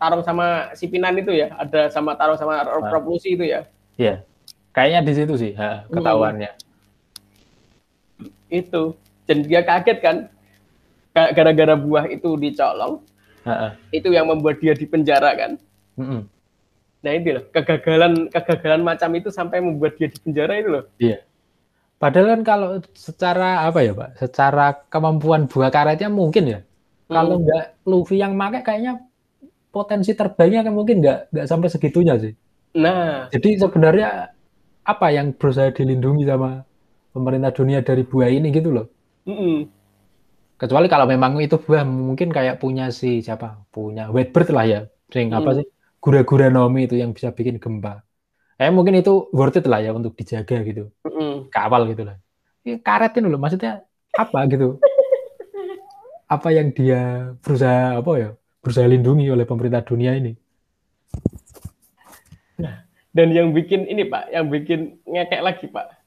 tarung 0.00 0.26
sama 0.26 0.74
si 0.74 0.90
Pinan 0.90 1.22
itu 1.22 1.30
ya. 1.30 1.54
Ada 1.54 1.94
sama 1.94 2.18
tarung 2.18 2.34
sama 2.34 2.66
nah. 2.66 2.90
Itu 3.22 3.44
ya. 3.46 3.70
Iya. 3.94 4.26
Kayaknya 4.74 5.00
di 5.06 5.12
situ 5.14 5.34
sih 5.38 5.52
ha, 5.54 5.86
ketahuannya. 5.86 6.50
Hmm. 8.18 8.30
Itu. 8.50 8.98
Dan 9.30 9.46
dia 9.46 9.62
kaget 9.62 10.02
kan 10.02 10.16
gara-gara 11.14 11.78
buah 11.78 12.10
itu 12.10 12.34
dicolong. 12.34 12.98
-ha. 13.46 13.78
Itu 13.94 14.10
yang 14.10 14.26
membuat 14.26 14.58
dia 14.58 14.74
dipenjara 14.74 15.30
kan. 15.38 15.54
-mm. 15.94 16.26
Nah 17.00 17.12
itu 17.16 17.28
loh 17.32 17.44
kegagalan 17.48 18.28
kegagalan 18.28 18.82
macam 18.84 19.10
itu 19.16 19.32
sampai 19.32 19.62
membuat 19.64 19.96
dia 19.96 20.10
dipenjara 20.10 20.52
itu 20.60 20.68
loh. 20.68 20.84
Iya. 21.00 21.24
Padahal 22.00 22.40
kan 22.40 22.42
kalau 22.44 22.68
secara 22.96 23.68
apa 23.68 23.84
ya 23.84 23.92
pak, 23.92 24.16
secara 24.16 24.72
kemampuan 24.88 25.44
buah 25.48 25.68
karetnya 25.68 26.08
mungkin 26.08 26.44
ya. 26.48 26.60
Hmm. 26.60 27.12
Kalau 27.12 27.36
nggak 27.44 27.64
Luffy 27.88 28.20
yang 28.20 28.36
make 28.36 28.64
kayaknya 28.64 29.00
potensi 29.70 30.12
terbangnya 30.12 30.64
kan 30.64 30.74
mungkin 30.76 31.00
nggak 31.00 31.32
nggak 31.32 31.46
sampai 31.48 31.68
segitunya 31.68 32.14
sih. 32.20 32.32
Nah. 32.76 33.28
Jadi 33.32 33.60
sebenarnya 33.60 34.32
apa 34.84 35.06
yang 35.12 35.32
berusaha 35.36 35.72
dilindungi 35.72 36.24
sama 36.24 36.64
pemerintah 37.12 37.52
dunia 37.52 37.80
dari 37.80 38.02
buah 38.04 38.28
ini 38.28 38.48
gitu 38.52 38.72
loh. 38.72 38.86
Mm 39.26 39.36
-mm. 39.36 39.56
Kecuali 40.60 40.86
kalau 40.92 41.08
memang 41.08 41.40
itu 41.40 41.56
buah 41.56 41.84
mungkin 41.88 42.28
kayak 42.28 42.60
punya 42.60 42.92
si 42.92 43.24
siapa, 43.24 43.64
punya 43.72 44.12
Whitebird 44.12 44.52
lah 44.52 44.64
ya, 44.68 44.80
sing 45.08 45.32
mm. 45.32 45.38
apa 45.40 45.50
sih, 45.56 45.66
gura-gura 46.00 46.52
nomi 46.52 46.84
itu 46.84 47.00
yang 47.00 47.16
bisa 47.16 47.32
bikin 47.32 47.56
gempa. 47.56 48.04
Eh 48.60 48.68
mungkin 48.68 49.00
itu 49.00 49.32
worth 49.32 49.56
it 49.56 49.64
lah 49.64 49.80
ya 49.80 49.96
untuk 49.96 50.12
dijaga 50.12 50.60
gitu, 50.64 50.92
mm 51.04 51.12
-mm. 51.12 51.32
kawal 51.48 51.88
gitu 51.88 52.04
lah. 52.04 52.16
Ya, 52.60 52.76
karetin 52.76 53.24
loh, 53.24 53.40
maksudnya 53.40 53.88
apa 54.12 54.44
gitu? 54.52 54.76
apa 56.34 56.48
yang 56.52 56.70
dia 56.76 57.32
berusaha 57.40 57.96
apa 57.96 58.10
ya, 58.20 58.28
berusaha 58.60 58.84
lindungi 58.84 59.32
oleh 59.32 59.48
pemerintah 59.48 59.80
dunia 59.80 60.12
ini? 60.12 60.36
Nah, 62.60 62.84
dan 63.16 63.32
yang 63.32 63.56
bikin 63.56 63.88
ini 63.88 64.04
Pak, 64.04 64.28
yang 64.28 64.52
bikin 64.52 65.00
ngekek 65.08 65.40
lagi 65.40 65.66
Pak. 65.72 65.99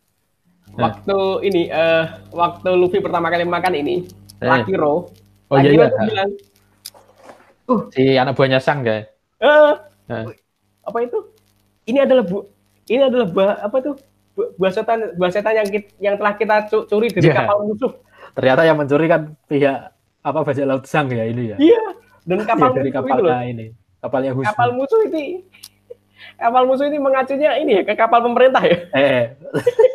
Nah. 0.73 0.89
Waktu 0.89 1.17
ini, 1.45 1.69
uh, 1.69 2.17
waktu 2.33 2.69
Luffy 2.73 2.97
pertama 2.97 3.29
kali 3.29 3.45
makan 3.45 3.77
ini, 3.77 4.09
eh. 4.41 4.49
Lucky 4.49 4.73
Row, 4.73 5.05
oh, 5.53 5.57
iya, 5.61 5.69
iya. 5.69 5.87
bilang, 5.89 6.31
uh, 7.69 7.81
si 7.93 8.17
anak 8.17 8.33
buahnya 8.33 8.57
Sang 8.57 8.81
ya? 8.81 9.05
Uh, 9.37 9.77
nah. 10.09 10.25
Apa 10.81 10.97
itu? 11.05 11.29
Ini 11.85 12.09
adalah 12.09 12.25
bu, 12.25 12.49
ini 12.89 13.05
adalah 13.05 13.27
buah 13.29 13.51
apa 13.61 13.77
tuh? 13.85 13.95
Buah 14.33 14.73
setan, 14.73 15.13
buah 15.13 15.29
setan 15.29 15.53
yang 15.61 15.67
yang 16.01 16.15
telah 16.17 16.33
kita 16.33 16.65
curi 16.89 17.13
dari 17.13 17.29
yeah. 17.29 17.45
kapal 17.45 17.69
musuh. 17.69 17.93
Ternyata 18.33 18.61
yang 18.65 18.77
mencuri 18.81 19.05
kan 19.05 19.37
pihak 19.45 19.93
apa 20.25 20.39
bajak 20.41 20.65
laut 20.65 20.89
Sang 20.89 21.05
ya 21.13 21.21
ini 21.29 21.53
ya? 21.53 21.57
Iya. 21.61 21.83
Dan 22.25 22.41
kapal 22.49 22.73
ya, 22.73 22.81
dari 22.81 22.89
kapalnya 22.89 23.45
ini, 23.45 23.65
kapalnya 24.01 24.31
Husu. 24.33 24.49
Kapal 24.49 24.73
musuh 24.73 25.05
ini 25.05 25.45
kapal 26.37 26.63
musuh 26.65 26.85
ini 26.87 26.97
mengacunya 26.97 27.51
ini 27.59 27.71
ya 27.79 27.83
ke 27.85 27.93
kapal 27.93 28.23
pemerintah 28.23 28.63
ya. 28.63 28.77
Eh. 28.95 29.23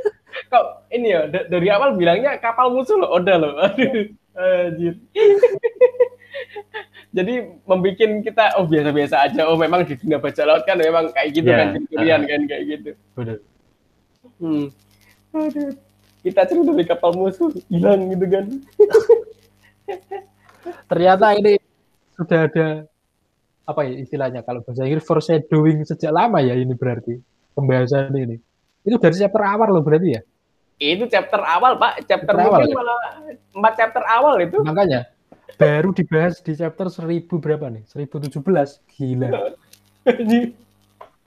Kok 0.48 0.64
ini 0.96 1.12
ya 1.12 1.28
dari 1.28 1.68
awal 1.68 1.94
bilangnya 1.94 2.40
kapal 2.40 2.72
musuh 2.72 2.96
loh, 2.96 3.20
udah 3.20 3.36
loh. 3.36 3.52
Aduh, 3.68 4.08
anjir. 4.36 4.94
Jadi 7.16 7.34
membuat 7.64 7.96
kita 7.98 8.44
oh 8.60 8.68
biasa-biasa 8.68 9.16
aja. 9.28 9.48
Oh 9.48 9.56
memang 9.56 9.84
di 9.84 9.96
dunia 9.96 10.20
baca 10.20 10.42
laut 10.44 10.62
kan 10.68 10.76
memang 10.76 11.08
kayak 11.12 11.30
gitu 11.32 11.48
yeah. 11.48 11.72
kan 11.72 11.82
curian 11.88 12.22
uh, 12.24 12.28
kan 12.28 12.40
kayak 12.46 12.64
gitu. 12.68 12.90
Benar. 13.16 13.38
Hmm. 14.38 14.66
Aduh. 15.32 15.72
Kita 16.18 16.42
curi 16.50 16.62
dari 16.66 16.84
kapal 16.84 17.10
musuh 17.16 17.48
hilang 17.72 18.12
gitu 18.12 18.26
kan. 18.28 18.44
Ternyata 20.90 21.26
ini 21.38 21.56
sudah 22.12 22.50
ada 22.50 22.66
apa 23.68 23.80
ya 23.84 24.00
istilahnya 24.00 24.40
kalau 24.44 24.64
bahasa 24.64 24.84
Inggris 24.84 25.04
foreshadowing 25.04 25.84
sejak 25.84 26.08
lama 26.08 26.40
ya 26.40 26.56
ini 26.56 26.72
berarti 26.72 27.20
pembahasan 27.56 28.12
ini. 28.16 28.36
Itu 28.84 29.00
dari 29.00 29.16
chapter 29.16 29.44
awal 29.44 29.72
loh 29.72 29.84
berarti 29.84 30.16
ya? 30.16 30.22
Itu 30.78 31.10
chapter 31.10 31.42
awal 31.42 31.74
Pak, 31.74 32.06
chapter, 32.06 32.38
chapter 32.38 32.46
awal, 32.54 32.60
ya? 32.62 32.74
malah 32.74 33.00
empat 33.50 33.72
chapter 33.74 34.04
awal 34.06 34.34
itu. 34.38 34.58
Makanya 34.62 35.10
baru 35.58 35.90
dibahas 35.90 36.38
di 36.38 36.54
chapter 36.54 36.86
seribu 36.86 37.42
berapa 37.42 37.66
nih? 37.66 37.82
Seribu 37.90 38.22
tujuh 38.22 38.40
belas 38.40 38.78
Gila. 38.94 39.58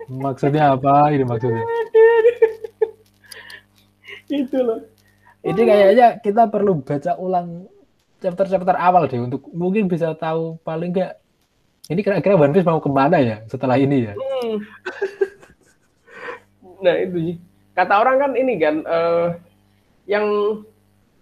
maksudnya 0.07 0.73
apa 0.73 1.11
ini 1.11 1.27
maksudnya? 1.27 1.61
itu 4.31 4.57
loh. 4.63 4.79
Ini 5.41 5.61
kayaknya 5.67 6.07
kita 6.23 6.47
perlu 6.47 6.79
baca 6.79 7.19
ulang 7.19 7.67
chapter-chapter 8.21 8.77
awal 8.77 9.09
deh 9.09 9.19
untuk 9.19 9.49
mungkin 9.51 9.89
bisa 9.89 10.13
tahu 10.13 10.61
paling 10.61 10.93
enggak 10.93 11.17
ini 11.89 12.05
kira-kira 12.05 12.37
One 12.37 12.53
Piece 12.53 12.63
mau 12.63 12.77
ke 12.77 12.87
mana 12.87 13.17
ya 13.17 13.41
setelah 13.49 13.75
ini 13.75 14.05
ya? 14.05 14.13
Hmm. 14.13 14.61
nah 16.85 16.95
itu 17.01 17.41
kata 17.81 17.93
orang 17.97 18.15
kan 18.21 18.31
ini 18.37 18.53
kan 18.61 18.75
uh, 18.85 19.33
yang 20.05 20.25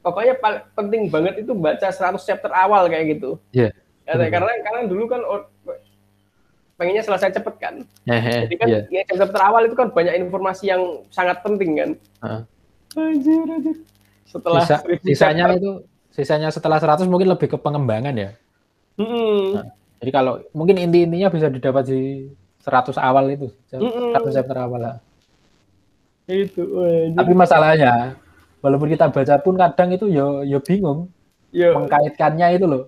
pokoknya 0.03 0.35
penting 0.75 1.07
banget 1.07 1.47
itu 1.47 1.55
baca 1.55 1.87
100 1.87 2.19
chapter 2.19 2.51
awal 2.51 2.91
kayak 2.91 3.15
gitu. 3.15 3.39
Iya. 3.55 3.71
Yeah. 4.09 4.27
karena 4.33 4.49
karena 4.65 4.89
dulu 4.89 5.05
kan 5.05 5.21
pengennya 6.75 7.03
selesai 7.03 7.35
cepet 7.35 7.55
kan. 7.59 7.75
Yeah, 8.03 8.47
Jadi 8.47 8.55
kan 8.59 8.67
yeah. 8.67 8.83
ya 8.91 9.15
chapter 9.15 9.39
awal 9.39 9.67
itu 9.67 9.75
kan 9.75 9.91
banyak 9.91 10.19
informasi 10.19 10.71
yang 10.71 11.03
sangat 11.11 11.39
penting 11.45 11.79
kan. 11.79 11.91
Uh. 12.19 12.41
Anjir, 12.97 13.45
anjir. 13.45 13.75
Setelah 14.25 14.61
Sisa, 14.65 14.77
sisanya 15.05 15.45
chapter, 15.49 15.59
itu 15.61 15.71
sisanya 16.13 16.49
setelah 16.49 16.77
100 16.81 17.05
mungkin 17.05 17.29
lebih 17.29 17.53
ke 17.53 17.57
pengembangan 17.57 18.13
ya. 18.17 18.31
Mm 18.97 19.07
-hmm. 19.07 19.41
nah. 19.55 19.67
Jadi 19.99 20.11
kalau 20.15 20.33
mungkin 20.55 20.79
inti-intinya 20.79 21.27
bisa 21.27 21.51
didapat 21.51 21.83
di 21.91 22.31
100 22.63 22.95
awal 22.95 23.25
itu, 23.29 23.47
mm 23.73 24.15
100 24.15 24.37
chapter 24.37 24.57
awal 24.57 24.79
lah. 24.79 24.95
Itu. 26.29 26.61
Tapi 27.17 27.31
masalahnya, 27.33 28.13
walaupun 28.61 28.93
kita 28.93 29.09
baca 29.09 29.35
pun 29.41 29.57
kadang 29.57 29.89
itu 29.89 30.05
yo 30.05 30.45
yo 30.45 30.61
bingung. 30.61 31.09
Yo. 31.49 31.73
Mengkaitkannya 31.73 32.47
itu 32.53 32.65
loh. 32.69 32.83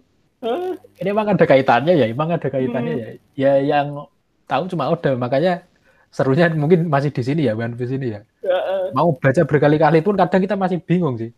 Huh? 0.45 0.77
Ini 1.01 1.13
emang 1.13 1.33
ada 1.33 1.45
kaitannya 1.45 1.93
ya, 1.97 2.05
emang 2.09 2.29
ada 2.29 2.45
kaitannya 2.45 2.93
hmm. 2.93 3.01
ya. 3.01 3.09
Ya 3.33 3.53
yang 3.61 4.05
tahu 4.45 4.69
cuma 4.69 4.93
Oda, 4.93 5.17
makanya 5.17 5.65
serunya 6.13 6.49
mungkin 6.53 6.85
masih 6.89 7.09
di 7.09 7.21
sini 7.25 7.49
ya, 7.49 7.57
One 7.57 7.73
Piece 7.73 7.93
ini 7.93 8.13
ya. 8.13 8.21
Uh, 8.45 8.93
Mau 8.93 9.17
baca 9.17 9.41
berkali-kali 9.45 10.05
pun 10.05 10.13
kadang 10.17 10.41
kita 10.41 10.53
masih 10.53 10.77
bingung 10.81 11.17
sih. 11.17 11.33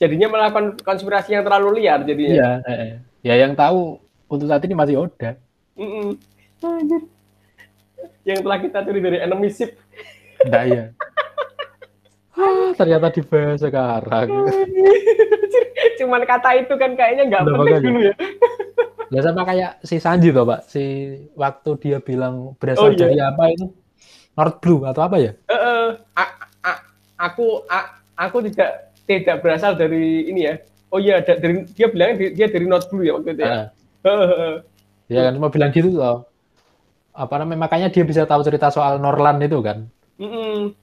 Jadinya 0.00 0.28
melakukan 0.32 0.80
konspirasi 0.80 1.36
yang 1.36 1.44
terlalu 1.44 1.84
liar 1.84 2.04
jadinya. 2.04 2.34
Iya, 2.34 2.50
eh, 2.68 2.92
ya 3.24 3.34
yang 3.44 3.52
tahu 3.56 4.00
untuk 4.28 4.48
saat 4.48 4.64
ini 4.64 4.74
masih 4.76 5.04
Oda. 5.04 5.36
Yang 8.24 8.38
telah 8.44 8.58
kita 8.60 8.78
curi 8.84 9.00
dari 9.00 9.18
enemy 9.20 9.48
ship. 9.52 9.76
Enggak 10.44 10.64
ya. 10.68 10.84
Ah, 12.34 12.74
ternyata 12.74 13.08
dibahas 13.08 13.62
sekarang. 13.62 14.28
Cuman 15.98 16.22
kata 16.26 16.50
itu 16.58 16.74
kan 16.74 16.98
kayaknya 16.98 17.30
nggak 17.30 17.42
penting 17.44 17.58
makanya. 17.62 17.80
dulu 17.80 18.00
ya. 18.02 18.14
Ya 19.08 19.20
sama 19.22 19.46
kayak 19.46 19.78
si 19.86 20.02
Sanji 20.02 20.34
toh, 20.34 20.42
Pak. 20.42 20.66
Si 20.66 20.82
waktu 21.38 21.70
dia 21.78 21.98
bilang 21.98 22.50
Oh, 22.50 22.58
berasal 22.58 22.90
iya. 22.90 22.98
dari 22.98 23.18
apa 23.18 23.44
itu? 23.48 23.66
North 24.34 24.58
Blue 24.58 24.82
atau 24.82 25.06
apa 25.06 25.16
ya? 25.22 25.30
Eh, 25.46 25.54
eh, 25.54 25.88
a- 26.18 26.34
a- 26.66 26.82
aku 27.22 27.62
a- 27.70 28.02
aku 28.18 28.42
tidak 28.50 28.90
tidak 29.06 29.36
berasal 29.38 29.78
dari 29.78 30.26
ini 30.26 30.50
ya. 30.50 30.54
Oh 30.90 30.98
iya, 30.98 31.22
da- 31.22 31.38
dari 31.38 31.62
dia 31.70 31.86
bilangnya 31.86 32.14
di- 32.18 32.32
dia 32.34 32.46
dari 32.50 32.66
North 32.66 32.90
Blue 32.90 33.06
ya 33.06 33.14
waktu 33.14 33.30
itu 33.32 33.42
ya. 33.42 33.70
Heeh. 34.02 34.52
Ya 35.06 35.20
kan 35.22 35.38
cuma 35.38 35.48
bilang 35.48 35.70
gitu 35.70 35.94
loh. 35.94 36.26
Apa 37.14 37.38
namanya? 37.38 37.70
Makanya 37.70 37.88
dia 37.94 38.02
bisa 38.02 38.26
tahu 38.26 38.42
cerita 38.42 38.74
soal 38.74 38.98
Norland 38.98 39.38
itu 39.38 39.62
kan. 39.62 39.86
Mm-mm. 40.18 40.74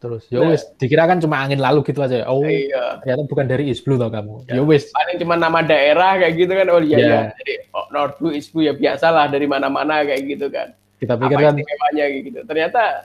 Terus 0.00 0.24
ya 0.32 0.40
Nah. 0.40 0.56
wis, 0.56 0.64
dikira 0.80 1.04
kan 1.04 1.20
cuma 1.20 1.44
angin 1.44 1.60
lalu 1.60 1.84
gitu 1.84 2.00
aja. 2.00 2.24
Oh, 2.24 2.40
Iya. 2.40 3.04
ternyata 3.04 3.22
bukan 3.28 3.44
dari 3.44 3.68
East 3.68 3.84
Blue 3.84 4.00
toh 4.00 4.08
kamu. 4.08 4.48
Ya. 4.48 4.56
Ya 4.56 4.62
wis. 4.64 4.88
Paling 4.88 5.20
cuma 5.20 5.36
nama 5.36 5.60
daerah 5.60 6.16
kayak 6.16 6.34
gitu 6.40 6.52
kan. 6.56 6.66
Oh 6.72 6.80
iya 6.80 6.96
Iya. 6.96 7.08
ya. 7.12 7.20
Jadi 7.36 7.52
oh, 7.76 7.84
North 7.92 8.16
Blue, 8.16 8.32
East 8.32 8.48
Blue 8.50 8.64
ya 8.64 8.72
biasalah 8.72 9.28
dari 9.28 9.44
mana-mana 9.44 10.00
kayak 10.00 10.24
gitu 10.24 10.48
kan. 10.48 10.72
Kita 10.96 11.20
pikir 11.20 11.36
kan 11.36 11.52
gitu. 11.52 12.40
Ternyata 12.48 13.04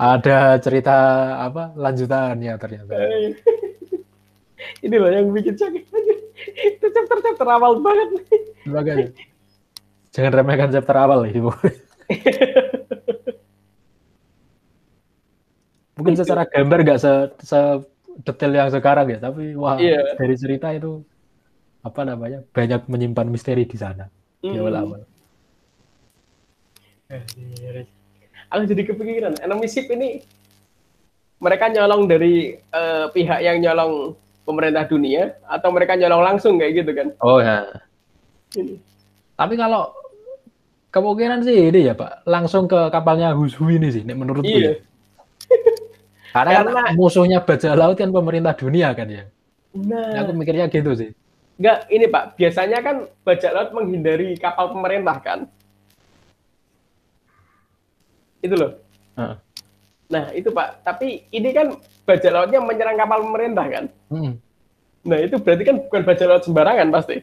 ada 0.00 0.56
cerita 0.56 0.96
apa 1.44 1.76
lanjutannya 1.76 2.56
ternyata. 2.56 2.92
eh, 2.96 3.36
ini 4.80 4.96
loh 4.96 5.12
yang 5.12 5.28
bikin 5.28 5.60
sakit. 5.60 5.84
Itu 6.56 6.86
chapter-chapter 6.88 7.44
awal 7.44 7.84
banget. 7.84 8.08
Makanya. 8.64 9.08
Jangan 10.08 10.32
remehkan 10.40 10.72
chapter 10.72 10.96
awal 10.96 11.28
ibu. 11.28 11.52
Mungkin 16.00 16.16
secara 16.16 16.48
gambar 16.48 16.78
nggak 16.80 16.98
se, 16.98 17.12
se 17.44 17.58
detail 18.24 18.52
yang 18.56 18.70
sekarang 18.72 19.06
ya, 19.12 19.18
tapi 19.20 19.52
wah 19.52 19.76
Iya. 19.76 20.16
dari 20.16 20.34
cerita 20.34 20.72
itu 20.72 21.04
apa 21.80 22.00
namanya 22.04 22.40
banyak 22.50 22.88
menyimpan 22.88 23.28
misteri 23.28 23.64
di 23.64 23.76
sana 23.76 24.08
di 24.40 24.52
Mm. 24.52 24.60
awal-awal. 24.60 25.00
Aku 28.50 28.62
jadi 28.66 28.82
kepikiran, 28.82 29.38
enemy 29.40 29.68
ship 29.68 29.86
ini 29.88 30.24
mereka 31.38 31.70
nyolong 31.70 32.08
dari 32.08 32.56
eh, 32.56 33.06
pihak 33.12 33.40
yang 33.40 33.62
nyolong 33.62 34.16
pemerintah 34.42 34.84
dunia 34.84 35.38
atau 35.46 35.70
mereka 35.70 35.94
nyolong 35.94 36.24
langsung 36.24 36.58
kayak 36.58 36.82
gitu 36.82 36.90
kan? 36.96 37.08
Oh 37.22 37.38
ya. 37.38 37.62
Ini. 38.56 38.74
Tapi 39.38 39.54
kalau 39.54 39.94
kemungkinan 40.90 41.46
sih 41.46 41.70
ini 41.70 41.86
ya 41.86 41.94
Pak, 41.94 42.26
langsung 42.26 42.66
ke 42.66 42.90
kapalnya 42.90 43.30
Hushu 43.32 43.70
ini 43.70 43.88
sih, 43.88 44.02
menurutku 44.02 44.50
Iya. 44.50 44.74
ya. 44.74 44.89
Karena, 46.30 46.50
kan 46.56 46.64
Karena- 46.66 46.94
musuhnya 46.94 47.38
bajak 47.42 47.74
laut 47.74 47.96
kan 47.98 48.10
pemerintah 48.10 48.54
dunia 48.54 48.94
kan 48.94 49.06
ya. 49.06 49.24
Nah, 49.70 50.22
Aku 50.22 50.34
mikirnya 50.34 50.66
gitu 50.66 50.90
sih. 50.94 51.10
enggak 51.60 51.78
ini 51.88 52.06
Pak, 52.08 52.34
biasanya 52.34 52.78
kan 52.80 52.96
bajak 53.22 53.50
laut 53.52 53.70
menghindari 53.70 54.34
kapal 54.34 54.72
pemerintah 54.72 55.16
kan? 55.20 55.44
Itu 58.40 58.54
loh. 58.56 58.72
Heeh. 59.20 59.36
Nah, 60.10 60.24
itu 60.32 60.48
Pak. 60.50 60.82
Tapi 60.82 61.28
ini 61.30 61.50
kan 61.52 61.76
bajak 62.02 62.32
lautnya 62.32 62.58
menyerang 62.58 62.98
kapal 62.98 63.22
pemerintah 63.22 63.66
kan? 63.68 63.84
Hmm. 64.10 64.32
Nah, 65.06 65.18
itu 65.20 65.36
berarti 65.38 65.62
kan 65.62 65.76
bukan 65.86 66.02
bajak 66.02 66.26
laut 66.26 66.42
sembarangan 66.42 66.88
pasti. 66.90 67.16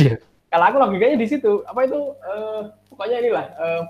Iya. 0.00 0.16
Kalau 0.48 0.64
aku 0.68 0.76
logikanya 0.78 1.16
di 1.16 1.26
situ, 1.26 1.64
apa 1.64 1.80
itu 1.84 2.00
eh, 2.18 2.60
pokoknya 2.88 3.16
inilah 3.20 3.46
eh, 3.46 3.82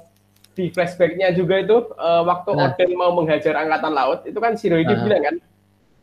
di 0.52 0.68
flashbacknya 0.68 1.32
juga 1.32 1.58
itu 1.58 1.76
eh, 1.90 2.22
waktu 2.22 2.50
Nah. 2.52 2.70
Oden 2.70 2.90
mau 2.94 3.10
menghajar 3.12 3.54
angkatan 3.56 3.92
laut, 3.92 4.20
itu 4.22 4.36
kan 4.36 4.52
Shirohige 4.52 4.92
Ah. 4.92 5.00
bilang 5.00 5.22
kan, 5.22 5.36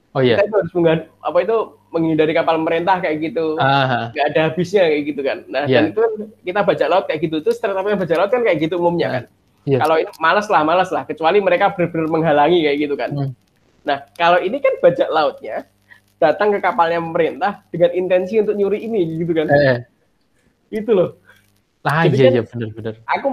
Oh 0.09 0.21
iya. 0.21 0.35
kita 0.35 0.43
itu 0.43 0.55
harus 0.57 0.73
menghad- 0.73 1.09
apa 1.19 1.37
itu 1.39 1.57
menghindari 1.89 2.33
kapal 2.33 2.57
pemerintah 2.57 2.97
kayak 2.97 3.17
gitu. 3.23 3.57
Nggak 3.57 4.25
ada 4.27 4.39
habisnya 4.45 4.83
kayak 4.83 5.03
gitu 5.05 5.21
kan. 5.21 5.37
Nah, 5.45 5.63
Iya. 5.65 5.75
dan 5.75 5.83
itu 5.89 6.01
kita 6.43 6.59
bajak 6.61 6.87
laut 6.87 7.05
kayak 7.05 7.19
gitu 7.21 7.35
terus 7.39 7.57
ternyata 7.57 7.81
bajak 7.95 8.17
laut 8.17 8.31
kan 8.31 8.41
kayak 8.41 8.57
gitu 8.59 8.75
umumnya 8.77 9.05
Nah, 9.05 9.13
kan. 9.13 9.23
iya. 9.65 9.77
Kalau 9.79 9.95
ini 9.97 10.11
malas 10.17 10.47
lah, 10.47 10.61
malas 10.61 10.89
lah, 10.89 11.03
kecuali 11.05 11.37
mereka 11.39 11.69
benar-benar 11.69 12.07
menghalangi 12.07 12.59
kayak 12.63 12.77
gitu 12.79 12.95
kan. 12.95 13.09
Hmm. 13.11 13.31
Nah, 13.79 13.97
kalau 14.11 14.37
ini 14.37 14.57
kan 14.57 14.73
bajak 14.77 15.09
lautnya 15.09 15.65
datang 16.17 16.51
ke 16.51 16.59
kapalnya 16.59 16.99
pemerintah 16.99 17.63
dengan 17.69 17.91
intensi 17.95 18.37
untuk 18.37 18.53
nyuri 18.53 18.81
ini 18.81 19.01
gitu 19.19 19.31
kan. 19.31 19.45
eh. 19.47 19.85
Itu 20.69 20.91
loh. 20.91 21.09
Ah 21.79 22.03
Jadi 22.03 22.15
iya 22.19 22.23
kan- 22.27 22.35
iya 22.35 22.43
benar-benar. 22.43 22.93
Aku 23.07 23.27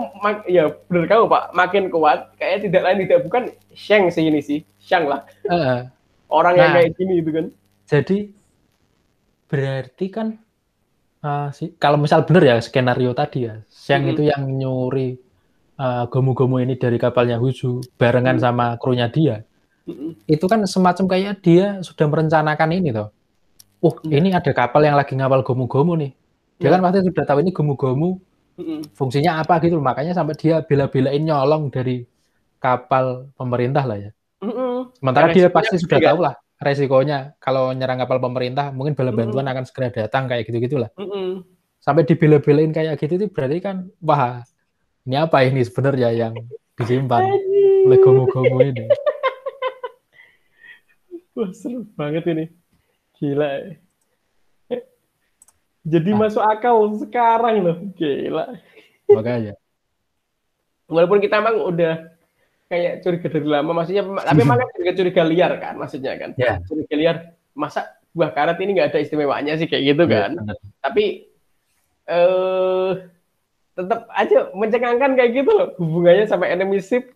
ya 0.47 0.64
benar 0.86 1.05
kamu 1.11 1.24
Pak, 1.26 1.44
makin 1.51 1.84
kuat 1.90 2.30
kayak 2.38 2.62
tidak 2.62 2.82
lain 2.86 2.99
tidak 3.03 3.20
bukan 3.26 3.42
Shang 3.74 4.07
sih 4.09 4.22
ini 4.22 4.38
sih. 4.38 4.62
Shang 4.78 5.11
lah. 5.11 5.26
Eh. 5.44 5.82
Orang 6.30 6.55
yang 6.55 6.70
Nah. 6.70 6.78
kayak 6.78 6.94
gini 6.94 7.14
itu 7.18 7.30
kan. 7.34 7.47
Jadi 7.86 8.18
berarti 9.47 10.07
kan 10.11 10.28
ah, 11.20 11.51
si- 11.51 11.74
kalau 11.74 11.99
misal 11.99 12.22
benar 12.22 12.42
ya 12.44 12.57
skenario 12.59 13.11
tadi 13.12 13.47
ya, 13.47 13.62
Siang 13.66 14.07
Mm-mm. 14.07 14.12
itu 14.14 14.22
yang 14.30 14.42
nyuri 14.47 15.18
ah, 15.76 16.07
gomu-gomu 16.07 16.62
ini 16.62 16.78
dari 16.78 16.97
kapalnya 16.97 17.36
Huzu 17.36 17.82
barengan 17.99 18.38
Mm. 18.38 18.42
sama 18.42 18.66
krunya 18.78 19.11
dia. 19.11 19.42
Mm-mm. 19.86 20.14
Itu 20.24 20.47
kan 20.47 20.62
semacam 20.66 21.05
kayak 21.07 21.42
dia 21.42 21.82
sudah 21.82 22.07
merencanakan 22.07 22.70
ini 22.72 22.94
toh. 22.94 23.11
Uh, 23.82 23.92
Mm. 24.07 24.12
ini 24.14 24.28
ada 24.32 24.51
kapal 24.51 24.82
yang 24.82 24.94
lagi 24.94 25.14
ngawal 25.14 25.42
gomu-gomu 25.42 25.99
nih. 25.99 26.11
Dia 26.57 26.72
kan 26.72 26.80
pasti 26.80 27.05
sudah 27.05 27.24
tahu 27.26 27.42
ini 27.42 27.51
gomu-gomu. 27.51 28.22
Fungsinya 28.97 29.45
apa 29.45 29.61
gitu, 29.61 29.77
makanya 29.79 30.17
sampai 30.17 30.35
dia 30.37 30.65
bela-belain 30.65 31.21
nyolong 31.21 31.69
dari 31.69 32.09
kapal 32.57 33.29
pemerintah 33.37 33.85
lah 33.85 33.99
ya. 34.01 34.11
Sementara 34.97 35.33
dia 35.33 35.49
pasti 35.53 35.77
sudah 35.77 35.99
tahu 36.01 36.19
lah 36.25 36.35
resikonya 36.57 37.37
kalau 37.37 37.69
nyerang 37.77 38.01
kapal 38.01 38.17
pemerintah 38.17 38.73
mungkin 38.73 38.97
bala 38.97 39.13
bantuan 39.13 39.45
akan 39.45 39.65
segera 39.69 39.93
datang 39.93 40.25
kayak 40.25 40.49
gitu 40.49 40.57
gitulah. 40.65 40.89
Mm-mm. 40.97 41.45
Sampai 41.85 42.09
dibela-belain 42.09 42.73
kayak 42.73 42.97
gitu 42.97 43.21
itu 43.21 43.27
berarti 43.29 43.61
kan 43.61 43.93
wah 44.01 44.41
ini 45.05 45.17
apa 45.21 45.45
ini 45.45 45.61
sebenarnya 45.63 46.11
yang 46.17 46.35
disimpan 46.75 47.29
oleh 47.87 47.99
gomu-gomu 48.01 48.59
ini. 48.65 48.85
Wah 51.37 51.53
seru 51.53 51.85
banget 52.01 52.25
ini. 52.33 52.45
Gila. 53.21 53.77
Ya. 55.87 55.91
Jadi 55.97 56.11
Ah. 56.11 56.18
masuk 56.18 56.43
akal 56.43 56.76
sekarang 56.99 57.57
loh. 57.62 57.76
Gila. 57.95 58.59
Makanya. 59.07 59.55
Walaupun 60.87 61.18
kita 61.18 61.39
emang 61.39 61.62
udah 61.62 62.11
kayak 62.66 62.99
curiga 63.01 63.30
dari 63.30 63.47
lama, 63.47 63.70
maksudnya 63.72 64.03
tapi 64.03 64.43
emang 64.43 64.59
kan 64.59 64.68
curiga-curiga 64.70 65.22
liar 65.22 65.53
kan 65.59 65.74
maksudnya 65.78 66.18
kan. 66.18 66.30
Ya. 66.34 66.59
Curiga 66.62 66.95
liar, 66.95 67.16
masa 67.53 67.87
buah 68.11 68.30
karet 68.30 68.59
ini 68.59 68.74
nggak 68.74 68.91
ada 68.91 68.99
istimewanya 68.99 69.55
sih 69.55 69.66
kayak 69.66 69.95
gitu 69.95 70.05
kan. 70.07 70.30
Iya, 70.32 70.43
benar. 70.43 70.57
Tapi 70.80 71.05
eh 72.07 72.91
tetap 73.74 74.07
aja 74.09 74.49
mencengangkan 74.53 75.14
kayak 75.14 75.32
gitu 75.37 75.51
loh 75.53 75.68
hubungannya 75.76 76.24
sama 76.24 76.47
enemy 76.47 76.78
ship 76.78 77.12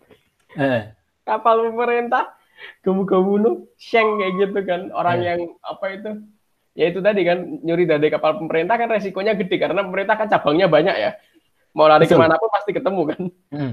Eh, 0.51 0.91
kapal 1.23 1.63
pemerintah 1.71 2.35
gemu-gemu 2.83 3.71
Sheng 3.79 4.19
kayak 4.19 4.33
gitu 4.37 4.59
kan 4.67 4.91
orang 4.91 5.23
Iya. 5.23 5.27
yang 5.31 5.41
apa 5.63 5.85
itu 5.89 6.11
ya 6.79 6.85
itu 6.91 6.99
tadi 7.03 7.21
kan 7.27 7.37
nyuri 7.65 7.83
dari 7.83 8.07
kapal 8.13 8.39
pemerintah 8.39 8.75
kan 8.79 8.87
resikonya 8.91 9.33
gede 9.39 9.55
karena 9.59 9.81
pemerintah 9.83 10.15
kan 10.19 10.27
cabangnya 10.31 10.67
banyak 10.71 10.95
ya 10.95 11.11
mau 11.75 11.87
lari 11.91 12.07
Betul. 12.07 12.19
ke 12.19 12.21
mana 12.23 12.35
pun 12.41 12.49
pasti 12.51 12.71
ketemu 12.75 13.01
kan 13.11 13.21
mm. 13.55 13.71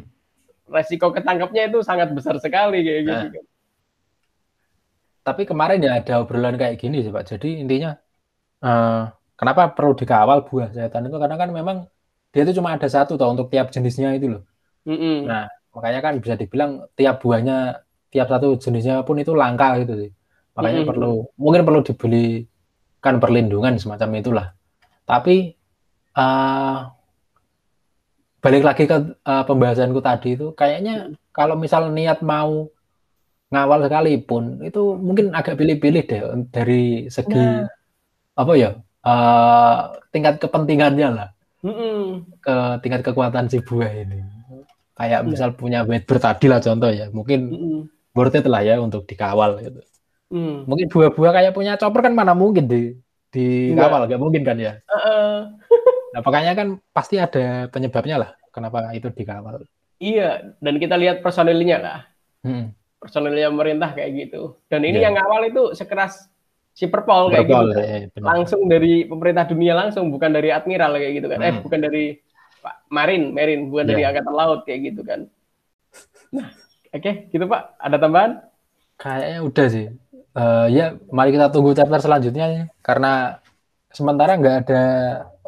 resiko 0.70 1.06
ketangkapnya 1.16 1.62
itu 1.70 1.78
sangat 1.86 2.08
besar 2.16 2.36
sekali 2.44 2.78
kayak 2.86 3.02
gitu 3.06 3.26
Nah. 3.26 3.32
kan 3.34 3.44
Tapi 5.26 5.42
kemarin 5.50 5.84
ya 5.86 5.90
ada 6.00 6.12
obrolan 6.24 6.56
kayak 6.60 6.76
gini 6.82 6.96
sih 7.04 7.12
Pak. 7.16 7.24
Jadi 7.36 7.46
intinya 7.62 7.88
eh, 8.64 9.00
kenapa 9.38 9.62
perlu 9.76 9.92
dikawal 10.00 10.38
buah 10.48 10.68
setan 10.76 11.06
itu 11.08 11.16
karena 11.22 11.36
kan 11.42 11.50
memang 11.58 11.76
dia 12.32 12.42
itu 12.44 12.52
cuma 12.58 12.70
ada 12.76 12.88
satu 12.96 13.12
toh 13.20 13.28
untuk 13.34 13.46
tiap 13.52 13.66
jenisnya 13.74 14.08
itu 14.16 14.26
loh. 14.32 14.42
Mm-mm. 14.88 15.14
Nah, 15.28 15.42
makanya 15.74 16.00
kan 16.06 16.14
bisa 16.22 16.34
dibilang 16.40 16.70
tiap 16.98 17.14
buahnya, 17.22 17.52
tiap 18.12 18.26
satu 18.32 18.46
jenisnya 18.64 18.94
pun 19.06 19.16
itu 19.22 19.32
langka 19.42 19.66
gitu 19.82 19.92
sih. 20.00 20.10
Makanya 20.56 20.80
Mm-mm. 20.82 20.88
perlu, 20.88 21.06
mungkin 21.44 21.62
perlu 21.66 21.80
dibelikan 23.08 23.22
perlindungan 23.24 23.74
semacam 23.80 24.08
itulah. 24.20 24.46
Tapi 25.08 25.56
eh, 26.12 26.78
balik 28.44 28.62
lagi 28.68 28.84
ke 28.84 28.96
eh, 29.16 29.44
pembahasanku 29.48 30.00
tadi 30.04 30.36
itu, 30.36 30.52
kayaknya 30.52 31.08
kalau 31.32 31.56
misal 31.56 31.88
niat 31.88 32.20
mau 32.20 32.68
ngawal 33.48 33.88
sekalipun, 33.88 34.60
itu 34.60 35.00
mungkin 35.00 35.32
agak 35.32 35.56
pilih-pilih 35.56 36.04
deh 36.04 36.20
dari 36.52 37.08
segi 37.08 37.64
Nah. 37.64 37.64
apa 38.36 38.52
ya, 38.60 38.70
eh, 39.08 39.78
tingkat 40.12 40.36
kepentingannya 40.44 41.08
lah 41.08 41.28
Mm-mm. 41.64 42.28
ke 42.44 42.56
tingkat 42.84 43.00
kekuatan 43.08 43.48
si 43.48 43.64
buah 43.64 43.88
ini. 43.88 44.20
Kayak 44.98 45.24
Iya. 45.24 45.28
misal 45.30 45.50
punya 45.56 45.86
Whitebird 45.88 46.20
tadi 46.20 46.46
lah 46.50 46.60
contoh 46.60 46.90
ya, 46.92 47.08
mungkin 47.08 47.40
Mm-mm. 47.48 47.80
worth 48.12 48.36
it 48.36 48.44
lah 48.44 48.60
ya 48.60 48.76
untuk 48.82 49.08
dikawal 49.08 49.56
gitu. 49.64 49.80
Mm. 50.28 50.68
Mungkin 50.68 50.86
buah-buah 50.92 51.32
kayak 51.32 51.52
punya 51.56 51.80
chopper 51.80 52.04
kan 52.04 52.12
mana 52.12 52.36
mungkin 52.36 52.68
di 52.68 52.92
Iya. 53.28 53.76
dikawal, 53.76 54.08
nggak 54.08 54.20
mungkin 54.20 54.42
kan 54.44 54.56
ya. 54.56 54.72
Heeh. 54.84 55.36
Nah, 56.08 56.24
makanya 56.24 56.56
kan 56.56 56.68
pasti 56.88 57.20
ada 57.20 57.68
penyebabnya 57.68 58.16
lah 58.16 58.30
kenapa 58.48 58.88
itu 58.96 59.12
dikawal. 59.12 59.60
Iya, 60.00 60.56
dan 60.56 60.80
kita 60.80 60.96
lihat 60.96 61.20
personilnya 61.20 61.76
lah. 61.76 61.98
Hmm. 62.40 62.72
Personilnya 62.96 63.52
pemerintah 63.52 63.92
kayak 63.92 64.10
gitu. 64.16 64.56
Dan 64.72 64.88
ini 64.88 65.04
Iya. 65.04 65.12
yang 65.12 65.20
awal 65.20 65.44
itu 65.44 65.76
sekeras 65.76 66.32
si 66.72 66.88
Perpol 66.88 67.28
kayak 67.28 67.44
Berpol, 67.44 67.66
gitu. 67.68 67.80
eh, 67.84 68.02
benar. 68.16 68.26
Langsung 68.32 68.64
dari 68.64 69.04
pemerintah 69.04 69.44
dunia 69.44 69.76
langsung, 69.76 70.08
bukan 70.08 70.32
dari 70.32 70.48
admiral 70.48 70.96
kayak 70.96 71.12
gitu 71.20 71.28
kan. 71.28 71.38
Eh, 71.44 71.52
Hmm. 71.52 71.60
bukan 71.60 71.80
dari 71.84 72.04
Pak 72.58 72.74
Marin, 72.88 73.22
Marin, 73.36 73.60
bukan 73.68 73.84
dari 73.84 74.00
Iya. 74.00 74.08
angkatan 74.10 74.32
laut 74.34 74.60
kayak 74.64 74.80
gitu 74.88 75.00
kan. 75.04 75.20
Nah, 76.32 76.48
oke, 76.88 77.12
gitu 77.28 77.44
Pak. 77.44 77.62
Ada 77.76 77.96
tambahan? 78.00 78.32
Kayaknya 78.96 79.38
udah 79.44 79.66
sih. 79.68 79.86
Eh, 80.38 80.66
ya, 80.70 80.94
mari 81.10 81.34
kita 81.34 81.50
tunggu 81.50 81.74
chapter 81.74 81.98
selanjutnya 81.98 82.46
ya. 82.46 82.62
Karena 82.78 83.42
sementara 83.90 84.38
nggak 84.38 84.56
ada 84.64 84.82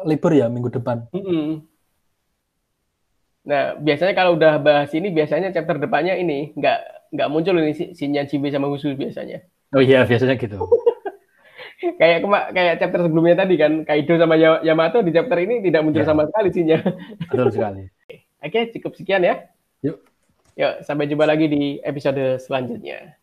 libur 0.03 0.35
ya 0.35 0.51
minggu 0.51 0.67
depan. 0.67 1.07
Mm-mm. 1.15 1.63
Nah, 3.41 3.73
biasanya 3.79 4.13
kalau 4.13 4.35
udah 4.37 4.59
bahas 4.59 4.91
ini, 4.93 5.09
biasanya 5.09 5.49
chapter 5.55 5.79
depannya 5.79 6.19
ini 6.19 6.51
nggak 6.53 7.09
nggak 7.15 7.29
muncul 7.31 7.55
ini 7.57 7.73
si, 7.73 7.95
si 7.95 8.05
Nyanjibe 8.11 8.51
sama 8.51 8.67
Husu 8.67 8.93
biasanya. 8.93 9.41
Oh 9.71 9.79
iya, 9.81 10.03
biasanya 10.03 10.35
gitu. 10.35 10.59
Kayak 11.99 12.21
kema 12.21 12.53
kayak 12.53 12.77
chapter 12.77 13.09
sebelumnya 13.09 13.41
tadi 13.41 13.57
kan, 13.57 13.81
Kaido 13.81 14.13
sama 14.21 14.37
Ya- 14.37 14.61
Yamato 14.61 15.01
di 15.01 15.09
chapter 15.09 15.33
ini 15.41 15.65
tidak 15.65 15.81
muncul 15.81 16.05
Ya. 16.05 16.09
sama 16.13 16.29
sekali 16.29 16.49
sinya. 16.53 16.77
Betul 17.25 17.49
sekali. 17.49 17.89
Oke, 18.45 18.69
cukup 18.77 18.93
sekian 18.93 19.25
ya. 19.25 19.49
Yuk. 19.81 19.97
Yuk, 20.61 20.73
sampai 20.85 21.09
jumpa 21.09 21.25
lagi 21.25 21.49
di 21.49 21.81
episode 21.81 22.37
selanjutnya. 22.37 23.17